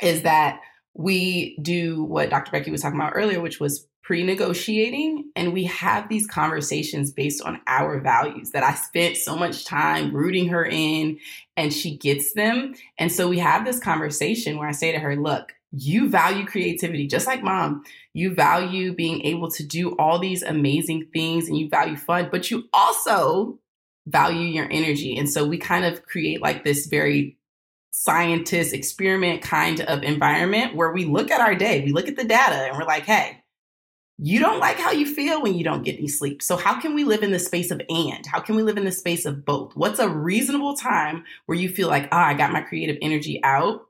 is 0.02 0.22
that 0.22 0.60
we 0.94 1.56
do 1.62 2.04
what 2.04 2.30
Dr. 2.30 2.50
Becky 2.50 2.70
was 2.70 2.82
talking 2.82 2.98
about 2.98 3.12
earlier, 3.14 3.40
which 3.40 3.60
was 3.60 3.86
pre 4.02 4.22
negotiating. 4.22 5.30
And 5.36 5.52
we 5.52 5.64
have 5.64 6.08
these 6.08 6.26
conversations 6.26 7.12
based 7.12 7.42
on 7.42 7.60
our 7.66 8.00
values 8.00 8.50
that 8.50 8.62
I 8.62 8.74
spent 8.74 9.16
so 9.16 9.36
much 9.36 9.64
time 9.64 10.14
rooting 10.14 10.48
her 10.48 10.64
in, 10.64 11.18
and 11.56 11.72
she 11.72 11.96
gets 11.96 12.34
them. 12.34 12.74
And 12.98 13.10
so 13.12 13.28
we 13.28 13.38
have 13.38 13.64
this 13.64 13.78
conversation 13.78 14.58
where 14.58 14.68
I 14.68 14.72
say 14.72 14.92
to 14.92 14.98
her, 14.98 15.16
Look, 15.16 15.52
you 15.72 16.08
value 16.08 16.44
creativity 16.44 17.06
just 17.06 17.26
like 17.26 17.42
mom. 17.42 17.84
You 18.12 18.34
value 18.34 18.94
being 18.94 19.22
able 19.22 19.50
to 19.52 19.64
do 19.64 19.96
all 19.96 20.18
these 20.18 20.42
amazing 20.42 21.08
things 21.12 21.48
and 21.48 21.56
you 21.56 21.68
value 21.68 21.96
fun, 21.96 22.28
but 22.30 22.50
you 22.50 22.64
also 22.72 23.58
value 24.06 24.46
your 24.46 24.68
energy. 24.70 25.16
And 25.16 25.30
so 25.30 25.46
we 25.46 25.58
kind 25.58 25.84
of 25.84 26.04
create 26.04 26.42
like 26.42 26.64
this 26.64 26.86
very 26.86 27.38
scientist 27.92 28.74
experiment 28.74 29.42
kind 29.42 29.80
of 29.82 30.02
environment 30.02 30.74
where 30.74 30.92
we 30.92 31.04
look 31.04 31.30
at 31.30 31.40
our 31.40 31.54
day, 31.54 31.82
we 31.84 31.92
look 31.92 32.08
at 32.08 32.16
the 32.16 32.24
data, 32.24 32.54
and 32.54 32.76
we're 32.76 32.86
like, 32.86 33.04
hey, 33.04 33.41
you 34.24 34.38
don't 34.38 34.60
like 34.60 34.78
how 34.78 34.92
you 34.92 35.04
feel 35.04 35.42
when 35.42 35.54
you 35.54 35.64
don't 35.64 35.82
get 35.82 35.98
any 35.98 36.06
sleep. 36.06 36.42
So, 36.42 36.56
how 36.56 36.80
can 36.80 36.94
we 36.94 37.02
live 37.02 37.24
in 37.24 37.32
the 37.32 37.40
space 37.40 37.72
of 37.72 37.82
and? 37.88 38.24
How 38.24 38.38
can 38.38 38.54
we 38.54 38.62
live 38.62 38.76
in 38.76 38.84
the 38.84 38.92
space 38.92 39.26
of 39.26 39.44
both? 39.44 39.74
What's 39.74 39.98
a 39.98 40.08
reasonable 40.08 40.76
time 40.76 41.24
where 41.46 41.58
you 41.58 41.68
feel 41.68 41.88
like, 41.88 42.04
oh, 42.12 42.16
I 42.16 42.34
got 42.34 42.52
my 42.52 42.60
creative 42.60 42.96
energy 43.02 43.40
out 43.42 43.84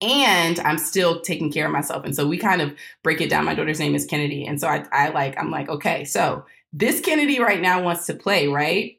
and 0.00 0.58
I'm 0.60 0.78
still 0.78 1.20
taking 1.20 1.52
care 1.52 1.66
of 1.66 1.72
myself? 1.72 2.06
And 2.06 2.16
so 2.16 2.26
we 2.26 2.38
kind 2.38 2.62
of 2.62 2.74
break 3.02 3.20
it 3.20 3.28
down. 3.28 3.44
My 3.44 3.54
daughter's 3.54 3.78
name 3.78 3.94
is 3.94 4.06
Kennedy. 4.06 4.46
And 4.46 4.58
so 4.58 4.68
I, 4.68 4.86
I 4.90 5.10
like, 5.10 5.38
I'm 5.38 5.50
like, 5.50 5.68
okay, 5.68 6.06
so 6.06 6.46
this 6.72 7.02
Kennedy 7.02 7.38
right 7.38 7.60
now 7.60 7.82
wants 7.82 8.06
to 8.06 8.14
play, 8.14 8.48
right? 8.48 8.98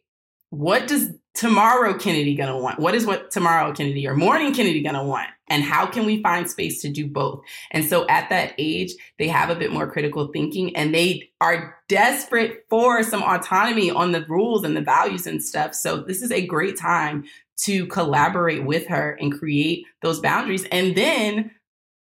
What 0.52 0.88
does 0.88 1.10
tomorrow 1.34 1.98
Kennedy 1.98 2.36
gonna 2.36 2.58
want? 2.58 2.80
What 2.80 2.96
is 2.96 3.06
what 3.06 3.32
tomorrow 3.32 3.74
Kennedy 3.74 4.08
or 4.08 4.16
morning 4.16 4.54
Kennedy 4.54 4.82
gonna 4.82 5.04
want? 5.04 5.30
And 5.48 5.64
how 5.64 5.86
can 5.86 6.06
we 6.06 6.22
find 6.22 6.50
space 6.50 6.82
to 6.82 6.90
do 6.90 7.06
both? 7.06 7.44
And 7.72 7.86
so 7.86 8.08
at 8.08 8.30
that 8.30 8.54
age, 8.58 8.94
they 9.20 9.28
have 9.28 9.50
a 9.50 9.56
bit 9.56 9.72
more 9.72 9.92
critical 9.92 10.28
thinking 10.28 10.76
and 10.76 10.94
they 10.94 11.32
are 11.42 11.78
desperate 11.90 12.66
for 12.70 13.04
some 13.04 13.22
autonomy 13.22 13.92
on 13.92 14.12
the 14.12 14.26
rules 14.28 14.64
and 14.64 14.76
the 14.76 14.82
values 14.82 15.28
and 15.28 15.44
stuff. 15.44 15.76
So 15.76 15.98
this 15.98 16.22
is 16.22 16.32
a 16.32 16.46
great 16.46 16.78
time 16.78 17.26
to 17.58 17.86
collaborate 17.88 18.66
with 18.66 18.88
her 18.88 19.18
and 19.20 19.38
create 19.38 19.86
those 20.02 20.20
boundaries. 20.20 20.66
And 20.72 20.96
then 20.96 21.52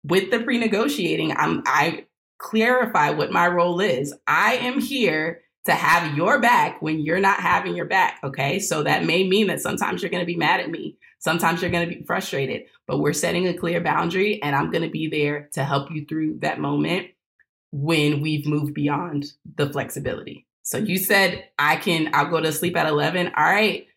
with 0.04 0.32
the 0.32 0.40
pre-negotiating, 0.40 1.34
I'm 1.36 1.64
I 1.66 2.06
clarify 2.40 3.12
what 3.12 3.32
my 3.32 3.48
role 3.48 3.80
is. 3.80 4.14
I 4.28 4.56
am 4.56 4.80
here 4.80 5.42
to 5.68 5.76
have 5.76 6.16
your 6.16 6.40
back 6.40 6.82
when 6.82 7.00
you're 7.00 7.20
not 7.20 7.42
having 7.42 7.76
your 7.76 7.86
back. 7.86 8.20
Okay. 8.24 8.58
So 8.58 8.84
that 8.84 9.04
may 9.04 9.28
mean 9.28 9.48
that 9.48 9.60
sometimes 9.60 10.02
you're 10.02 10.10
going 10.10 10.22
to 10.22 10.26
be 10.26 10.38
mad 10.38 10.62
at 10.62 10.72
me. 10.72 10.98
Sometimes 11.20 11.62
you're 11.62 11.72
going 11.72 11.90
to 11.90 11.94
be 11.94 12.06
frustrated, 12.06 12.64
but 12.88 13.00
we're 13.00 13.12
setting 13.12 13.48
a 13.48 13.54
clear 13.54 13.82
boundary 13.82 14.42
and 14.42 14.56
I'm 14.56 14.72
going 14.72 14.84
to 14.84 14.90
be 14.90 15.08
there 15.08 15.50
to 15.54 15.66
help 15.66 15.92
you 15.92 16.06
through 16.06 16.40
that 16.40 16.60
moment 16.60 17.08
when 17.72 18.22
we've 18.22 18.48
moved 18.48 18.74
beyond 18.74 19.26
the 19.56 19.70
flexibility. 19.70 20.48
So 20.64 20.78
you 20.78 20.98
said 20.98 21.44
I 21.60 21.76
can, 21.76 22.12
I'll 22.14 22.30
go 22.30 22.40
to 22.40 22.54
sleep 22.54 22.78
at 22.78 22.88
11. 22.88 23.34
All 23.36 23.44
right. 23.44 23.88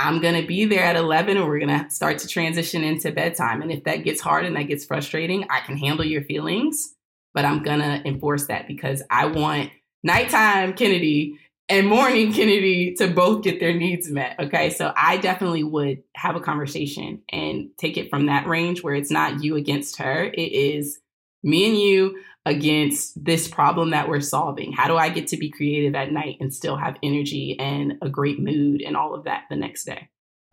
I'm 0.00 0.20
going 0.20 0.40
to 0.40 0.46
be 0.46 0.64
there 0.64 0.84
at 0.84 0.96
11 0.96 1.36
and 1.36 1.46
we're 1.46 1.60
going 1.60 1.84
to 1.84 1.90
start 1.90 2.18
to 2.18 2.28
transition 2.28 2.82
into 2.82 3.12
bedtime. 3.12 3.62
And 3.62 3.70
if 3.70 3.84
that 3.84 4.02
gets 4.02 4.20
hard 4.20 4.46
and 4.46 4.56
that 4.56 4.64
gets 4.64 4.84
frustrating, 4.84 5.46
I 5.48 5.60
can 5.60 5.76
handle 5.76 6.04
your 6.04 6.22
feelings, 6.22 6.94
but 7.34 7.44
I'm 7.44 7.62
going 7.62 7.80
to 7.80 8.04
enforce 8.04 8.46
that 8.46 8.66
because 8.66 9.02
I 9.10 9.26
want 9.26 9.70
nighttime 10.02 10.74
Kennedy 10.74 11.38
and 11.68 11.86
morning 11.86 12.32
Kennedy 12.32 12.94
to 12.94 13.08
both 13.08 13.42
get 13.42 13.60
their 13.60 13.74
needs 13.74 14.10
met. 14.10 14.36
Okay. 14.40 14.70
So 14.70 14.92
I 14.96 15.18
definitely 15.18 15.64
would 15.64 16.02
have 16.14 16.36
a 16.36 16.40
conversation 16.40 17.22
and 17.30 17.70
take 17.78 17.96
it 17.96 18.10
from 18.10 18.26
that 18.26 18.46
range 18.46 18.82
where 18.82 18.94
it's 18.94 19.10
not 19.10 19.42
you 19.42 19.56
against 19.56 19.98
her. 19.98 20.24
It 20.24 20.52
is 20.52 20.98
me 21.42 21.68
and 21.68 21.78
you 21.78 22.18
against 22.46 23.22
this 23.22 23.46
problem 23.46 23.90
that 23.90 24.08
we're 24.08 24.20
solving. 24.20 24.72
How 24.72 24.88
do 24.88 24.96
I 24.96 25.10
get 25.10 25.26
to 25.28 25.36
be 25.36 25.50
creative 25.50 25.94
at 25.94 26.10
night 26.10 26.38
and 26.40 26.52
still 26.52 26.76
have 26.76 26.96
energy 27.02 27.58
and 27.58 27.94
a 28.00 28.08
great 28.08 28.40
mood 28.40 28.80
and 28.80 28.96
all 28.96 29.14
of 29.14 29.24
that 29.24 29.44
the 29.50 29.56
next 29.56 29.84
day? 29.84 30.08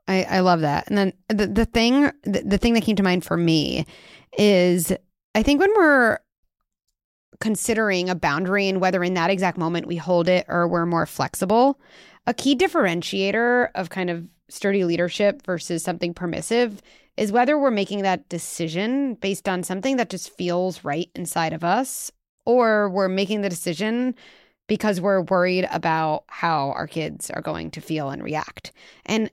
I, 0.08 0.24
I 0.24 0.39
love 0.41 0.62
that. 0.62 0.88
And 0.88 0.98
then 0.98 1.14
the, 1.30 1.48
the 1.48 1.66
thing, 1.66 2.12
the, 2.24 2.43
the 2.46 2.58
thing 2.58 2.74
that 2.74 2.84
came 2.84 2.98
to 2.98 3.04
mind 3.04 3.24
for 3.24 3.38
me 3.38 3.86
is 4.38 4.93
I 5.34 5.41
think 5.41 5.60
when 5.60 5.72
we're 5.76 6.20
considering 7.39 8.09
a 8.09 8.15
boundary 8.15 8.67
and 8.67 8.81
whether 8.81 9.03
in 9.03 9.13
that 9.15 9.29
exact 9.29 9.57
moment 9.57 9.88
we 9.88 9.95
hold 9.95 10.27
it 10.27 10.45
or 10.47 10.67
we're 10.67 10.86
more 10.86 11.05
flexible. 11.05 11.79
A 12.27 12.33
key 12.33 12.55
differentiator 12.55 13.69
of 13.75 13.89
kind 13.89 14.09
of 14.09 14.27
sturdy 14.49 14.83
leadership 14.83 15.43
versus 15.45 15.83
something 15.83 16.13
permissive 16.13 16.81
is 17.17 17.31
whether 17.31 17.57
we're 17.57 17.71
making 17.71 18.01
that 18.01 18.27
decision 18.29 19.15
based 19.15 19.47
on 19.47 19.63
something 19.63 19.97
that 19.97 20.09
just 20.09 20.36
feels 20.36 20.83
right 20.83 21.09
inside 21.15 21.53
of 21.53 21.63
us 21.63 22.11
or 22.45 22.89
we're 22.89 23.07
making 23.07 23.41
the 23.41 23.49
decision 23.49 24.15
because 24.67 24.99
we're 24.99 25.21
worried 25.21 25.67
about 25.71 26.23
how 26.27 26.71
our 26.71 26.88
kids 26.88 27.29
are 27.29 27.41
going 27.41 27.71
to 27.71 27.81
feel 27.81 28.09
and 28.09 28.23
react. 28.23 28.71
And 29.05 29.29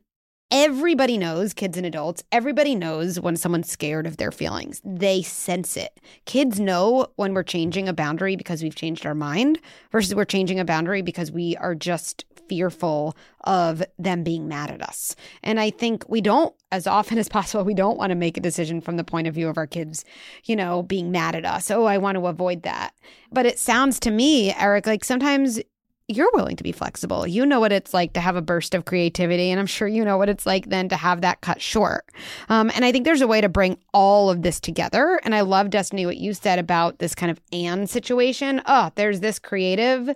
Everybody 0.55 1.17
knows, 1.17 1.55
kids 1.55 1.79
and 1.79 1.87
adults, 1.87 2.23
everybody 2.31 2.75
knows 2.75 3.19
when 3.19 3.39
someone's 3.39 3.71
scared 3.71 4.07
of 4.07 4.19
their 4.19 4.31
feelings. 4.31 4.83
They 4.85 5.23
sense 5.23 5.79
it. 5.79 5.99
Kids 6.27 6.61
know 6.61 7.07
when 7.17 7.33
we're 7.33 7.43
changing 7.43 7.89
a 7.89 7.95
boundary 7.95 8.37
because 8.37 8.63
we've 8.63 8.75
changed 8.75 9.07
our 9.07 9.15
mind 9.15 9.59
versus 9.93 10.15
we're 10.15 10.27
changing 10.27 10.61
a 10.61 10.65
boundary 10.67 11.01
because 11.01 11.33
we 11.33 11.57
are 11.57 11.75
just 11.75 12.27
fearful 12.49 13.17
of 13.45 13.83
them 13.99 14.23
being 14.23 14.47
mad 14.47 14.71
at 14.71 14.83
us. 14.83 15.17
And 15.43 15.59
I 15.59 15.71
think 15.71 16.05
we 16.07 16.21
don't, 16.21 16.55
as 16.71 16.87
often 16.87 17.17
as 17.23 17.31
possible, 17.31 17.65
we 17.65 17.73
don't 17.73 17.97
want 17.97 18.11
to 18.11 18.15
make 18.15 18.37
a 18.37 18.43
decision 18.43 18.83
from 18.83 18.99
the 18.99 19.05
point 19.05 19.27
of 19.27 19.35
view 19.35 19.49
of 19.49 19.57
our 19.57 19.67
kids, 19.67 20.05
you 20.45 20.55
know, 20.55 20.83
being 20.83 21.11
mad 21.11 21.35
at 21.35 21.47
us. 21.47 21.71
Oh, 21.71 21.85
I 21.85 21.97
want 21.97 22.17
to 22.19 22.27
avoid 22.27 22.63
that. 22.65 22.93
But 23.31 23.47
it 23.47 23.59
sounds 23.59 23.99
to 24.01 24.11
me, 24.11 24.53
Eric, 24.53 24.87
like 24.87 25.03
sometimes 25.03 25.61
you're 26.09 26.31
willing 26.35 26.57
to 26.57 26.65
be 26.65 26.73
flexible. 26.73 27.27
You 27.27 27.47
know 27.47 27.61
what 27.61 27.73
it's 27.73 27.95
like 27.95 28.13
to 28.15 28.21
have 28.21 28.37
a 28.37 28.43
burst 28.43 28.75
of 28.75 28.85
creativity, 28.85 29.51
and 29.51 29.61
I'm 29.61 29.67
sure 29.67 29.89
you 29.89 30.05
know 30.05 30.19
what 30.19 30.29
it's 30.29 30.47
like 30.47 30.69
then 30.69 30.89
to 30.89 30.97
have 30.97 31.21
that 31.21 31.41
cut 31.41 31.61
short. 31.61 32.05
Um, 32.49 32.71
and 32.75 32.85
I 32.85 32.93
think 32.93 33.05
there's 33.05 33.21
a 33.21 33.27
way 33.27 33.41
to 33.41 33.49
bring 33.49 33.79
all 33.93 34.31
of 34.31 34.43
this 34.43 34.61
together. 34.61 35.21
And 35.25 35.35
I 35.35 35.43
love, 35.43 35.69
Destini, 35.69 36.07
what 36.07 36.17
you 36.17 36.35
said 36.35 36.59
about 36.59 36.99
this 36.99 37.15
kind 37.15 37.31
of 37.31 37.41
and 37.53 37.89
situation. 37.89 38.63
Oh, 38.67 38.91
there's 38.95 39.21
this 39.21 39.39
creative 39.39 40.15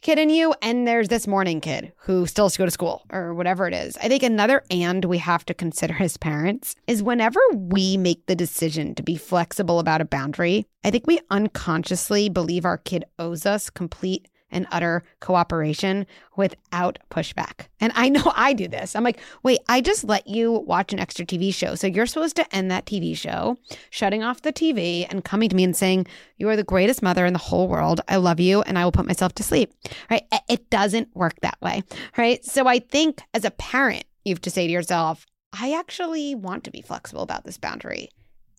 kid 0.00 0.18
in 0.18 0.30
you, 0.30 0.54
and 0.62 0.86
there's 0.86 1.08
this 1.08 1.26
morning 1.26 1.60
kid 1.60 1.92
who 1.98 2.26
still 2.26 2.46
has 2.46 2.52
to 2.52 2.58
go 2.58 2.64
to 2.64 2.70
school 2.70 3.04
or 3.10 3.34
whatever 3.34 3.66
it 3.66 3.74
is. 3.74 3.96
I 3.96 4.08
think 4.08 4.22
another 4.22 4.62
and 4.70 5.04
we 5.04 5.18
have 5.18 5.44
to 5.46 5.54
consider 5.54 5.96
as 6.00 6.16
parents 6.16 6.76
is 6.86 7.02
whenever 7.02 7.40
we 7.52 7.96
make 7.96 8.26
the 8.26 8.36
decision 8.36 8.94
to 8.96 9.02
be 9.02 9.16
flexible 9.16 9.78
about 9.78 10.00
a 10.00 10.04
boundary, 10.04 10.66
I 10.84 10.90
think 10.90 11.06
we 11.06 11.20
unconsciously 11.30 12.28
believe 12.28 12.64
our 12.64 12.78
kid 12.78 13.04
owes 13.18 13.46
us 13.46 13.70
complete 13.70 14.28
and 14.50 14.66
utter 14.70 15.02
cooperation 15.20 16.06
without 16.36 16.98
pushback. 17.10 17.66
And 17.80 17.92
I 17.94 18.08
know 18.08 18.32
I 18.34 18.52
do 18.52 18.68
this. 18.68 18.96
I'm 18.96 19.04
like, 19.04 19.18
wait, 19.42 19.60
I 19.68 19.80
just 19.80 20.04
let 20.04 20.26
you 20.26 20.52
watch 20.52 20.92
an 20.92 20.98
extra 20.98 21.24
TV 21.24 21.52
show. 21.52 21.74
So 21.74 21.86
you're 21.86 22.06
supposed 22.06 22.36
to 22.36 22.54
end 22.54 22.70
that 22.70 22.86
TV 22.86 23.16
show, 23.16 23.58
shutting 23.90 24.22
off 24.22 24.42
the 24.42 24.52
TV 24.52 25.06
and 25.08 25.24
coming 25.24 25.48
to 25.48 25.56
me 25.56 25.64
and 25.64 25.76
saying, 25.76 26.06
You 26.36 26.48
are 26.48 26.56
the 26.56 26.64
greatest 26.64 27.02
mother 27.02 27.26
in 27.26 27.32
the 27.32 27.38
whole 27.38 27.68
world. 27.68 28.00
I 28.08 28.16
love 28.16 28.40
you 28.40 28.62
and 28.62 28.78
I 28.78 28.84
will 28.84 28.92
put 28.92 29.06
myself 29.06 29.34
to 29.34 29.42
sleep. 29.42 29.72
Right? 30.10 30.24
It 30.48 30.70
doesn't 30.70 31.14
work 31.14 31.40
that 31.42 31.60
way. 31.60 31.82
Right. 32.16 32.44
So 32.44 32.66
I 32.66 32.78
think 32.78 33.22
as 33.34 33.44
a 33.44 33.50
parent, 33.50 34.04
you 34.24 34.34
have 34.34 34.40
to 34.42 34.50
say 34.50 34.66
to 34.66 34.72
yourself, 34.72 35.26
I 35.52 35.72
actually 35.72 36.34
want 36.34 36.64
to 36.64 36.70
be 36.70 36.82
flexible 36.82 37.22
about 37.22 37.44
this 37.44 37.58
boundary. 37.58 38.10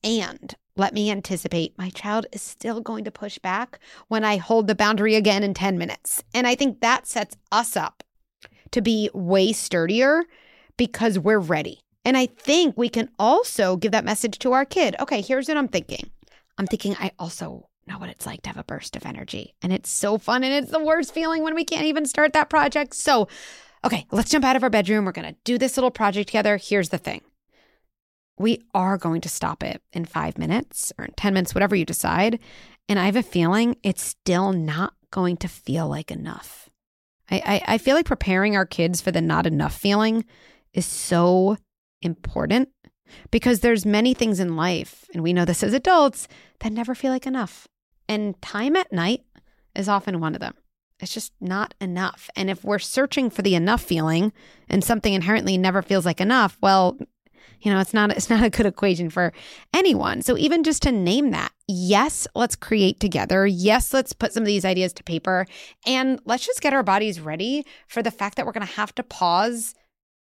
And 0.04 0.56
let 0.80 0.94
me 0.94 1.12
anticipate 1.12 1.78
my 1.78 1.90
child 1.90 2.26
is 2.32 2.42
still 2.42 2.82
going 2.82 3.04
to 3.04 3.12
push 3.12 3.38
back 3.38 3.80
when 4.08 4.24
I 4.24 4.38
hold 4.38 4.68
the 4.68 4.76
boundary 4.76 5.16
again 5.16 5.44
in 5.44 5.54
10 5.54 5.78
minutes. 5.78 6.24
And 6.34 6.48
I 6.48 6.56
think 6.56 6.80
that 6.80 7.06
sets 7.06 7.36
us 7.52 7.76
up 7.76 8.04
to 8.72 8.82
be 8.82 9.10
way 9.14 9.52
sturdier 9.52 10.24
because 10.78 11.20
we're 11.20 11.40
ready. 11.40 11.82
And 12.06 12.16
I 12.16 12.28
think 12.28 12.78
we 12.78 12.88
can 12.88 13.10
also 13.20 13.76
give 13.76 13.92
that 13.92 14.06
message 14.06 14.40
to 14.40 14.54
our 14.54 14.66
kid. 14.66 14.96
Okay, 15.00 15.22
here's 15.22 15.50
what 15.50 15.58
I'm 15.58 15.68
thinking. 15.68 16.10
I'm 16.58 16.66
thinking 16.66 16.96
I 16.98 17.12
also 17.20 17.68
know 17.86 17.98
what 17.98 18.10
it's 18.10 18.26
like 18.26 18.42
to 18.44 18.50
have 18.50 18.58
a 18.58 18.64
burst 18.64 18.96
of 18.96 19.06
energy. 19.06 19.56
And 19.62 19.74
it's 19.74 19.90
so 19.90 20.18
fun. 20.18 20.44
And 20.44 20.54
it's 20.54 20.72
the 20.72 20.84
worst 20.84 21.14
feeling 21.14 21.44
when 21.44 21.56
we 21.56 21.66
can't 21.66 21.86
even 21.86 22.06
start 22.06 22.32
that 22.34 22.50
project. 22.50 22.94
So, 22.94 23.28
okay, 23.84 24.06
let's 24.12 24.32
jump 24.32 24.46
out 24.46 24.56
of 24.56 24.64
our 24.64 24.70
bedroom. 24.70 25.06
We're 25.06 25.12
going 25.12 25.34
to 25.34 25.40
do 25.44 25.58
this 25.58 25.76
little 25.76 25.92
project 25.92 26.30
together. 26.30 26.58
Here's 26.58 26.90
the 26.90 26.98
thing 26.98 27.22
we 28.40 28.62
are 28.74 28.98
going 28.98 29.22
to 29.22 29.30
stop 29.30 29.62
it 29.62 29.82
in 29.94 30.06
five 30.06 30.38
minutes 30.38 30.92
or 30.98 31.06
in 31.06 31.12
10 31.12 31.34
minutes, 31.34 31.54
whatever 31.54 31.76
you 31.76 31.86
decide. 31.86 32.40
And 32.88 32.98
I 32.98 33.06
have 33.06 33.16
a 33.16 33.22
feeling 33.22 33.76
it's 33.84 34.04
still 34.04 34.54
not 34.54 34.94
going 35.12 35.38
to 35.38 35.48
feel 35.48 35.88
like 35.88 36.10
enough. 36.10 36.70
I, 37.30 37.62
I, 37.68 37.74
I 37.74 37.78
feel 37.78 37.96
like 37.96 38.06
preparing 38.06 38.56
our 38.56 38.66
kids 38.66 39.02
for 39.02 39.12
the 39.12 39.22
not 39.22 39.46
enough 39.46 39.76
feeling 39.76 40.26
is 40.74 40.86
so 40.86 41.58
important 42.02 42.70
because 43.32 43.60
there's 43.60 43.86
many 43.86 44.14
things 44.14 44.40
in 44.40 44.56
life, 44.56 45.06
and 45.14 45.24
we 45.24 45.34
know 45.34 45.46
this 45.46 45.64
as 45.64 45.74
adults, 45.74 46.28
that 46.60 46.72
never 46.72 46.96
feel 46.96 47.12
like 47.12 47.28
enough. 47.28 47.68
And 48.08 48.40
time 48.42 48.76
at 48.76 48.92
night 48.92 49.24
is 49.76 49.90
often 49.90 50.20
one 50.20 50.34
of 50.34 50.42
them. 50.42 50.54
It's 51.00 51.14
just 51.14 51.34
not 51.40 51.74
enough. 51.80 52.30
And 52.36 52.50
if 52.50 52.64
we're 52.64 52.80
searching 52.80 53.30
for 53.30 53.42
the 53.42 53.56
enough 53.56 53.82
feeling 53.82 54.34
and 54.68 54.84
something 54.84 55.14
inherently 55.14 55.58
never 55.58 55.82
feels 55.82 56.06
like 56.06 56.20
enough, 56.20 56.58
well, 56.62 56.98
you 57.62 57.72
know, 57.72 57.80
it's 57.80 57.94
not 57.94 58.12
it's 58.12 58.30
not 58.30 58.44
a 58.44 58.50
good 58.50 58.66
equation 58.66 59.10
for 59.10 59.34
anyone. 59.74 60.22
So 60.22 60.38
even 60.38 60.64
just 60.64 60.82
to 60.84 60.92
name 60.92 61.32
that, 61.32 61.52
yes, 61.68 62.28
let's 62.36 62.56
create 62.56 63.00
together. 63.00 63.46
Yes, 63.46 63.94
let's 63.94 64.14
put 64.14 64.34
some 64.34 64.44
of 64.44 64.48
these 64.48 64.66
ideas 64.66 64.94
to 64.94 65.04
paper 65.04 65.46
and 65.86 66.20
let's 66.26 66.46
just 66.46 66.62
get 66.62 66.74
our 66.74 66.84
bodies 66.84 67.20
ready 67.20 67.66
for 67.88 68.02
the 68.02 68.12
fact 68.12 68.36
that 68.38 68.46
we're 68.46 68.52
going 68.52 68.68
to 68.68 68.74
have 68.74 68.94
to 68.96 69.04
pause 69.04 69.76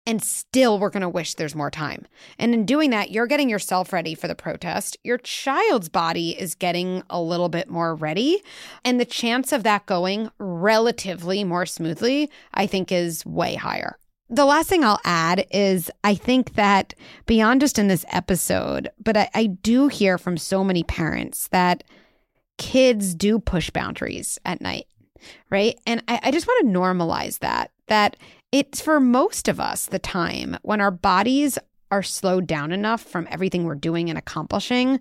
and 0.04 0.22
still 0.22 0.78
we're 0.78 0.90
going 0.90 1.02
to 1.02 1.08
wish 1.08 1.34
there's 1.34 1.54
more 1.54 1.70
time. 1.70 2.06
And 2.38 2.54
in 2.54 2.66
doing 2.66 2.90
that, 2.90 3.12
you're 3.12 3.26
getting 3.26 3.48
yourself 3.48 3.92
ready 3.92 4.14
for 4.14 4.26
the 4.26 4.34
protest. 4.34 4.96
Your 5.04 5.18
child's 5.18 5.88
body 5.88 6.30
is 6.30 6.54
getting 6.54 7.02
a 7.08 7.20
little 7.20 7.48
bit 7.48 7.70
more 7.70 7.94
ready. 7.94 8.42
And 8.84 8.98
the 8.98 9.04
chance 9.04 9.52
of 9.52 9.62
that 9.62 9.86
going 9.86 10.30
relatively 10.38 11.44
more 11.44 11.66
smoothly, 11.66 12.30
I 12.52 12.66
think, 12.66 12.90
is 12.90 13.24
way 13.24 13.54
higher 13.54 13.96
the 14.32 14.46
last 14.46 14.68
thing 14.68 14.82
I'll 14.82 15.00
add 15.04 15.46
is 15.50 15.90
I 16.02 16.14
think 16.14 16.54
that 16.54 16.94
beyond 17.26 17.60
just 17.60 17.78
in 17.78 17.88
this 17.88 18.06
episode, 18.08 18.90
but 18.98 19.14
I, 19.14 19.28
I 19.34 19.46
do 19.46 19.88
hear 19.88 20.16
from 20.16 20.38
so 20.38 20.64
many 20.64 20.82
parents 20.82 21.48
that 21.48 21.84
kids 22.56 23.14
do 23.14 23.38
push 23.38 23.68
boundaries 23.68 24.38
at 24.46 24.62
night, 24.62 24.86
right? 25.50 25.78
And 25.86 26.02
I, 26.08 26.18
I 26.22 26.30
just 26.30 26.46
want 26.46 26.66
to 26.66 26.72
normalize 26.72 27.40
that, 27.40 27.72
that 27.88 28.16
it's 28.52 28.80
for 28.80 29.00
most 29.00 29.48
of 29.48 29.60
us 29.60 29.86
the 29.86 29.98
time 29.98 30.56
when 30.62 30.80
our 30.80 30.90
bodies 30.90 31.58
are 31.90 32.02
slowed 32.02 32.46
down 32.46 32.72
enough 32.72 33.02
from 33.02 33.28
everything 33.30 33.64
we're 33.64 33.74
doing 33.74 34.08
and 34.08 34.18
accomplishing 34.18 34.98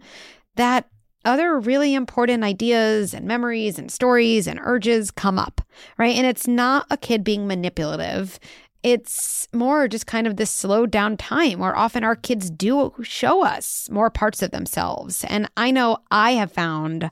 that 0.55 0.89
other 1.23 1.57
really 1.57 1.93
important 1.93 2.43
ideas 2.43 3.13
and 3.13 3.25
memories 3.25 3.79
and 3.79 3.91
stories 3.91 4.45
and 4.45 4.59
urges 4.61 5.09
come 5.09 5.39
up, 5.39 5.61
right? 5.97 6.15
And 6.17 6.25
it's 6.25 6.47
not 6.47 6.85
a 6.89 6.97
kid 6.97 7.23
being 7.23 7.47
manipulative. 7.47 8.39
It's 8.83 9.47
more 9.53 9.87
just 9.87 10.07
kind 10.07 10.25
of 10.25 10.37
this 10.37 10.49
slowed 10.49 10.91
down 10.91 11.17
time 11.17 11.59
where 11.59 11.75
often 11.75 12.03
our 12.03 12.15
kids 12.15 12.49
do 12.49 12.93
show 13.03 13.45
us 13.45 13.89
more 13.91 14.09
parts 14.09 14.41
of 14.41 14.51
themselves. 14.51 15.23
And 15.25 15.49
I 15.55 15.71
know 15.71 15.97
I 16.09 16.31
have 16.31 16.51
found 16.51 17.11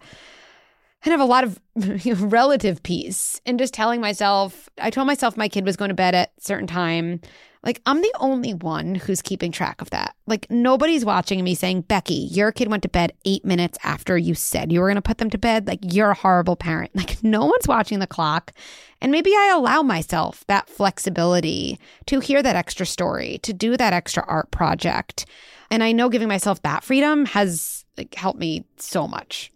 kind 1.03 1.13
of 1.13 1.21
a 1.21 1.25
lot 1.25 1.43
of 1.43 1.59
relative 2.31 2.83
peace 2.83 3.39
in 3.45 3.57
just 3.57 3.73
telling 3.73 4.01
myself, 4.01 4.67
I 4.79 4.89
told 4.89 5.07
myself 5.07 5.37
my 5.37 5.47
kid 5.47 5.65
was 5.65 5.77
going 5.77 5.89
to 5.89 5.95
bed 5.95 6.15
at 6.15 6.31
certain 6.39 6.67
time. 6.67 7.21
Like 7.63 7.81
I'm 7.85 8.01
the 8.01 8.13
only 8.19 8.53
one 8.53 8.95
who's 8.95 9.21
keeping 9.21 9.51
track 9.51 9.81
of 9.81 9.89
that. 9.89 10.15
Like 10.27 10.49
nobody's 10.49 11.03
watching 11.03 11.43
me 11.43 11.55
saying, 11.55 11.81
Becky, 11.81 12.13
your 12.31 12.51
kid 12.51 12.69
went 12.69 12.83
to 12.83 12.89
bed 12.89 13.13
eight 13.25 13.43
minutes 13.43 13.77
after 13.83 14.17
you 14.17 14.33
said 14.33 14.71
you 14.71 14.79
were 14.79 14.87
going 14.87 14.95
to 14.95 15.01
put 15.01 15.17
them 15.17 15.29
to 15.31 15.37
bed. 15.37 15.67
Like 15.67 15.79
you're 15.81 16.11
a 16.11 16.15
horrible 16.15 16.55
parent. 16.55 16.95
Like 16.95 17.17
no 17.23 17.45
one's 17.45 17.67
watching 17.67 17.99
the 17.99 18.07
clock. 18.07 18.53
And 19.01 19.11
maybe 19.11 19.31
I 19.31 19.53
allow 19.55 19.81
myself 19.81 20.45
that 20.47 20.69
flexibility 20.69 21.79
to 22.07 22.19
hear 22.19 22.41
that 22.43 22.55
extra 22.55 22.85
story, 22.85 23.39
to 23.43 23.53
do 23.53 23.77
that 23.77 23.93
extra 23.93 24.23
art 24.27 24.51
project. 24.51 25.25
And 25.71 25.83
I 25.83 25.91
know 25.91 26.09
giving 26.09 26.27
myself 26.27 26.61
that 26.63 26.83
freedom 26.83 27.25
has 27.27 27.85
like, 27.97 28.15
helped 28.15 28.39
me 28.39 28.65
so 28.77 29.07
much. 29.07 29.51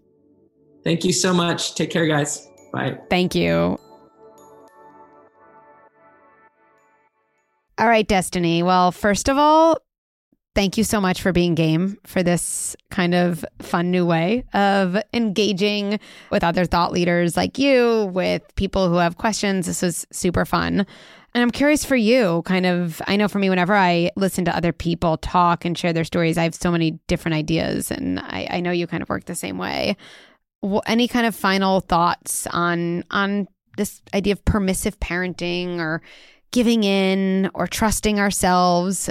Thank 0.83 1.05
you 1.05 1.13
so 1.13 1.33
much. 1.33 1.75
Take 1.75 1.89
care, 1.89 2.07
guys. 2.07 2.47
Bye. 2.73 2.97
Thank 3.09 3.35
you. 3.35 3.79
All 7.77 7.87
right, 7.87 8.07
Destini. 8.07 8.63
Well, 8.63 8.91
first 8.91 9.29
of 9.29 9.37
all, 9.37 9.77
thank 10.55 10.77
you 10.77 10.83
so 10.83 11.01
much 11.01 11.21
for 11.21 11.31
being 11.31 11.55
game 11.55 11.97
for 12.05 12.21
this 12.21 12.75
kind 12.91 13.15
of 13.15 13.43
fun 13.61 13.89
new 13.89 14.05
way 14.05 14.45
of 14.53 14.97
engaging 15.13 15.99
with 16.29 16.43
other 16.43 16.65
thought 16.65 16.91
leaders 16.91 17.35
like 17.35 17.57
you, 17.57 18.11
with 18.13 18.43
people 18.55 18.89
who 18.89 18.95
have 18.95 19.17
questions. 19.17 19.65
This 19.65 19.81
was 19.81 20.05
super 20.11 20.45
fun. 20.45 20.85
And 21.35 21.41
I'm 21.41 21.49
curious 21.49 21.83
for 21.83 21.95
you, 21.95 22.43
kind 22.43 22.67
of, 22.67 23.01
I 23.07 23.15
know 23.15 23.27
for 23.27 23.39
me, 23.39 23.49
whenever 23.49 23.73
I 23.75 24.11
listen 24.15 24.45
to 24.45 24.55
other 24.55 24.71
people 24.71 25.17
talk 25.17 25.65
and 25.65 25.75
share 25.75 25.91
their 25.91 26.03
stories, 26.03 26.37
I 26.37 26.43
have 26.43 26.53
so 26.53 26.71
many 26.71 26.99
different 27.07 27.33
ideas. 27.33 27.89
And 27.89 28.19
I, 28.19 28.47
I 28.51 28.59
know 28.59 28.69
you 28.69 28.85
kind 28.85 29.01
of 29.01 29.09
work 29.09 29.25
the 29.25 29.33
same 29.33 29.57
way 29.57 29.97
any 30.85 31.07
kind 31.07 31.25
of 31.25 31.35
final 31.35 31.81
thoughts 31.81 32.47
on 32.47 33.03
on 33.11 33.47
this 33.77 34.01
idea 34.13 34.33
of 34.33 34.45
permissive 34.45 34.99
parenting 34.99 35.79
or 35.79 36.01
giving 36.53 36.85
in 36.85 37.51
or 37.53 37.67
trusting 37.67 38.19
ourselves. 38.19 39.09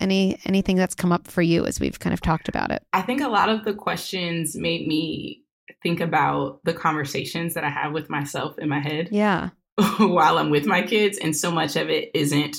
Any 0.00 0.38
anything 0.46 0.76
that's 0.76 0.94
come 0.94 1.12
up 1.12 1.26
for 1.28 1.42
you 1.42 1.66
as 1.66 1.78
we've 1.78 2.00
kind 2.00 2.14
of 2.14 2.22
talked 2.22 2.48
about 2.48 2.70
it? 2.70 2.82
I 2.94 3.02
think 3.02 3.20
a 3.20 3.28
lot 3.28 3.50
of 3.50 3.64
the 3.64 3.74
questions 3.74 4.56
made 4.56 4.88
me 4.88 5.42
think 5.82 6.00
about 6.00 6.60
the 6.64 6.72
conversations 6.72 7.54
that 7.54 7.64
i 7.64 7.68
have 7.68 7.92
with 7.92 8.08
myself 8.08 8.58
in 8.58 8.68
my 8.68 8.80
head 8.80 9.08
yeah. 9.10 9.50
while 9.98 10.38
i'm 10.38 10.50
with 10.50 10.66
my 10.66 10.82
kids 10.82 11.18
and 11.18 11.36
so 11.36 11.50
much 11.50 11.76
of 11.76 11.90
it 11.90 12.10
isn't 12.14 12.56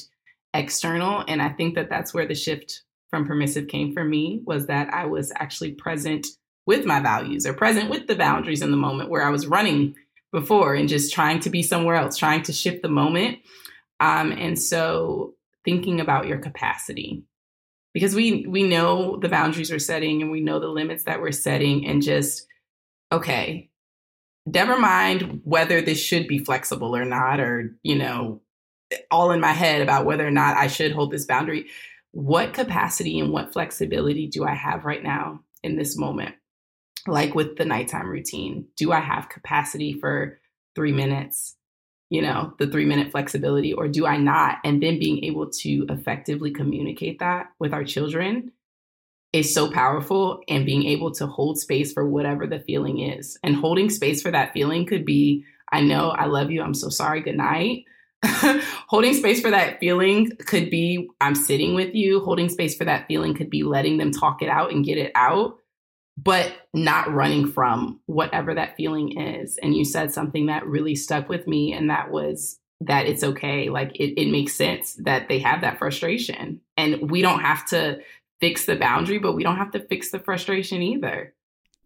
external 0.53 1.23
and 1.27 1.41
i 1.41 1.49
think 1.49 1.75
that 1.75 1.89
that's 1.89 2.13
where 2.13 2.27
the 2.27 2.35
shift 2.35 2.83
from 3.09 3.25
permissive 3.25 3.67
came 3.67 3.93
for 3.93 4.03
me 4.03 4.41
was 4.45 4.67
that 4.67 4.91
i 4.93 5.05
was 5.05 5.31
actually 5.37 5.71
present 5.71 6.27
with 6.65 6.85
my 6.85 6.99
values 6.99 7.45
or 7.45 7.53
present 7.53 7.89
with 7.89 8.07
the 8.07 8.15
boundaries 8.15 8.61
in 8.61 8.71
the 8.71 8.77
moment 8.77 9.09
where 9.09 9.23
I 9.23 9.29
was 9.29 9.47
running 9.47 9.95
before 10.31 10.73
and 10.73 10.89
just 10.89 11.13
trying 11.13 11.39
to 11.41 11.49
be 11.49 11.61
somewhere 11.61 11.95
else, 11.95 12.17
trying 12.17 12.43
to 12.43 12.53
shift 12.53 12.81
the 12.81 12.89
moment. 12.89 13.39
Um, 13.99 14.31
and 14.31 14.59
so 14.59 15.35
thinking 15.63 15.99
about 15.99 16.27
your 16.27 16.37
capacity. 16.37 17.23
Because 17.93 18.13
we 18.13 18.45
we 18.45 18.63
know 18.63 19.17
the 19.17 19.29
boundaries 19.29 19.71
we're 19.71 19.79
setting 19.79 20.21
and 20.21 20.29
we 20.29 20.41
know 20.41 20.59
the 20.59 20.67
limits 20.67 21.05
that 21.05 21.21
we're 21.21 21.31
setting 21.31 21.87
and 21.87 22.01
just 22.01 22.45
okay 23.11 23.69
never 24.45 24.77
mind 24.77 25.41
whether 25.43 25.81
this 25.81 25.99
should 25.99 26.27
be 26.27 26.37
flexible 26.37 26.95
or 26.95 27.05
not 27.05 27.39
or 27.39 27.75
you 27.83 27.95
know 27.95 28.41
all 29.09 29.31
in 29.31 29.39
my 29.39 29.53
head 29.53 29.81
about 29.81 30.05
whether 30.05 30.27
or 30.27 30.31
not 30.31 30.57
I 30.57 30.67
should 30.67 30.91
hold 30.91 31.11
this 31.11 31.25
boundary. 31.25 31.67
What 32.11 32.53
capacity 32.53 33.19
and 33.19 33.31
what 33.31 33.53
flexibility 33.53 34.27
do 34.27 34.45
I 34.45 34.53
have 34.53 34.85
right 34.85 35.03
now 35.03 35.41
in 35.63 35.75
this 35.75 35.97
moment? 35.97 36.35
Like 37.07 37.33
with 37.35 37.57
the 37.57 37.65
nighttime 37.65 38.07
routine 38.07 38.67
do 38.77 38.91
i 38.91 38.99
have 38.99 39.29
capacity 39.29 39.93
for 39.93 40.39
three 40.73 40.91
minutes 40.91 41.55
you 42.09 42.21
know 42.21 42.53
the 42.59 42.67
three 42.67 42.85
minute 42.85 43.11
flexibility 43.11 43.73
or 43.73 43.87
do 43.87 44.05
i 44.05 44.17
not? 44.17 44.57
And 44.63 44.81
then 44.81 44.99
being 44.99 45.23
able 45.23 45.49
to 45.49 45.85
effectively 45.89 46.51
communicate 46.51 47.19
that 47.19 47.47
with 47.59 47.73
our 47.73 47.83
children 47.83 48.51
is 49.33 49.53
so 49.53 49.69
powerful 49.69 50.41
and 50.47 50.65
being 50.65 50.85
able 50.85 51.11
to 51.11 51.27
hold 51.27 51.59
space 51.59 51.91
for 51.91 52.07
whatever 52.07 52.47
the 52.47 52.59
feeling 52.59 52.99
is. 52.99 53.37
And 53.43 53.55
holding 53.55 53.89
space 53.89 54.21
for 54.21 54.31
that 54.31 54.53
feeling 54.53 54.85
could 54.85 55.05
be 55.05 55.43
i 55.71 55.81
know 55.81 56.09
i 56.11 56.25
love 56.25 56.51
you 56.51 56.61
i'm 56.61 56.73
so 56.73 56.89
sorry 56.89 57.21
good 57.21 57.37
night. 57.37 57.85
Holding 58.87 59.13
space 59.13 59.39
for 59.39 59.51
that 59.51 59.79
feeling 59.79 60.31
could 60.47 60.69
be 60.69 61.09
i'm 61.21 61.35
sitting 61.35 61.75
with 61.75 61.93
you. 61.93 62.21
Holding 62.21 62.49
space 62.49 62.75
for 62.75 62.85
that 62.85 63.07
feeling 63.07 63.33
could 63.33 63.49
be 63.49 63.63
letting 63.63 63.97
them 63.97 64.11
talk 64.11 64.41
it 64.41 64.49
out 64.49 64.71
and 64.71 64.85
get 64.85 64.97
it 64.97 65.11
out 65.15 65.59
but 66.17 66.53
not 66.73 67.13
running 67.13 67.51
from 67.51 67.99
whatever 68.05 68.55
that 68.55 68.77
feeling 68.77 69.19
is. 69.19 69.57
And 69.61 69.75
you 69.75 69.83
said 69.83 70.13
something 70.13 70.45
that 70.45 70.65
really 70.65 70.95
stuck 70.95 71.29
with 71.29 71.47
me, 71.47 71.73
and 71.73 71.89
that 71.89 72.11
was 72.11 72.59
that 72.81 73.05
it's 73.05 73.23
okay. 73.23 73.69
Like 73.69 73.95
it, 73.95 74.19
it 74.19 74.31
makes 74.31 74.53
sense 74.53 74.95
that 75.03 75.27
they 75.27 75.39
have 75.39 75.61
that 75.61 75.79
frustration. 75.79 76.61
And 76.77 77.09
we 77.09 77.21
don't 77.21 77.39
have 77.41 77.65
to 77.67 77.99
fix 78.41 78.65
the 78.65 78.75
boundary, 78.75 79.17
but 79.17 79.33
we 79.33 79.43
don't 79.43 79.57
have 79.57 79.71
to 79.71 79.85
fix 79.87 80.11
the 80.11 80.19
frustration 80.19 80.81
either. 80.81 81.33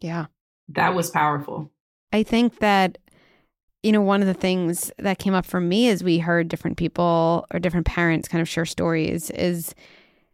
Yeah. 0.01 0.25
That 0.69 0.95
was 0.95 1.09
powerful. 1.09 1.71
I 2.11 2.23
think 2.23 2.59
that, 2.59 2.97
you 3.83 3.91
know, 3.91 4.01
one 4.01 4.21
of 4.21 4.27
the 4.27 4.33
things 4.33 4.91
that 4.97 5.19
came 5.19 5.33
up 5.33 5.45
for 5.45 5.61
me 5.61 5.89
as 5.89 6.03
we 6.03 6.19
heard 6.19 6.47
different 6.47 6.77
people 6.77 7.45
or 7.53 7.59
different 7.59 7.85
parents 7.85 8.27
kind 8.27 8.41
of 8.41 8.49
share 8.49 8.65
stories 8.65 9.29
is 9.31 9.75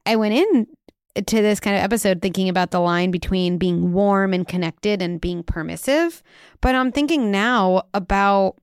I 0.06 0.16
went 0.16 0.36
in 0.36 0.68
to 1.16 1.42
this 1.42 1.60
kind 1.60 1.78
of 1.78 1.84
episode 1.84 2.22
thinking 2.22 2.50
about 2.50 2.72
the 2.72 2.80
line 2.80 3.10
between 3.10 3.58
being 3.58 3.94
warm 3.94 4.34
and 4.34 4.48
connected 4.48 5.02
and 5.02 5.22
being 5.22 5.44
permissive. 5.44 6.22
But 6.62 6.76
I'm 6.76 6.92
thinking 6.92 7.32
now 7.32 7.84
about 7.94 8.56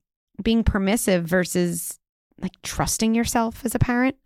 being 0.42 0.62
permissive 0.62 1.24
versus 1.24 1.98
like 2.40 2.60
trusting 2.62 3.14
yourself 3.14 3.64
as 3.64 3.74
a 3.74 3.78
parent. 3.78 4.16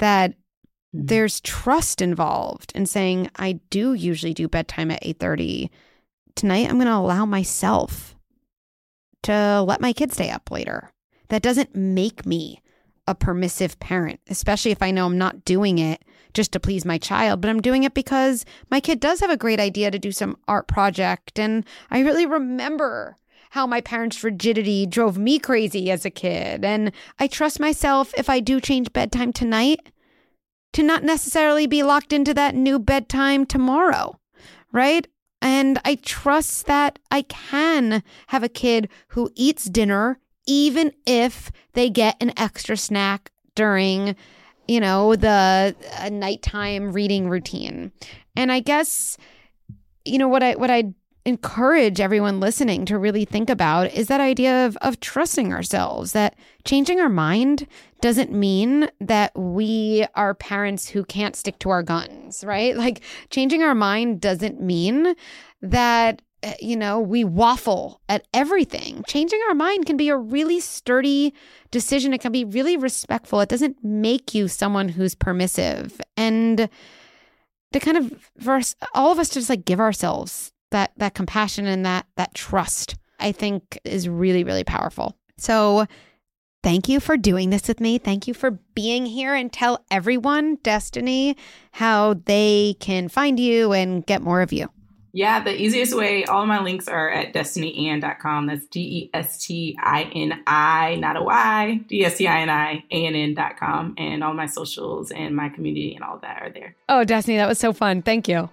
That 0.00 0.32
mm-hmm. 0.32 1.06
there's 1.06 1.40
trust 1.40 2.02
involved 2.02 2.72
in 2.74 2.86
saying, 2.86 3.30
I 3.36 3.60
do 3.70 3.94
usually 3.94 4.34
do 4.34 4.48
bedtime 4.48 4.90
at 4.90 5.02
8:30. 5.04 5.70
Tonight 6.34 6.68
I'm 6.68 6.78
gonna 6.78 6.98
allow 6.98 7.26
myself 7.26 8.16
to 9.22 9.62
let 9.62 9.80
my 9.80 9.92
kids 9.92 10.14
stay 10.14 10.30
up 10.30 10.50
later. 10.50 10.90
That 11.28 11.42
doesn't 11.42 11.76
make 11.76 12.26
me 12.26 12.60
a 13.06 13.14
permissive 13.14 13.78
parent, 13.78 14.20
especially 14.28 14.72
if 14.72 14.82
I 14.82 14.90
know 14.90 15.06
I'm 15.06 15.18
not 15.18 15.44
doing 15.44 15.78
it 15.78 16.02
just 16.34 16.52
to 16.52 16.60
please 16.60 16.84
my 16.84 16.98
child, 16.98 17.40
but 17.40 17.50
I'm 17.50 17.60
doing 17.60 17.84
it 17.84 17.94
because 17.94 18.44
my 18.70 18.80
kid 18.80 19.00
does 19.00 19.20
have 19.20 19.30
a 19.30 19.36
great 19.36 19.60
idea 19.60 19.90
to 19.90 19.98
do 19.98 20.12
some 20.12 20.36
art 20.48 20.68
project. 20.68 21.38
And 21.38 21.64
I 21.90 22.00
really 22.00 22.26
remember 22.26 23.16
how 23.50 23.66
my 23.66 23.80
parents' 23.80 24.22
rigidity 24.22 24.86
drove 24.86 25.18
me 25.18 25.38
crazy 25.38 25.90
as 25.90 26.04
a 26.04 26.10
kid. 26.10 26.64
And 26.64 26.92
I 27.18 27.26
trust 27.26 27.58
myself 27.58 28.12
if 28.16 28.30
I 28.30 28.40
do 28.40 28.60
change 28.60 28.92
bedtime 28.92 29.32
tonight 29.32 29.90
to 30.72 30.82
not 30.82 31.02
necessarily 31.02 31.66
be 31.66 31.82
locked 31.82 32.12
into 32.12 32.32
that 32.34 32.54
new 32.54 32.78
bedtime 32.78 33.44
tomorrow, 33.44 34.18
right? 34.72 35.06
And 35.42 35.80
I 35.84 35.96
trust 35.96 36.66
that 36.66 36.98
I 37.10 37.22
can 37.22 38.02
have 38.28 38.44
a 38.44 38.48
kid 38.48 38.88
who 39.08 39.30
eats 39.34 39.64
dinner 39.64 40.20
even 40.46 40.92
if 41.06 41.50
they 41.72 41.90
get 41.90 42.16
an 42.20 42.32
extra 42.36 42.76
snack 42.76 43.30
during 43.54 44.16
you 44.70 44.78
know, 44.78 45.16
the 45.16 45.74
nighttime 46.12 46.92
reading 46.92 47.28
routine. 47.28 47.90
And 48.36 48.52
I 48.52 48.60
guess, 48.60 49.18
you 50.04 50.16
know, 50.16 50.28
what 50.28 50.44
I 50.44 50.54
what 50.54 50.70
I 50.70 50.94
encourage 51.24 52.00
everyone 52.00 52.38
listening 52.38 52.84
to 52.84 52.96
really 52.96 53.24
think 53.24 53.50
about 53.50 53.92
is 53.92 54.06
that 54.06 54.20
idea 54.20 54.64
of 54.64 54.76
of 54.76 55.00
trusting 55.00 55.52
ourselves 55.52 56.12
that 56.12 56.36
changing 56.64 57.00
our 57.00 57.08
mind 57.08 57.66
doesn't 58.00 58.30
mean 58.30 58.88
that 59.00 59.36
we 59.36 60.06
are 60.14 60.34
parents 60.34 60.88
who 60.88 61.04
can't 61.04 61.34
stick 61.34 61.58
to 61.58 61.70
our 61.70 61.82
guns, 61.82 62.44
right? 62.44 62.76
Like 62.76 63.00
changing 63.28 63.64
our 63.64 63.74
mind 63.74 64.20
doesn't 64.20 64.60
mean 64.60 65.16
that 65.62 66.22
Eh, 66.42 66.54
you 66.60 66.76
know, 66.76 66.98
we 66.98 67.24
waffle 67.24 68.00
at 68.08 68.26
everything. 68.32 69.02
Changing 69.06 69.40
our 69.48 69.54
mind 69.54 69.86
can 69.86 69.96
be 69.96 70.08
a 70.08 70.16
really 70.16 70.60
sturdy 70.60 71.34
decision. 71.70 72.14
It 72.14 72.20
can 72.20 72.32
be 72.32 72.44
really 72.44 72.76
respectful. 72.76 73.40
It 73.40 73.48
doesn't 73.48 73.82
make 73.84 74.34
you 74.34 74.48
someone 74.48 74.88
who's 74.88 75.14
permissive. 75.14 76.00
And 76.16 76.68
to 77.72 77.80
kind 77.80 77.96
of 77.96 78.30
for 78.40 78.54
us, 78.56 78.74
all 78.94 79.12
of 79.12 79.18
us 79.18 79.28
to 79.30 79.34
just 79.34 79.50
like 79.50 79.64
give 79.64 79.80
ourselves 79.80 80.52
that 80.70 80.92
that 80.96 81.14
compassion 81.14 81.66
and 81.66 81.84
that 81.84 82.06
that 82.16 82.34
trust, 82.34 82.96
I 83.18 83.32
think 83.32 83.78
is 83.84 84.08
really, 84.08 84.44
really 84.44 84.64
powerful. 84.64 85.16
So 85.36 85.86
thank 86.62 86.88
you 86.88 87.00
for 87.00 87.16
doing 87.16 87.50
this 87.50 87.68
with 87.68 87.80
me. 87.80 87.98
Thank 87.98 88.26
you 88.26 88.34
for 88.34 88.52
being 88.74 89.04
here 89.04 89.34
and 89.34 89.52
tell 89.52 89.84
everyone, 89.90 90.56
Destini, 90.58 91.36
how 91.72 92.14
they 92.24 92.76
can 92.80 93.08
find 93.08 93.38
you 93.38 93.72
and 93.72 94.06
get 94.06 94.22
more 94.22 94.40
of 94.40 94.52
you. 94.52 94.70
Yeah, 95.12 95.42
the 95.42 95.60
easiest 95.60 95.96
way, 95.96 96.24
all 96.24 96.46
my 96.46 96.62
links 96.62 96.86
are 96.86 97.10
at 97.10 97.32
destiniann.com. 97.32 98.46
That's 98.46 98.66
D 98.66 98.80
E 98.80 99.10
S 99.12 99.44
T 99.44 99.76
I 99.82 100.04
N 100.14 100.42
I, 100.46 100.96
not 100.96 101.16
a 101.16 101.22
Y, 101.22 101.80
D 101.88 102.04
S 102.04 102.18
T 102.18 102.28
I 102.28 102.42
N 102.42 102.50
I, 102.50 102.84
A 102.90 103.06
N 103.06 103.16
N.com. 103.16 103.94
And 103.98 104.22
all 104.22 104.34
my 104.34 104.46
socials 104.46 105.10
and 105.10 105.34
my 105.34 105.48
community 105.48 105.94
and 105.94 106.04
all 106.04 106.18
that 106.18 106.42
are 106.42 106.50
there. 106.50 106.76
Oh, 106.88 107.04
Destini, 107.04 107.36
that 107.38 107.48
was 107.48 107.58
so 107.58 107.72
fun. 107.72 108.02
Thank 108.02 108.28
you. 108.28 108.50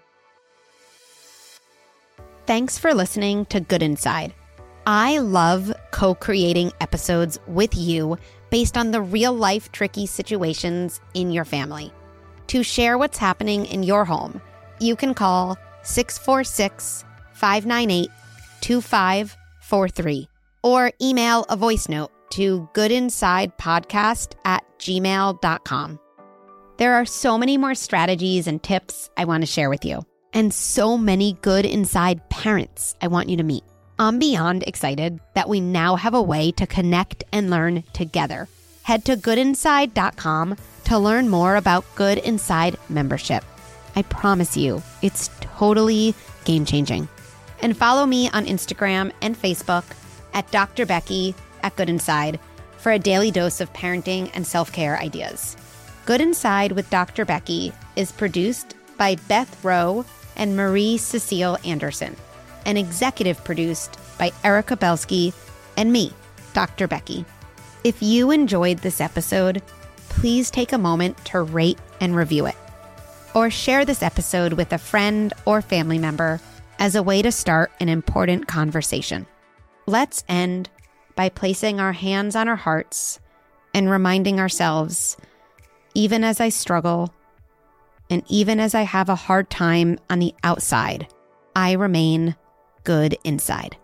Thanks 2.47 2.77
for 2.77 2.93
listening 2.93 3.45
to 3.47 3.59
Good 3.59 3.83
Inside. 3.83 4.33
I 4.87 5.19
love 5.19 5.73
co 5.91 6.15
creating 6.15 6.71
episodes 6.79 7.37
with 7.45 7.75
you 7.75 8.17
based 8.49 8.77
on 8.77 8.91
the 8.91 9.01
real 9.01 9.33
life 9.33 9.71
tricky 9.71 10.05
situations 10.05 11.01
in 11.13 11.29
your 11.29 11.45
family. 11.45 11.91
To 12.47 12.63
share 12.63 12.97
what's 12.97 13.17
happening 13.17 13.65
in 13.65 13.83
your 13.83 14.05
home, 14.05 14.41
you 14.79 14.95
can 14.95 15.13
call 15.13 15.57
646 15.87 17.05
598 17.33 18.09
2543 18.61 20.29
or 20.63 20.91
email 21.01 21.45
a 21.49 21.55
voice 21.55 21.87
note 21.87 22.11
to 22.31 22.67
goodinsidepodcast 22.73 24.33
at 24.43 24.63
gmail.com. 24.79 25.99
There 26.77 26.93
are 26.93 27.05
so 27.05 27.37
many 27.37 27.57
more 27.57 27.73
strategies 27.73 28.47
and 28.47 28.61
tips 28.61 29.09
I 29.17 29.25
want 29.25 29.41
to 29.41 29.47
share 29.47 29.69
with 29.69 29.85
you, 29.85 30.03
and 30.33 30.53
so 30.53 30.97
many 30.97 31.33
good 31.41 31.65
inside 31.65 32.29
parents 32.29 32.95
I 33.01 33.07
want 33.07 33.29
you 33.29 33.37
to 33.37 33.43
meet. 33.43 33.63
I'm 33.97 34.19
beyond 34.19 34.63
excited 34.63 35.19
that 35.33 35.49
we 35.49 35.59
now 35.59 35.95
have 35.95 36.13
a 36.13 36.21
way 36.21 36.51
to 36.51 36.67
connect 36.67 37.23
and 37.31 37.49
learn 37.49 37.83
together. 37.93 38.47
Head 38.83 39.05
to 39.05 39.17
goodinside.com 39.17 40.55
to 40.85 40.97
learn 40.99 41.29
more 41.29 41.55
about 41.55 41.83
Good 41.95 42.19
Inside 42.19 42.77
membership. 42.89 43.43
I 43.95 44.03
promise 44.03 44.55
you, 44.55 44.83
it's 45.01 45.29
totally 45.57 46.13
game 46.45 46.65
changing. 46.65 47.07
And 47.61 47.75
follow 47.75 48.05
me 48.05 48.29
on 48.29 48.45
Instagram 48.45 49.11
and 49.21 49.35
Facebook 49.35 49.83
at 50.33 50.49
Dr. 50.51 50.85
Becky 50.85 51.33
at 51.63 51.75
Good 51.75 51.89
Inside 51.89 52.39
for 52.77 52.91
a 52.91 52.99
daily 52.99 53.31
dose 53.31 53.59
of 53.59 53.73
parenting 53.73 54.29
and 54.33 54.45
self 54.45 54.71
care 54.71 54.99
ideas. 54.99 55.57
Good 56.05 56.21
Inside 56.21 56.71
with 56.71 56.89
Dr. 56.89 57.25
Becky 57.25 57.73
is 57.95 58.11
produced 58.11 58.75
by 58.97 59.15
Beth 59.27 59.63
Rowe 59.63 60.05
and 60.35 60.55
Marie 60.55 60.97
Cecile 60.97 61.57
Anderson 61.65 62.15
and 62.65 62.77
executive 62.77 63.43
produced 63.43 63.97
by 64.17 64.31
Erica 64.43 64.75
Belsky 64.75 65.33
and 65.75 65.91
me, 65.91 66.13
Dr. 66.53 66.87
Becky. 66.87 67.25
If 67.83 68.01
you 68.01 68.31
enjoyed 68.31 68.79
this 68.79 69.01
episode, 69.01 69.61
please 70.09 70.51
take 70.51 70.73
a 70.73 70.77
moment 70.77 71.17
to 71.25 71.41
rate 71.41 71.79
and 71.99 72.15
review 72.15 72.45
it 72.45 72.55
or 73.37 73.51
share 73.51 73.85
this 73.85 74.01
episode 74.01 74.53
with 74.53 74.73
a 74.73 74.79
friend 74.79 75.31
or 75.45 75.61
family 75.61 75.99
member 75.99 76.41
as 76.79 76.95
a 76.95 77.03
way 77.03 77.21
to 77.21 77.31
start 77.31 77.71
an 77.79 77.87
important 77.87 78.47
conversation. 78.47 79.27
Let's 79.85 80.23
end 80.27 80.71
by 81.15 81.29
placing 81.29 81.79
our 81.79 81.93
hands 81.93 82.35
on 82.35 82.47
our 82.47 82.55
hearts 82.55 83.19
and 83.75 83.91
reminding 83.91 84.39
ourselves 84.39 85.17
even 85.93 86.23
as 86.23 86.41
I 86.41 86.49
struggle, 86.49 87.13
and 88.09 88.23
even 88.27 88.59
as 88.59 88.73
I 88.73 88.81
have 88.81 89.07
a 89.07 89.15
hard 89.15 89.51
time 89.51 89.99
on 90.09 90.17
the 90.17 90.33
outside, 90.43 91.07
I 91.55 91.73
remain 91.73 92.35
good 92.85 93.19
inside. 93.23 93.77